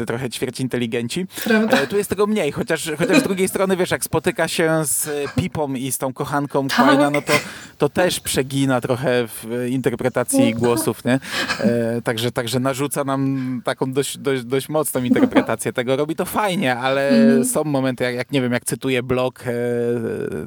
trochę 0.08 0.30
ćwierć 0.30 0.60
inteligenci. 0.60 1.26
E, 1.70 1.88
tu 1.88 1.98
jest 1.98 2.10
tego 2.10 2.28
mniej, 2.28 2.52
chociaż, 2.52 2.79
chociaż 2.98 3.20
z 3.20 3.24
drugiej 3.24 3.48
strony, 3.48 3.78
wiesz, 3.78 3.92
jak 3.92 4.04
spotyka 4.04 4.48
się 4.48 4.82
z 4.86 5.08
e, 5.08 5.12
Pipą 5.42 5.74
i 5.74 5.92
z 5.92 5.98
tą 5.98 6.14
kochanką 6.14 6.68
Quina, 6.68 7.10
no 7.10 7.22
to, 7.22 7.34
to 7.78 7.90
też 7.90 8.20
przegina 8.20 8.82
trochę 8.82 9.28
w 9.28 9.66
interpretacji 9.70 10.54
głosów, 10.54 11.06
nie? 11.06 11.20
E, 11.60 12.02
także, 12.02 12.32
także 12.32 12.60
narzuca 12.60 13.04
nam 13.04 13.62
taką 13.66 13.94
dość, 13.94 14.18
dość, 14.18 14.44
dość 14.44 14.70
mocną 14.70 15.04
interpretację 15.04 15.74
tego. 15.74 15.96
Robi 15.96 16.16
to 16.16 16.26
fajnie, 16.26 16.76
ale 16.76 17.12
są 17.46 17.64
momenty, 17.64 18.04
jak, 18.04 18.16
jak 18.16 18.32
nie 18.32 18.42
wiem, 18.42 18.54
jak 18.54 18.66
cytuję 18.66 19.04
blog 19.04 19.44
e, 19.48 19.52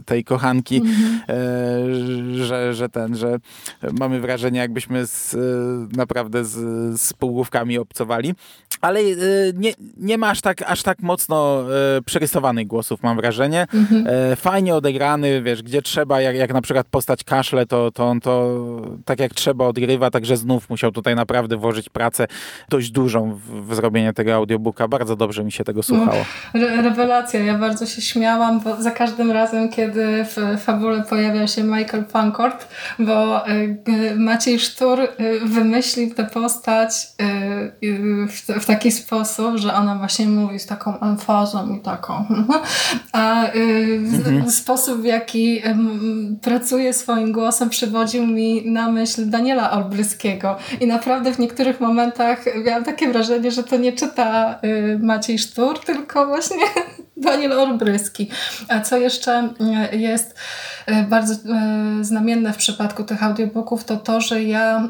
tej 0.05 0.25
kochanki, 0.25 0.83
e, 1.29 2.45
że, 2.45 2.75
że 2.75 2.89
ten, 2.89 3.17
że 3.17 3.39
mamy 4.01 4.21
wrażenie, 4.21 4.61
jakbyśmy 4.61 5.07
z, 5.07 5.35
e, 5.35 5.39
naprawdę 5.97 6.45
z, 6.45 7.01
z 7.01 7.13
półgłówkami 7.13 7.79
obcowali. 7.79 8.35
Ale 8.81 9.01
e, 9.01 9.05
nie, 9.55 9.73
nie 9.97 10.19
ma 10.19 10.31
aż 10.31 10.41
tak, 10.41 10.63
aż 10.63 10.83
tak 10.83 10.99
mocno 10.99 11.65
e, 11.97 12.03
przerysowanych 12.23 12.67
głosów, 12.67 13.03
mam 13.03 13.17
wrażenie. 13.17 13.67
E, 14.07 14.37
fajnie 14.37 14.75
odegrany, 14.75 15.43
wiesz, 15.43 15.63
gdzie 15.63 15.83
trzeba, 15.83 16.21
jak, 16.21 16.37
jak 16.37 16.53
na 16.53 16.63
przykład 16.63 16.87
postać 16.91 17.25
kaszle, 17.25 17.67
to, 17.67 17.91
to 17.91 18.05
on 18.09 18.21
to 18.21 18.63
tak 19.05 19.21
jak 19.21 19.35
trzeba 19.35 19.67
odgrywa, 19.67 20.11
także 20.11 20.37
znów 20.37 20.71
musiał 20.71 20.93
tutaj 20.93 21.15
naprawdę 21.17 21.57
włożyć 21.57 21.89
pracę 21.89 22.27
dość 22.69 22.91
dużą 22.91 23.35
w, 23.35 23.69
w 23.69 23.75
zrobienie 23.75 24.13
tego 24.13 24.35
audiobooka. 24.35 24.89
Bardzo 24.89 25.17
dobrze 25.17 25.45
mi 25.45 25.53
się 25.53 25.65
tego 25.65 25.83
słuchało. 25.83 26.25
Re 26.55 26.83
rewelacja. 26.83 27.41
Ja 27.41 27.59
bardzo 27.59 27.87
się 27.87 28.03
śmiałam, 28.03 28.61
bo 28.61 28.83
za 28.83 28.91
każdym 28.91 29.31
razem, 29.31 29.69
kiedy 29.69 30.25
w 30.25 30.61
fabule 30.61 31.05
pojawia 31.11 31.47
się 31.47 31.63
Michael 31.63 32.05
Pancourt, 32.05 32.69
bo 32.99 33.49
y, 33.49 33.53
y, 33.89 34.17
Maciej 34.17 34.59
Sztur 34.59 35.01
y, 35.01 35.41
wymyślił 35.45 36.15
tę 36.15 36.25
postać 36.25 36.91
y, 37.83 38.27
w, 38.29 38.63
w 38.63 38.67
taki 38.67 38.91
sposób, 38.91 39.57
że 39.57 39.75
ona 39.75 39.95
właśnie 39.95 40.27
mówi 40.27 40.59
z 40.59 40.67
taką 40.67 41.01
emfazą 41.01 41.75
i 41.77 41.81
taką. 41.81 42.12
A 43.13 43.47
y, 43.55 43.99
w- 44.01 44.51
sposób, 44.51 45.01
w 45.01 45.05
jaki 45.05 45.67
ym, 45.67 46.39
pracuje 46.43 46.93
swoim 46.93 47.33
głosem, 47.33 47.71
przywodził 47.71 48.27
mi 48.27 48.71
na 48.71 48.89
myśl 48.91 49.31
Daniela 49.31 49.71
Olbryskiego. 49.71 50.57
I 50.81 50.87
naprawdę 50.87 51.33
w 51.35 51.39
niektórych 51.39 51.81
momentach 51.81 52.45
miałam 52.67 52.85
takie 52.85 53.09
wrażenie, 53.09 53.51
że 53.51 53.63
to 53.63 53.77
nie 53.77 53.93
czyta 53.93 54.59
y, 54.65 54.99
Maciej 55.03 55.39
Sztur, 55.39 55.79
tylko 55.79 56.27
właśnie 56.27 56.65
Daniel 57.17 57.53
Olbryski. 57.53 58.29
A 58.69 58.81
co 58.81 58.97
jeszcze 58.97 59.49
y, 59.93 59.97
jest 59.97 60.35
bardzo 61.09 61.35
znamienne 62.01 62.53
w 62.53 62.57
przypadku 62.57 63.05
tych 63.05 63.23
audiobooków, 63.23 63.85
to 63.85 63.97
to, 63.97 64.21
że 64.21 64.43
ja 64.43 64.89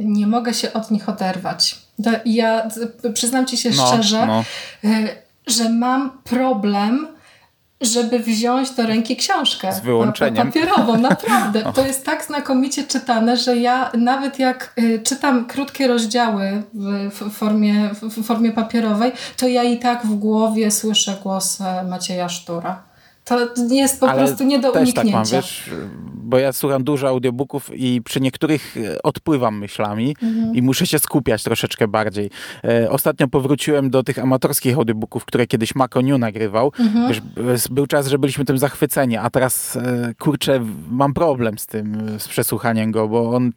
nie 0.00 0.26
mogę 0.26 0.54
się 0.54 0.72
od 0.72 0.90
nich 0.90 1.08
oderwać. 1.08 1.76
Ja 2.24 2.68
przyznam 3.14 3.46
Ci 3.46 3.56
się 3.56 3.70
No, 3.76 3.86
szczerze, 3.86 4.26
no. 4.26 4.44
Że 5.46 5.68
mam 5.68 6.10
problem 6.24 7.08
żeby 7.80 8.18
wziąć 8.18 8.70
do 8.70 8.86
ręki 8.86 9.16
książkę. 9.16 9.72
Z 9.72 9.80
wyłączeniem. 9.80 10.36
pa- 10.36 10.44
Papierową, 10.60 10.96
naprawdę. 10.98 11.62
To 11.74 11.86
jest 11.86 12.06
tak 12.06 12.24
znakomicie 12.24 12.84
czytane, 12.84 13.36
że 13.36 13.56
ja 13.56 13.90
nawet 13.98 14.38
jak 14.38 14.72
y, 14.78 15.00
czytam 15.04 15.44
krótkie 15.46 15.86
rozdziały 15.86 16.62
w, 16.74 17.30
formie, 17.30 17.90
w, 18.02 18.24
formie 18.24 18.52
papierowej, 18.52 19.12
to 19.36 19.48
ja 19.48 19.62
i 19.62 19.78
tak 19.78 20.06
w 20.06 20.14
głowie 20.14 20.70
słyszę 20.70 21.16
głos 21.22 21.58
Macieja 21.88 22.28
Sztura. 22.28 22.82
To 23.26 23.38
jest 23.70 24.00
po 24.00 24.10
Ale 24.10 24.24
prostu 24.26 24.44
nie 24.44 24.58
do 24.58 24.72
też 24.72 24.82
uniknięcia. 24.82 25.02
tak 25.02 25.12
mam, 25.12 25.24
wiesz, 25.42 25.70
bo 26.14 26.38
ja 26.38 26.52
słucham 26.52 26.84
dużo 26.84 27.08
audiobooków 27.08 27.70
i 27.74 28.02
przy 28.04 28.20
niektórych 28.20 28.76
e, 28.76 29.02
odpływam 29.02 29.58
myślami 29.58 30.16
Mhm. 30.22 30.54
i 30.54 30.62
muszę 30.62 30.86
się 30.86 30.98
skupiać 30.98 31.42
troszeczkę 31.42 31.88
bardziej. 31.88 32.30
E, 32.64 32.90
ostatnio 32.90 33.28
powróciłem 33.28 33.90
do 33.90 34.02
tych 34.02 34.18
amatorskich 34.18 34.76
audiobooków, 34.76 35.24
które 35.24 35.46
kiedyś 35.46 35.74
Makoniu 35.74 36.18
nagrywał. 36.18 36.72
Mhm. 36.80 37.08
Wiesz, 37.08 37.20
b- 37.20 37.42
był 37.70 37.86
czas, 37.86 38.06
że 38.06 38.18
byliśmy 38.18 38.44
tym 38.44 38.58
zachwyceni, 38.58 39.16
a 39.16 39.30
teraz, 39.30 39.76
e, 39.76 40.12
kurczę, 40.18 40.60
mam 40.90 41.14
problem 41.14 41.58
z 41.58 41.66
tym, 41.66 42.08
e, 42.16 42.20
z 42.20 42.28
przesłuchaniem 42.28 42.90
go, 42.90 43.08
bo 43.08 43.30
on 43.30 43.46
e, 43.46 43.50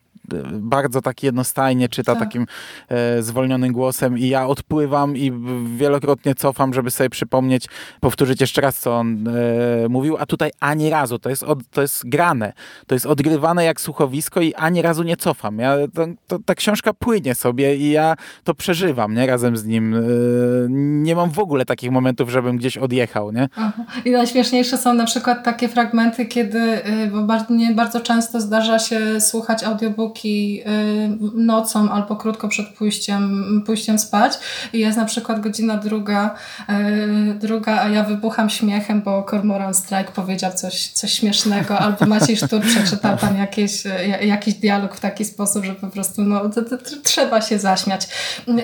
bardzo 0.53 1.01
tak 1.01 1.23
jednostajnie 1.23 1.89
czyta 1.89 2.15
Tak. 2.15 2.23
takim 2.23 2.45
e, 2.89 3.23
zwolnionym 3.23 3.73
głosem 3.73 4.17
i 4.17 4.27
ja 4.27 4.47
odpływam 4.47 5.17
i 5.17 5.31
wielokrotnie 5.77 6.35
cofam, 6.35 6.73
żeby 6.73 6.91
sobie 6.91 7.09
przypomnieć, 7.09 7.65
powtórzyć 7.99 8.41
jeszcze 8.41 8.61
raz, 8.61 8.79
co 8.79 8.97
on 8.97 9.27
e, 9.27 9.89
mówił, 9.89 10.17
a 10.19 10.25
tutaj 10.25 10.51
ani 10.59 10.89
razu, 10.89 11.19
to 11.19 11.29
jest, 11.29 11.43
od, 11.43 11.59
to 11.71 11.81
jest 11.81 12.09
grane, 12.09 12.53
to 12.87 12.95
jest 12.95 13.05
odgrywane 13.05 13.63
jak 13.63 13.81
słuchowisko 13.81 14.41
i 14.41 14.53
ani 14.53 14.81
razu 14.81 15.03
nie 15.03 15.17
cofam. 15.17 15.59
Ja, 15.59 15.75
to, 15.93 16.05
to, 16.27 16.39
ta 16.45 16.55
książka 16.55 16.93
płynie 16.93 17.35
sobie 17.35 17.75
i 17.75 17.91
ja 17.91 18.15
to 18.43 18.53
przeżywam, 18.53 19.13
nie, 19.13 19.27
razem 19.27 19.57
z 19.57 19.65
nim. 19.65 19.95
E, 19.95 19.99
nie 20.69 21.15
mam 21.15 21.29
w 21.31 21.39
ogóle 21.39 21.65
takich 21.65 21.91
momentów, 21.91 22.29
żebym 22.29 22.57
gdzieś 22.57 22.77
odjechał, 22.77 23.31
nie? 23.31 23.49
Aha. 23.55 23.83
I 24.05 24.11
najśmieszniejsze 24.11 24.77
są 24.77 24.93
na 24.93 25.05
przykład 25.05 25.43
takie 25.43 25.69
fragmenty, 25.69 26.25
kiedy, 26.25 26.59
y, 26.59 27.07
bo 27.11 27.21
bardzo, 27.21 27.53
nie, 27.53 27.73
bardzo 27.73 28.01
często 28.01 28.41
zdarza 28.41 28.79
się 28.79 29.21
słuchać 29.21 29.63
audiobooki 29.63 30.18
y, 30.25 30.61
nocą 31.33 31.91
albo 31.91 32.15
krótko 32.15 32.47
przed 32.47 32.67
pójściem, 32.67 33.63
pójściem 33.65 33.99
spać. 33.99 34.33
I 34.73 34.79
jest 34.79 34.97
na 34.97 35.05
przykład 35.05 35.39
godzina 35.39 35.77
druga, 35.77 36.35
y, 36.69 37.33
druga, 37.33 37.81
a 37.81 37.89
ja 37.89 38.03
wybucham 38.03 38.49
śmiechem, 38.49 39.01
bo 39.01 39.23
Cormoran 39.23 39.73
Strike 39.73 40.11
powiedział 40.15 40.51
coś, 40.53 40.87
coś 40.87 41.13
śmiesznego. 41.13 41.79
Albo 41.79 42.05
Maciej 42.05 42.37
Sztur 42.37 42.61
przeczytał 42.61 43.17
tam 43.17 43.37
jakieś, 43.37 43.83
jakiś 44.21 44.53
dialog 44.53 44.95
w 44.95 44.99
taki 44.99 45.25
sposób, 45.25 45.65
że 45.65 45.75
po 45.75 45.87
prostu 45.87 46.21
no, 46.21 46.49
to, 46.49 46.61
to, 46.61 46.77
to, 46.77 46.95
trzeba 47.03 47.41
się 47.41 47.59
zaśmiać. 47.59 48.07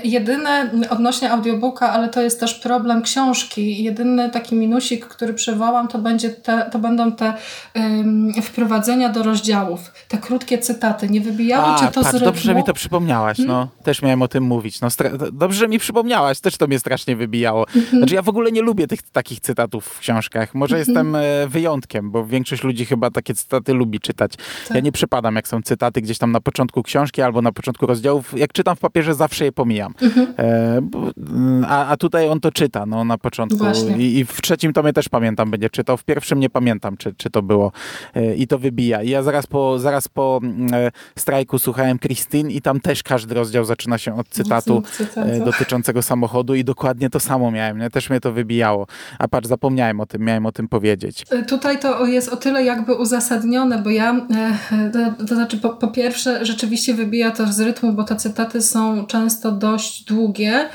Jedyne 0.04 0.72
odnośnie 0.90 1.32
audiobooka, 1.32 1.92
ale 1.92 2.10
to 2.10 2.22
jest 2.22 2.40
też 2.40 2.54
problem 2.54 3.02
książki, 3.02 3.84
jedyny 3.84 4.30
taki 4.30 4.56
minusik, 4.56 5.06
który 5.06 5.34
przywołam, 5.34 5.88
to, 5.88 6.00
będzie 6.00 6.30
te, 6.30 6.70
to 6.72 6.80
będą 6.80 7.12
te 7.12 7.34
ym, 7.78 8.34
wprowadzenia 8.42 9.10
do 9.10 9.24
rozdziałów, 9.24 9.92
te 10.08 10.18
krótkie 10.18 10.58
cytaty, 10.58 11.10
nie, 11.10 11.22
wybi, 11.22 11.45
wybijało, 11.46 11.76
A, 11.76 11.80
czy 11.80 11.86
to 11.86 12.02
patrz, 12.02 12.14
rytmu? 12.14 12.26
dobrze, 12.26 12.42
że 12.42 12.56
mi 12.56 12.64
to 12.64 12.74
przypomniałaś, 12.74 13.38
no. 13.38 13.68
Też 13.84 14.02
miałem 14.02 14.22
o 14.22 14.28
tym 14.28 14.44
mówić. 14.44 14.82
No, 14.82 14.88
dobrze, 15.32 15.60
że 15.60 15.68
mi 15.68 15.80
przypomniałaś, 15.80 16.40
też 16.40 16.58
to 16.58 16.68
mnie 16.68 16.80
strasznie 16.80 17.16
wybijało. 17.16 17.66
Znaczy 17.98 18.16
ja 18.16 18.22
w 18.22 18.30
ogóle 18.30 18.52
nie 18.52 18.62
lubię 18.62 18.88
tych 18.88 19.02
takich 19.02 19.40
cytatów 19.40 19.86
w 19.86 20.00
książkach. 20.00 20.56
Może 20.56 20.78
jestem 20.78 21.16
e, 21.16 21.48
wyjątkiem, 21.48 22.12
bo 22.12 22.26
większość 22.26 22.64
ludzi 22.64 22.86
chyba 22.86 23.12
takie 23.12 23.34
cytaty 23.34 23.74
lubi 23.74 24.00
czytać. 24.00 24.34
Ja 24.74 24.80
nie 24.80 24.92
przypadam, 24.92 25.36
jak 25.36 25.48
są 25.48 25.62
cytaty 25.62 26.02
gdzieś 26.02 26.18
tam 26.18 26.32
na 26.32 26.42
początku 26.42 26.84
książki 26.84 27.22
albo 27.22 27.42
na 27.42 27.52
początku 27.52 27.86
rozdziałów. 27.86 28.38
Jak 28.38 28.54
czytam 28.54 28.76
w 28.76 28.80
papierze, 28.80 29.14
zawsze 29.14 29.46
je 29.46 29.52
pomijam. 29.52 29.94
E, 30.38 30.80
bo, 30.82 31.00
mm, 31.18 31.66
a, 31.70 31.88
a 31.88 31.98
tutaj 31.98 32.30
on 32.30 32.40
to 32.40 32.52
czyta, 32.52 32.86
no, 32.86 33.04
na 33.04 33.18
początku. 33.18 33.66
I, 33.98 34.18
I 34.18 34.26
w 34.26 34.42
trzecim 34.42 34.74
tomie 34.74 34.94
też 34.94 35.10
pamiętam, 35.10 35.52
będzie 35.52 35.70
czytał. 35.70 35.98
W 35.98 36.04
pierwszym 36.04 36.40
nie 36.40 36.50
pamiętam, 36.50 36.98
czy, 36.98 37.14
czy 37.18 37.30
to 37.30 37.42
było. 37.42 37.72
E, 38.16 38.36
I 38.36 38.48
to 38.48 38.60
wybija. 38.60 39.04
I 39.04 39.10
ja 39.10 39.24
zaraz 39.24 39.48
po, 39.48 39.80
zaraz 39.80 40.08
po 40.08 40.40
mm, 40.44 40.74
e, 40.74 40.92
strajku 41.26 41.60
słuchałem 41.60 42.00
Christine 42.00 42.52
i 42.52 42.62
tam 42.62 42.80
też 42.80 43.04
każdy 43.04 43.36
rozdział 43.36 43.66
zaczyna 43.66 43.98
się 43.98 44.18
od 44.18 44.30
cytatu 44.30 44.84
e, 45.16 45.40
dotyczącego 45.40 46.02
samochodu 46.02 46.56
i 46.56 46.64
dokładnie 46.64 47.10
to 47.10 47.20
samo 47.20 47.52
miałem. 47.52 47.78
Nie? 47.78 47.90
Też 47.90 48.10
mnie 48.10 48.20
to 48.20 48.32
wybijało. 48.32 48.88
A 49.20 49.28
patrz, 49.28 49.48
zapomniałem 49.48 50.00
o 50.00 50.06
tym, 50.06 50.22
miałem 50.22 50.46
o 50.46 50.52
tym 50.52 50.68
powiedzieć. 50.68 51.26
Y, 51.34 51.46
Tutaj 51.46 51.80
to 51.80 52.06
jest 52.06 52.30
o 52.30 52.38
tyle 52.38 52.64
jakby 52.64 52.94
uzasadnione, 52.94 53.78
bo 53.78 53.90
ja, 53.90 54.28
e, 54.72 54.92
to, 54.92 55.26
to 55.26 55.36
znaczy 55.36 55.58
po, 55.58 55.70
po 55.70 55.88
pierwsze 55.88 56.46
rzeczywiście 56.46 56.94
wybija 56.94 57.32
to 57.32 57.54
z 57.54 57.60
rytmu, 57.60 57.94
bo 57.94 58.04
te 58.04 58.16
cytaty 58.16 58.62
są 58.62 59.06
często 59.06 59.52
dość 59.52 60.04
długie 60.04 60.52
e, 60.52 60.70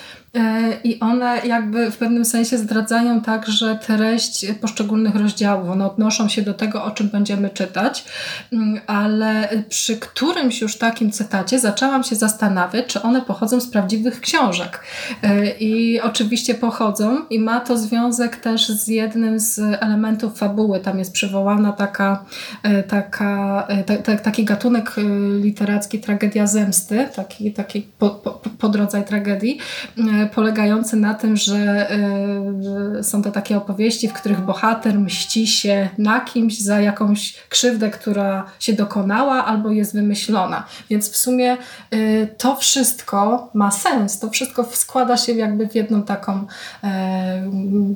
i 0.84 1.00
one 1.00 1.40
jakby 1.46 1.90
w 1.90 1.96
pewnym 1.96 2.24
sensie 2.24 2.58
zdradzają 2.58 3.20
także 3.20 3.78
treść 3.86 4.46
poszczególnych 4.60 5.14
rozdziałów. 5.14 5.70
One 5.70 5.86
odnoszą 5.86 6.28
się 6.28 6.42
do 6.42 6.54
tego, 6.54 6.84
o 6.84 6.90
czym 6.90 7.08
będziemy 7.08 7.50
czytać, 7.50 8.04
Mm, 8.52 8.80
ale 8.86 9.48
przy 9.68 9.96
którymś 9.96 10.60
już 10.60 10.76
takim 10.76 11.10
cytacie 11.10 11.58
zaczęłam 11.58 12.04
się 12.04 12.16
zastanawiać, 12.16 12.86
czy 12.86 13.02
one 13.02 13.22
pochodzą 13.22 13.60
z 13.60 13.70
prawdziwych 13.70 14.20
książek. 14.20 14.80
E, 15.22 15.50
I 15.50 16.00
oczywiście 16.00 16.54
pochodzą 16.54 17.26
i 17.30 17.38
ma 17.38 17.60
to 17.60 17.78
związek 17.78 18.36
też 18.36 18.68
z 18.68 18.88
jednym 18.88 19.40
z 19.40 19.58
elementów 19.58 20.38
fabuły. 20.38 20.80
Tam 20.80 20.98
jest 20.98 21.12
przywołana 21.12 21.72
taka, 21.72 22.24
e, 22.62 22.82
taka, 22.82 23.66
e, 23.68 23.84
ta, 23.84 23.96
ta, 23.96 24.16
taki 24.16 24.44
gatunek 24.44 24.92
e, 24.98 25.02
literacki 25.40 25.98
tragedia 26.00 26.46
zemsty, 26.46 27.08
taki, 27.16 27.52
taki 27.52 27.88
po, 27.98 28.10
po, 28.10 28.30
podrodzaj 28.58 29.04
tragedii, 29.04 29.58
e, 29.98 30.19
polegający 30.26 30.96
na 30.96 31.14
tym, 31.14 31.36
że 31.36 31.90
e, 31.90 33.04
są 33.04 33.22
to 33.22 33.30
takie 33.30 33.56
opowieści, 33.56 34.08
w 34.08 34.12
których 34.12 34.40
bohater 34.40 35.00
mści 35.00 35.46
się 35.46 35.88
na 35.98 36.20
kimś 36.20 36.60
za 36.60 36.80
jakąś 36.80 37.34
krzywdę, 37.48 37.90
która 37.90 38.44
się 38.60 38.72
dokonała 38.72 39.44
albo 39.44 39.70
jest 39.70 39.94
wymyślona. 39.94 40.66
Więc 40.90 41.10
w 41.10 41.16
sumie 41.16 41.56
y, 41.94 42.28
to 42.38 42.56
wszystko 42.56 43.50
ma 43.54 43.70
sens. 43.70 44.18
To 44.18 44.30
wszystko 44.30 44.64
składa 44.72 45.16
się 45.16 45.32
jakby 45.32 45.68
w 45.68 45.74
jedną 45.74 46.02
taką 46.02 46.46
e, 46.84 47.50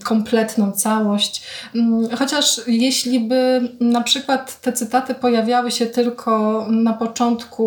kompletną 0.05 0.73
całość. 0.73 1.43
Mm, 1.75 2.17
Chociaż 2.17 2.61
jeśli 2.67 3.21
by 3.21 3.69
na 3.81 4.01
przykład 4.01 4.61
te 4.61 4.73
cytaty 4.73 5.15
pojawiały 5.15 5.71
się 5.71 5.87
tylko 5.87 6.67
na 6.71 6.93
początku 6.93 7.65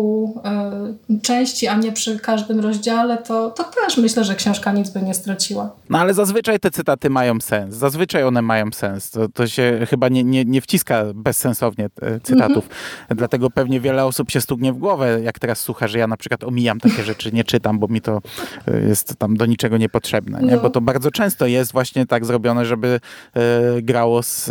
części, 1.22 1.68
a 1.68 1.76
nie 1.76 1.92
przy 1.92 2.18
każdym 2.18 2.60
rozdziale, 2.60 3.18
to, 3.18 3.50
to 3.50 3.64
też 3.64 3.96
myślę, 3.96 4.24
że 4.24 4.34
książka 4.34 4.47
nic 4.74 4.90
by 4.90 5.02
nie 5.02 5.14
straciła. 5.14 5.70
No 5.90 5.98
ale 5.98 6.14
zazwyczaj 6.14 6.60
te 6.60 6.70
cytaty 6.70 7.10
mają 7.10 7.40
sens. 7.40 7.74
Zazwyczaj 7.74 8.24
one 8.24 8.42
mają 8.42 8.72
sens. 8.72 9.10
To, 9.10 9.28
to 9.28 9.46
się 9.46 9.86
chyba 9.90 10.08
nie, 10.08 10.24
nie, 10.24 10.44
nie 10.44 10.60
wciska 10.60 11.04
bezsensownie 11.14 11.88
e, 12.02 12.20
cytatów. 12.20 12.68
Dlatego 13.08 13.50
pewnie 13.50 13.80
wiele 13.80 14.04
osób 14.04 14.30
się 14.30 14.40
stuknie 14.40 14.72
w 14.72 14.78
głowę, 14.78 15.20
jak 15.22 15.38
teraz 15.38 15.60
słucha, 15.60 15.88
że 15.88 15.98
ja 15.98 16.06
na 16.06 16.16
przykład 16.16 16.44
omijam 16.44 16.80
takie 16.80 17.02
rzeczy, 17.10 17.32
nie 17.32 17.44
czytam, 17.44 17.78
bo 17.78 17.88
mi 17.88 18.00
to 18.00 18.20
e, 18.68 18.80
jest 18.80 19.16
tam 19.16 19.36
do 19.36 19.46
niczego 19.46 19.76
niepotrzebne. 19.76 20.42
Nie? 20.42 20.56
No. 20.56 20.62
Bo 20.62 20.70
to 20.70 20.80
bardzo 20.80 21.10
często 21.10 21.46
jest 21.46 21.72
właśnie 21.72 22.06
tak 22.06 22.24
zrobione, 22.24 22.64
żeby 22.64 23.00
e, 23.34 23.82
grało 23.82 24.22
z, 24.22 24.44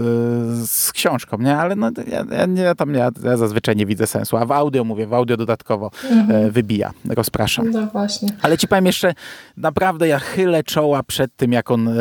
z 0.70 0.92
książką, 0.92 1.38
nie? 1.38 1.58
Ale 1.58 1.76
no, 1.76 1.92
ja, 2.08 2.26
ja, 2.32 2.64
ja 2.64 2.76
tam 2.76 2.94
ja, 2.94 3.10
ja 3.24 3.38
zazwyczaj 3.38 3.76
nie 3.76 3.86
widzę 3.86 4.08
sensu. 4.08 4.38
A 4.38 4.46
w 4.46 4.52
audio 4.52 4.84
mówię, 4.84 5.08
w 5.08 5.14
audio 5.14 5.38
dodatkowo 5.38 5.92
e, 6.30 6.52
wybija, 6.52 6.92
rozpraszam. 7.10 7.72
No 7.72 7.88
właśnie. 7.88 8.30
Ale 8.42 8.58
ci 8.58 8.68
powiem 8.68 8.86
jeszcze, 8.86 9.14
naprawdę 9.58 9.87
ja 10.06 10.20
chylę 10.20 10.64
czoła 10.64 11.04
przed 11.04 11.36
tym, 11.36 11.52
jak 11.52 11.72
on, 11.72 11.88
e, 11.88 11.94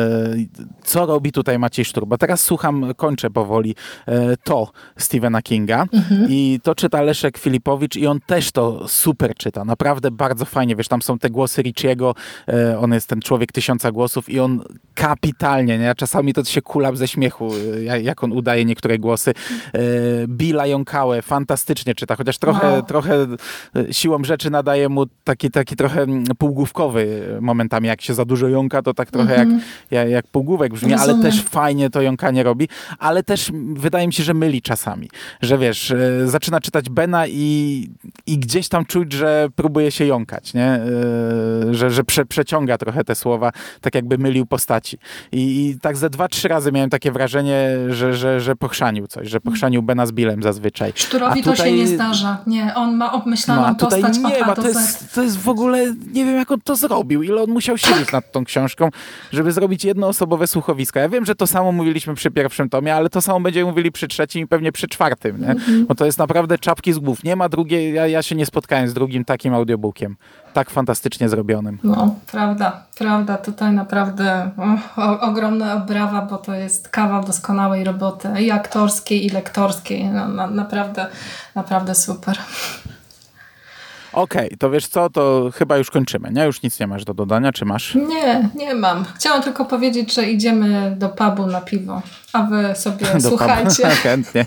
co 0.83 1.05
robi 1.05 1.31
tutaj 1.31 1.59
Maciej 1.59 1.85
Szturba. 1.85 2.17
Teraz 2.17 2.43
słucham, 2.43 2.93
kończę 2.97 3.29
powoli 3.29 3.75
e, 4.05 4.37
to 4.37 4.71
Stephena 4.97 5.41
Kinga 5.41 5.85
i 6.29 6.59
to 6.63 6.75
czyta 6.75 7.01
Leszek 7.01 7.37
Filipowicz 7.37 7.95
i 7.95 8.07
on 8.07 8.19
też 8.25 8.51
to 8.51 8.87
super 8.87 9.35
czyta. 9.35 9.65
Naprawdę 9.65 10.11
bardzo 10.11 10.45
fajnie, 10.45 10.75
wiesz, 10.75 10.87
tam 10.87 11.01
są 11.01 11.19
te 11.19 11.29
głosy 11.29 11.61
Richiego, 11.61 12.15
e, 12.47 12.79
on 12.79 12.93
jest 12.93 13.07
ten 13.07 13.21
człowiek 13.21 13.51
tysiąca 13.51 13.91
głosów 13.91 14.29
i 14.29 14.39
on 14.39 14.63
kapitalnie, 15.01 15.77
nie? 15.77 15.95
Czasami 15.97 16.33
to 16.33 16.43
się 16.43 16.61
kulam 16.61 16.97
ze 16.97 17.07
śmiechu, 17.07 17.49
e, 17.89 18.01
jak- 18.01 18.23
on 18.23 18.31
udaje 18.31 18.65
niektóre 18.65 18.99
głosy. 18.99 19.31
E, 19.73 19.79
Billa 20.27 20.67
Jąkałę 20.67 21.21
fantastycznie 21.21 21.95
czyta, 21.95 22.15
chociaż 22.15 22.37
trochę, 22.37 22.71
Wow. 22.71 22.81
trochę 22.81 23.27
e, 23.75 23.93
siłą 23.93 24.23
rzeczy 24.23 24.49
nadaje 24.49 24.89
mu 24.89 25.05
taki, 25.23 25.51
taki 25.51 25.75
trochę 25.75 26.01
mm, 26.01 26.23
półgłówkowy 26.37 27.27
momentami. 27.41 27.87
Jak 27.87 28.01
się 28.01 28.13
za 28.13 28.25
dużo 28.25 28.47
jąka, 28.47 28.81
to 28.81 28.93
tak 28.93 29.11
trochę 29.11 29.35
jak, 29.35 29.47
jak, 29.91 30.09
jak 30.09 30.27
półgłówek 30.27 30.73
brzmi, 30.73 30.93
ale 30.93 31.07
Rozumiem. 31.07 31.31
też 31.31 31.41
fajnie 31.43 31.89
to 31.89 32.01
jąkanie 32.01 32.43
robi, 32.43 32.67
ale 32.99 33.23
też 33.23 33.49
mm, 33.49 33.75
wydaje 33.75 34.07
mi 34.07 34.13
się, 34.13 34.23
że 34.23 34.33
myli 34.33 34.61
czasami. 34.61 35.09
Że 35.41 35.57
wiesz, 35.57 35.93
zaczyna 36.25 36.59
czytać 36.61 36.89
Bena 36.89 37.27
i, 37.27 37.87
i 38.27 38.37
gdzieś 38.37 38.69
tam 38.69 38.85
czuć, 38.85 39.13
że 39.13 39.47
próbuje 39.55 39.91
się 39.91 40.05
jąkać, 40.05 40.53
nie? 40.53 40.79
Że, 41.71 41.91
że 41.91 42.03
prze, 42.03 42.25
przeciąga 42.25 42.77
trochę 42.77 43.03
te 43.03 43.15
słowa, 43.15 43.51
tak 43.81 43.95
jakby 43.95 44.17
mylił 44.17 44.45
postaci. 44.45 44.86
I, 45.31 45.69
i 45.69 45.79
tak 45.79 45.97
ze 45.97 46.09
dwa, 46.09 46.27
trzy 46.27 46.47
razy 46.47 46.71
miałem 46.71 46.89
takie 46.89 47.11
wrażenie, 47.11 47.67
że, 47.89 48.13
że, 48.13 48.41
że 48.41 48.55
pochrzanił 48.55 49.07
coś, 49.07 49.29
że 49.29 49.39
pochrzanił 49.41 49.81
Bena 49.81 50.05
z 50.05 50.11
Billem 50.11 50.43
zazwyczaj. 50.43 50.91
Szturowi 50.95 51.39
A 51.39 51.43
to 51.43 51.49
się 51.51 51.57
tutaj- 51.57 51.73
nie 51.73 51.87
zdarza. 51.87 52.37
Nie, 52.47 52.75
on 52.75 52.95
ma 52.95 53.11
obmyślaną 53.11 53.61
no, 53.61 53.67
a 53.67 53.75
tutaj 53.75 54.01
postać 54.01 54.23
nie 54.23 54.45
ma, 54.45 54.55
to 54.55 54.67
jest, 54.67 55.15
to 55.15 55.23
jest 55.23 55.37
w 55.37 55.49
ogóle, 55.49 55.93
nie 56.13 56.25
wiem 56.25 56.35
jak 56.35 56.51
on 56.51 56.61
to 56.61 56.75
zrobił, 56.75 57.23
ile 57.23 57.43
on 57.43 57.49
musiał 57.49 57.77
siedzieć 57.77 58.11
nad 58.11 58.31
tą 58.31 58.45
książką, 58.45 58.89
żeby 59.31 59.51
zrobić 59.51 59.85
jednoosobowe 59.85 60.47
słuchowisko. 60.47 60.99
Ja 60.99 61.09
wiem, 61.09 61.25
że 61.25 61.35
to 61.35 61.47
samo 61.47 61.71
mówiliśmy 61.71 62.15
przy 62.15 62.31
pierwszym 62.31 62.69
tomie, 62.69 62.95
ale 62.95 63.09
to 63.09 63.21
samo 63.21 63.39
będziemy 63.39 63.69
mówili 63.69 63.91
przy 63.91 64.07
trzecim 64.07 64.41
i 64.41 64.47
pewnie 64.47 64.71
przy 64.71 64.87
czwartym, 64.87 65.41
nie? 65.41 65.55
Bo 65.87 65.95
to 65.95 66.05
jest 66.05 66.17
naprawdę 66.17 66.57
czapki 66.57 66.93
z 66.93 66.99
głów. 66.99 67.23
Nie 67.23 67.35
ma 67.35 67.49
drugiej, 67.49 67.93
ja, 67.93 68.07
ja 68.07 68.23
się 68.23 68.35
nie 68.35 68.45
spotkałem 68.45 68.87
z 68.87 68.93
drugim 68.93 69.25
takim 69.25 69.53
audiobookiem, 69.53 70.15
tak 70.57 70.69
fantastycznie 70.69 71.29
zrobionym. 71.29 71.79
No, 71.83 72.15
prawda, 72.31 72.83
prawda. 72.97 73.37
Tutaj 73.37 73.73
naprawdę 73.73 74.51
o, 74.57 75.01
o, 75.01 75.19
ogromna 75.19 75.77
brawa, 75.77 76.21
bo 76.21 76.37
to 76.37 76.53
jest 76.53 76.89
kawał 76.89 77.23
doskonałej 77.23 77.83
roboty 77.83 78.29
i 78.39 78.51
aktorskiej, 78.51 79.25
i 79.25 79.29
lektorskiej. 79.29 80.05
No, 80.05 80.27
na, 80.27 80.47
naprawdę, 80.47 81.07
naprawdę 81.55 81.95
super. 81.95 82.37
Okej, 84.13 84.49
to 84.59 84.69
wiesz 84.69 84.87
co, 84.87 85.09
to 85.09 85.49
chyba 85.55 85.77
już 85.77 85.91
kończymy, 85.91 86.31
nie? 86.31 86.45
Już 86.45 86.61
nic 86.61 86.79
nie 86.79 86.87
masz 86.87 87.05
do 87.05 87.13
dodania, 87.13 87.51
czy 87.51 87.65
masz? 87.65 87.95
Nie, 87.95 88.49
nie 88.55 88.75
mam. 88.75 89.05
Chciałam 89.15 89.43
tylko 89.43 89.65
powiedzieć, 89.65 90.13
że 90.13 90.25
idziemy 90.25 90.95
do 90.97 91.09
pubu 91.09 91.45
na 91.45 91.61
piwo, 91.61 92.01
a 92.33 92.43
wy 92.43 92.75
sobie 92.75 93.05
Do 93.13 93.29
słuchajcie. 93.29 93.83
pubu. 93.83 93.95
chętnie. 94.03 94.45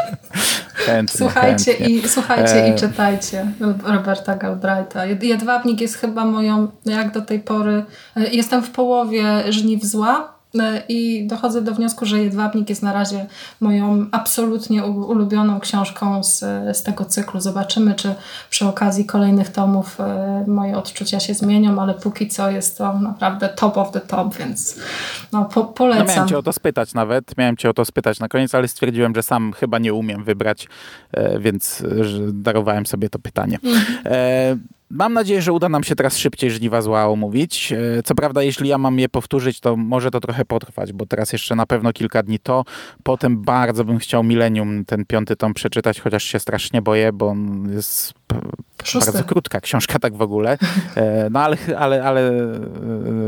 chętnie. 0.86 1.18
Słuchajcie 1.18 1.72
chętnie. 1.74 1.88
i, 1.96 2.08
słuchajcie 2.08 2.64
E, 2.64 2.74
i 2.74 2.78
czytajcie 2.78 3.46
Roberta 3.84 4.34
Galbraitha. 4.36 5.00
Jed- 5.00 5.22
Jedwabnik 5.24 5.80
jest 5.80 5.94
chyba 5.96 6.24
moją, 6.24 6.68
jak 6.84 7.12
do 7.12 7.22
tej 7.22 7.40
pory, 7.40 7.84
e, 8.16 8.30
jestem 8.30 8.62
w 8.62 8.70
połowie 8.70 9.24
Żniw 9.52 9.84
Zła 9.84 10.35
i 10.88 11.26
dochodzę 11.26 11.62
do 11.62 11.74
wniosku, 11.74 12.06
że 12.06 12.22
Jedwabnik 12.22 12.68
jest 12.68 12.82
na 12.82 12.92
razie 12.92 13.26
moją 13.60 14.06
absolutnie 14.12 14.84
ulubioną 14.84 15.60
książką 15.60 16.24
z, 16.24 16.38
z 16.76 16.82
tego 16.82 17.04
cyklu. 17.04 17.40
Zobaczymy, 17.40 17.94
czy 17.94 18.14
przy 18.50 18.66
okazji 18.66 19.04
kolejnych 19.04 19.48
tomów 19.48 20.00
e, 20.00 20.44
moje 20.46 20.78
odczucia 20.78 21.20
się 21.20 21.34
zmienią, 21.34 21.82
ale 21.82 21.94
póki 21.94 22.28
co 22.28 22.50
jest 22.50 22.78
to 22.78 22.98
naprawdę 22.98 23.48
top 23.48 23.76
of 23.76 23.90
the 23.90 24.00
top, 24.00 24.36
więc 24.36 24.76
no, 25.32 25.44
po, 25.44 25.60
No 25.60 25.66
polecam. 25.66 26.06
miałem 26.06 26.28
cię 26.28 26.38
o 26.38 26.42
to 26.42 26.52
spytać 26.52 26.94
nawet, 26.94 27.36
miałem 27.36 27.56
cię 27.56 27.70
o 27.70 27.74
to 27.74 27.84
spytać 27.84 28.20
na 28.20 28.28
koniec, 28.28 28.54
ale 28.54 28.68
stwierdziłem, 28.68 29.14
że 29.14 29.22
sam 29.22 29.52
chyba 29.52 29.78
nie 29.78 29.94
umiem 29.94 30.24
wybrać, 30.24 30.68
e, 31.12 31.38
więc 31.38 31.80
e, 31.80 31.86
darowałem 32.32 32.86
sobie 32.86 33.08
to 33.08 33.18
pytanie. 33.18 33.58
Mam 34.90 35.12
nadzieję, 35.12 35.42
że 35.42 35.52
uda 35.52 35.68
nam 35.68 35.84
się 35.84 35.96
teraz 35.96 36.18
szybciej 36.18 36.50
żniwa 36.50 36.82
zła 36.82 37.06
omówić. 37.06 37.72
E, 37.72 38.02
Co 38.02 38.14
prawda, 38.14 38.42
jeśli 38.42 38.68
ja 38.68 38.78
mam 38.78 38.98
je 38.98 39.08
powtórzyć, 39.08 39.60
to 39.60 39.76
może 39.76 40.10
to 40.10 40.20
trochę 40.20 40.44
potrwać, 40.44 40.92
bo 40.92 41.06
teraz 41.06 41.32
jeszcze 41.32 41.54
na 41.56 41.66
pewno 41.66 41.92
kilka 41.92 42.22
dni 42.22 42.38
to. 42.38 42.64
Potem 43.02 43.42
bardzo 43.42 43.84
bym 43.84 43.98
chciał 43.98 44.24
Millennium, 44.24 44.84
ten 44.84 45.04
piąty 45.04 45.36
tom 45.36 45.54
przeczytać, 45.54 46.00
chociaż 46.00 46.24
się 46.24 46.38
strasznie 46.38 46.82
boję, 46.82 47.12
bo 47.12 47.28
on 47.28 47.68
jest 47.72 48.14
Szósty. 48.84 49.12
bardzo 49.12 49.28
krótka 49.28 49.60
książka 49.60 49.98
tak 49.98 50.16
w 50.16 50.22
ogóle. 50.22 50.58
E, 50.96 51.28
No 51.30 51.40
ale, 51.40 51.56
ale, 51.78 52.04
ale, 52.04 52.20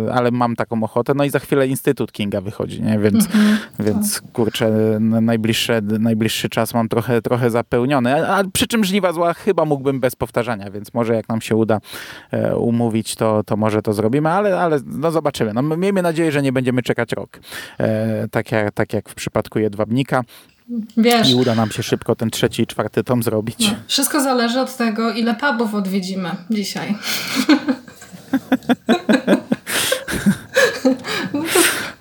e, 0.09 0.15
ale 0.15 0.31
mam 0.31 0.57
taką 0.57 0.83
ochotę. 0.83 1.13
No 1.17 1.25
i 1.25 1.31
za 1.31 1.39
chwilę 1.39 1.67
Instytut 1.67 2.13
Kinga 2.13 2.41
wychodzi, 2.41 2.83
nie? 2.83 2.99
Więc, 2.99 3.25
Mhm. 3.27 3.59
więc 3.79 4.21
kurczę, 4.33 4.67
n- 4.97 5.25
najbliższy, 5.25 5.81
najbliższy 5.99 6.49
czas 6.49 6.75
mam 6.75 6.89
trochę, 6.89 7.23
trochę 7.23 7.51
zapełniony. 7.51 8.27
A, 8.29 8.37
a 8.37 8.45
przy 8.53 8.67
czym 8.67 8.85
żniwa 8.85 9.13
zła 9.13 9.35
chyba 9.35 9.65
mógłbym 9.65 10.01
bez 10.01 10.17
powtarzania, 10.17 10.71
więc 10.71 10.95
może 10.95 11.15
jak 11.15 11.29
nam 11.29 11.41
się 11.41 11.48
uda 11.57 11.81
e, 12.31 12.57
umówić, 12.57 13.15
to, 13.15 13.45
to 13.45 13.57
może 13.57 13.83
to 13.83 13.93
zrobimy, 13.93 14.29
ale, 14.31 14.61
ale 14.61 14.81
no 14.87 15.11
zobaczymy. 15.11 15.53
No, 15.55 15.63
miejmy 15.63 16.03
nadzieję, 16.03 16.33
że 16.33 16.43
nie 16.43 16.53
będziemy 16.53 16.83
czekać 16.83 17.13
rok. 17.13 17.41
E, 17.79 18.29
tak, 18.29 18.53
jak, 18.53 18.75
tak 18.75 18.93
jak 18.93 19.09
w 19.09 19.15
przypadku 19.15 19.59
Jedwabnika 19.59 20.25
Wiesz, 20.97 21.31
i 21.31 21.35
uda 21.35 21.55
nam 21.55 21.71
się 21.71 21.83
szybko 21.83 22.17
ten 22.17 22.31
trzeci 22.31 22.63
i 22.63 22.67
czwarty 22.67 23.05
tom 23.05 23.23
zrobić. 23.23 23.69
no, 23.69 23.75
wszystko 23.87 24.21
zależy 24.21 24.61
od 24.61 24.77
tego, 24.77 25.13
ile 25.13 25.35
pubów 25.35 25.75
odwiedzimy 25.75 26.31
dzisiaj. 26.51 26.95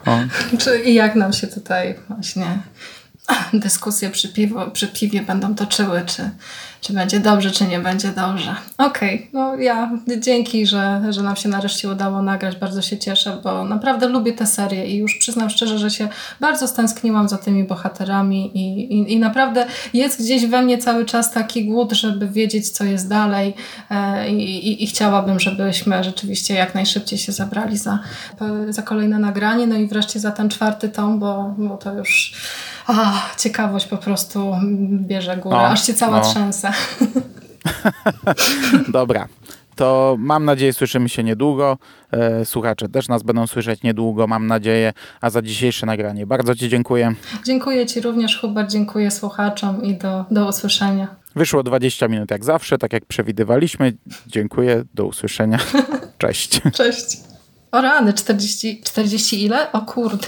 O. 0.08 0.20
Czy, 0.58 0.80
I 0.80 0.94
jak 0.94 1.16
nam 1.16 1.34
się 1.34 1.48
tutaj 1.48 1.96
właśnie 2.10 2.46
dyskusje 3.54 4.10
przy, 4.10 4.30
piwo, 4.30 4.72
przy 4.72 4.88
piwie 4.88 5.22
będą 5.22 5.56
toczyły, 5.56 6.02
czy, 6.06 6.30
czy 6.82 6.94
będzie 6.94 7.20
dobrze, 7.20 7.52
czy 7.52 7.68
nie 7.68 7.80
będzie 7.80 8.12
dobrze. 8.12 8.56
Okej, 8.78 9.30
no 9.34 9.56
ja 9.56 9.92
dzięki, 10.18 10.66
że, 10.68 11.02
że 11.10 11.24
nam 11.24 11.36
się 11.36 11.50
nareszcie 11.50 11.90
udało 11.90 12.22
nagrać, 12.22 12.56
bardzo 12.56 12.82
się 12.82 12.98
cieszę, 12.98 13.38
bo 13.44 13.66
naprawdę 13.66 14.08
lubię 14.08 14.34
tę 14.34 14.46
serię 14.46 14.88
i 14.88 14.98
już 14.98 15.16
przyznam 15.16 15.50
szczerze, 15.50 15.80
że 15.80 15.90
się 15.90 16.08
bardzo 16.40 16.68
stęskniłam 16.68 17.30
za 17.30 17.38
tymi 17.38 17.64
bohaterami 17.64 18.58
i, 18.58 18.94
i, 18.94 19.14
i 19.14 19.20
naprawdę 19.20 19.66
jest 19.94 20.24
gdzieś 20.24 20.46
we 20.46 20.62
mnie 20.62 20.78
cały 20.78 21.06
czas 21.06 21.32
taki 21.32 21.66
głód, 21.66 21.94
żeby 21.94 22.28
wiedzieć, 22.28 22.70
co 22.70 22.84
jest 22.84 23.10
dalej 23.10 23.54
e, 23.90 24.30
i, 24.30 24.84
i 24.84 24.88
chciałabym, 24.88 25.40
żebyśmy 25.40 26.04
rzeczywiście 26.04 26.54
jak 26.54 26.76
najszybciej 26.76 27.20
się 27.20 27.32
zabrali 27.32 27.78
za, 27.78 28.00
za 28.70 28.82
kolejne 28.82 29.20
nagranie, 29.20 29.68
no 29.68 29.76
i 29.76 29.88
wreszcie 29.88 30.20
za 30.20 30.32
ten 30.32 30.50
czwarty 30.50 30.90
tom, 30.90 31.20
bo, 31.20 31.56
bo 31.58 31.78
to 31.78 31.94
już 31.94 32.34
a, 32.88 33.14
ciekawość 33.38 33.86
po 33.86 33.98
prostu 33.98 34.56
bierze 34.92 35.38
górę, 35.38 35.56
No, 35.56 35.68
aż 35.68 35.86
się 35.88 35.94
cała 35.94 36.20
no. 36.20 36.24
trzęsę. 36.32 36.72
Dobra. 38.90 39.28
To 39.76 40.16
mam 40.20 40.46
nadzieję, 40.46 40.74
słyszymy 40.74 41.10
się 41.10 41.24
niedługo. 41.24 41.78
E, 42.12 42.46
Słuchacze 42.46 42.90
też 42.90 43.08
nas 43.08 43.24
będą 43.24 43.48
słyszeć 43.48 43.84
niedługo, 43.84 44.28
mam 44.28 44.48
nadzieję. 44.48 44.94
A 45.22 45.30
za 45.30 45.42
dzisiejsze 45.42 45.86
nagranie 45.86 46.26
bardzo 46.26 46.56
Ci 46.56 46.70
dziękuję. 46.70 47.16
Dziękuję 47.46 47.86
Ci 47.86 48.02
również, 48.02 48.40
Hubert, 48.42 48.72
dziękuję 48.72 49.12
słuchaczom 49.12 49.84
i 49.84 49.96
do, 49.98 50.26
do 50.32 50.48
usłyszenia. 50.48 51.08
Wyszło 51.36 51.64
20 51.64 52.08
minut 52.08 52.32
jak 52.32 52.46
zawsze, 52.46 52.78
tak 52.78 52.94
jak 52.94 53.06
przewidywaliśmy. 53.06 53.94
Dziękuję, 54.28 54.84
do 54.94 55.06
usłyszenia. 55.06 55.60
Cześć. 56.18 56.62
Cześć. 56.74 57.18
O 57.72 57.82
rany, 57.82 58.14
40, 58.14 58.82
40 58.84 59.46
ile? 59.46 59.72
O 59.72 59.82
kurde. 59.82 60.28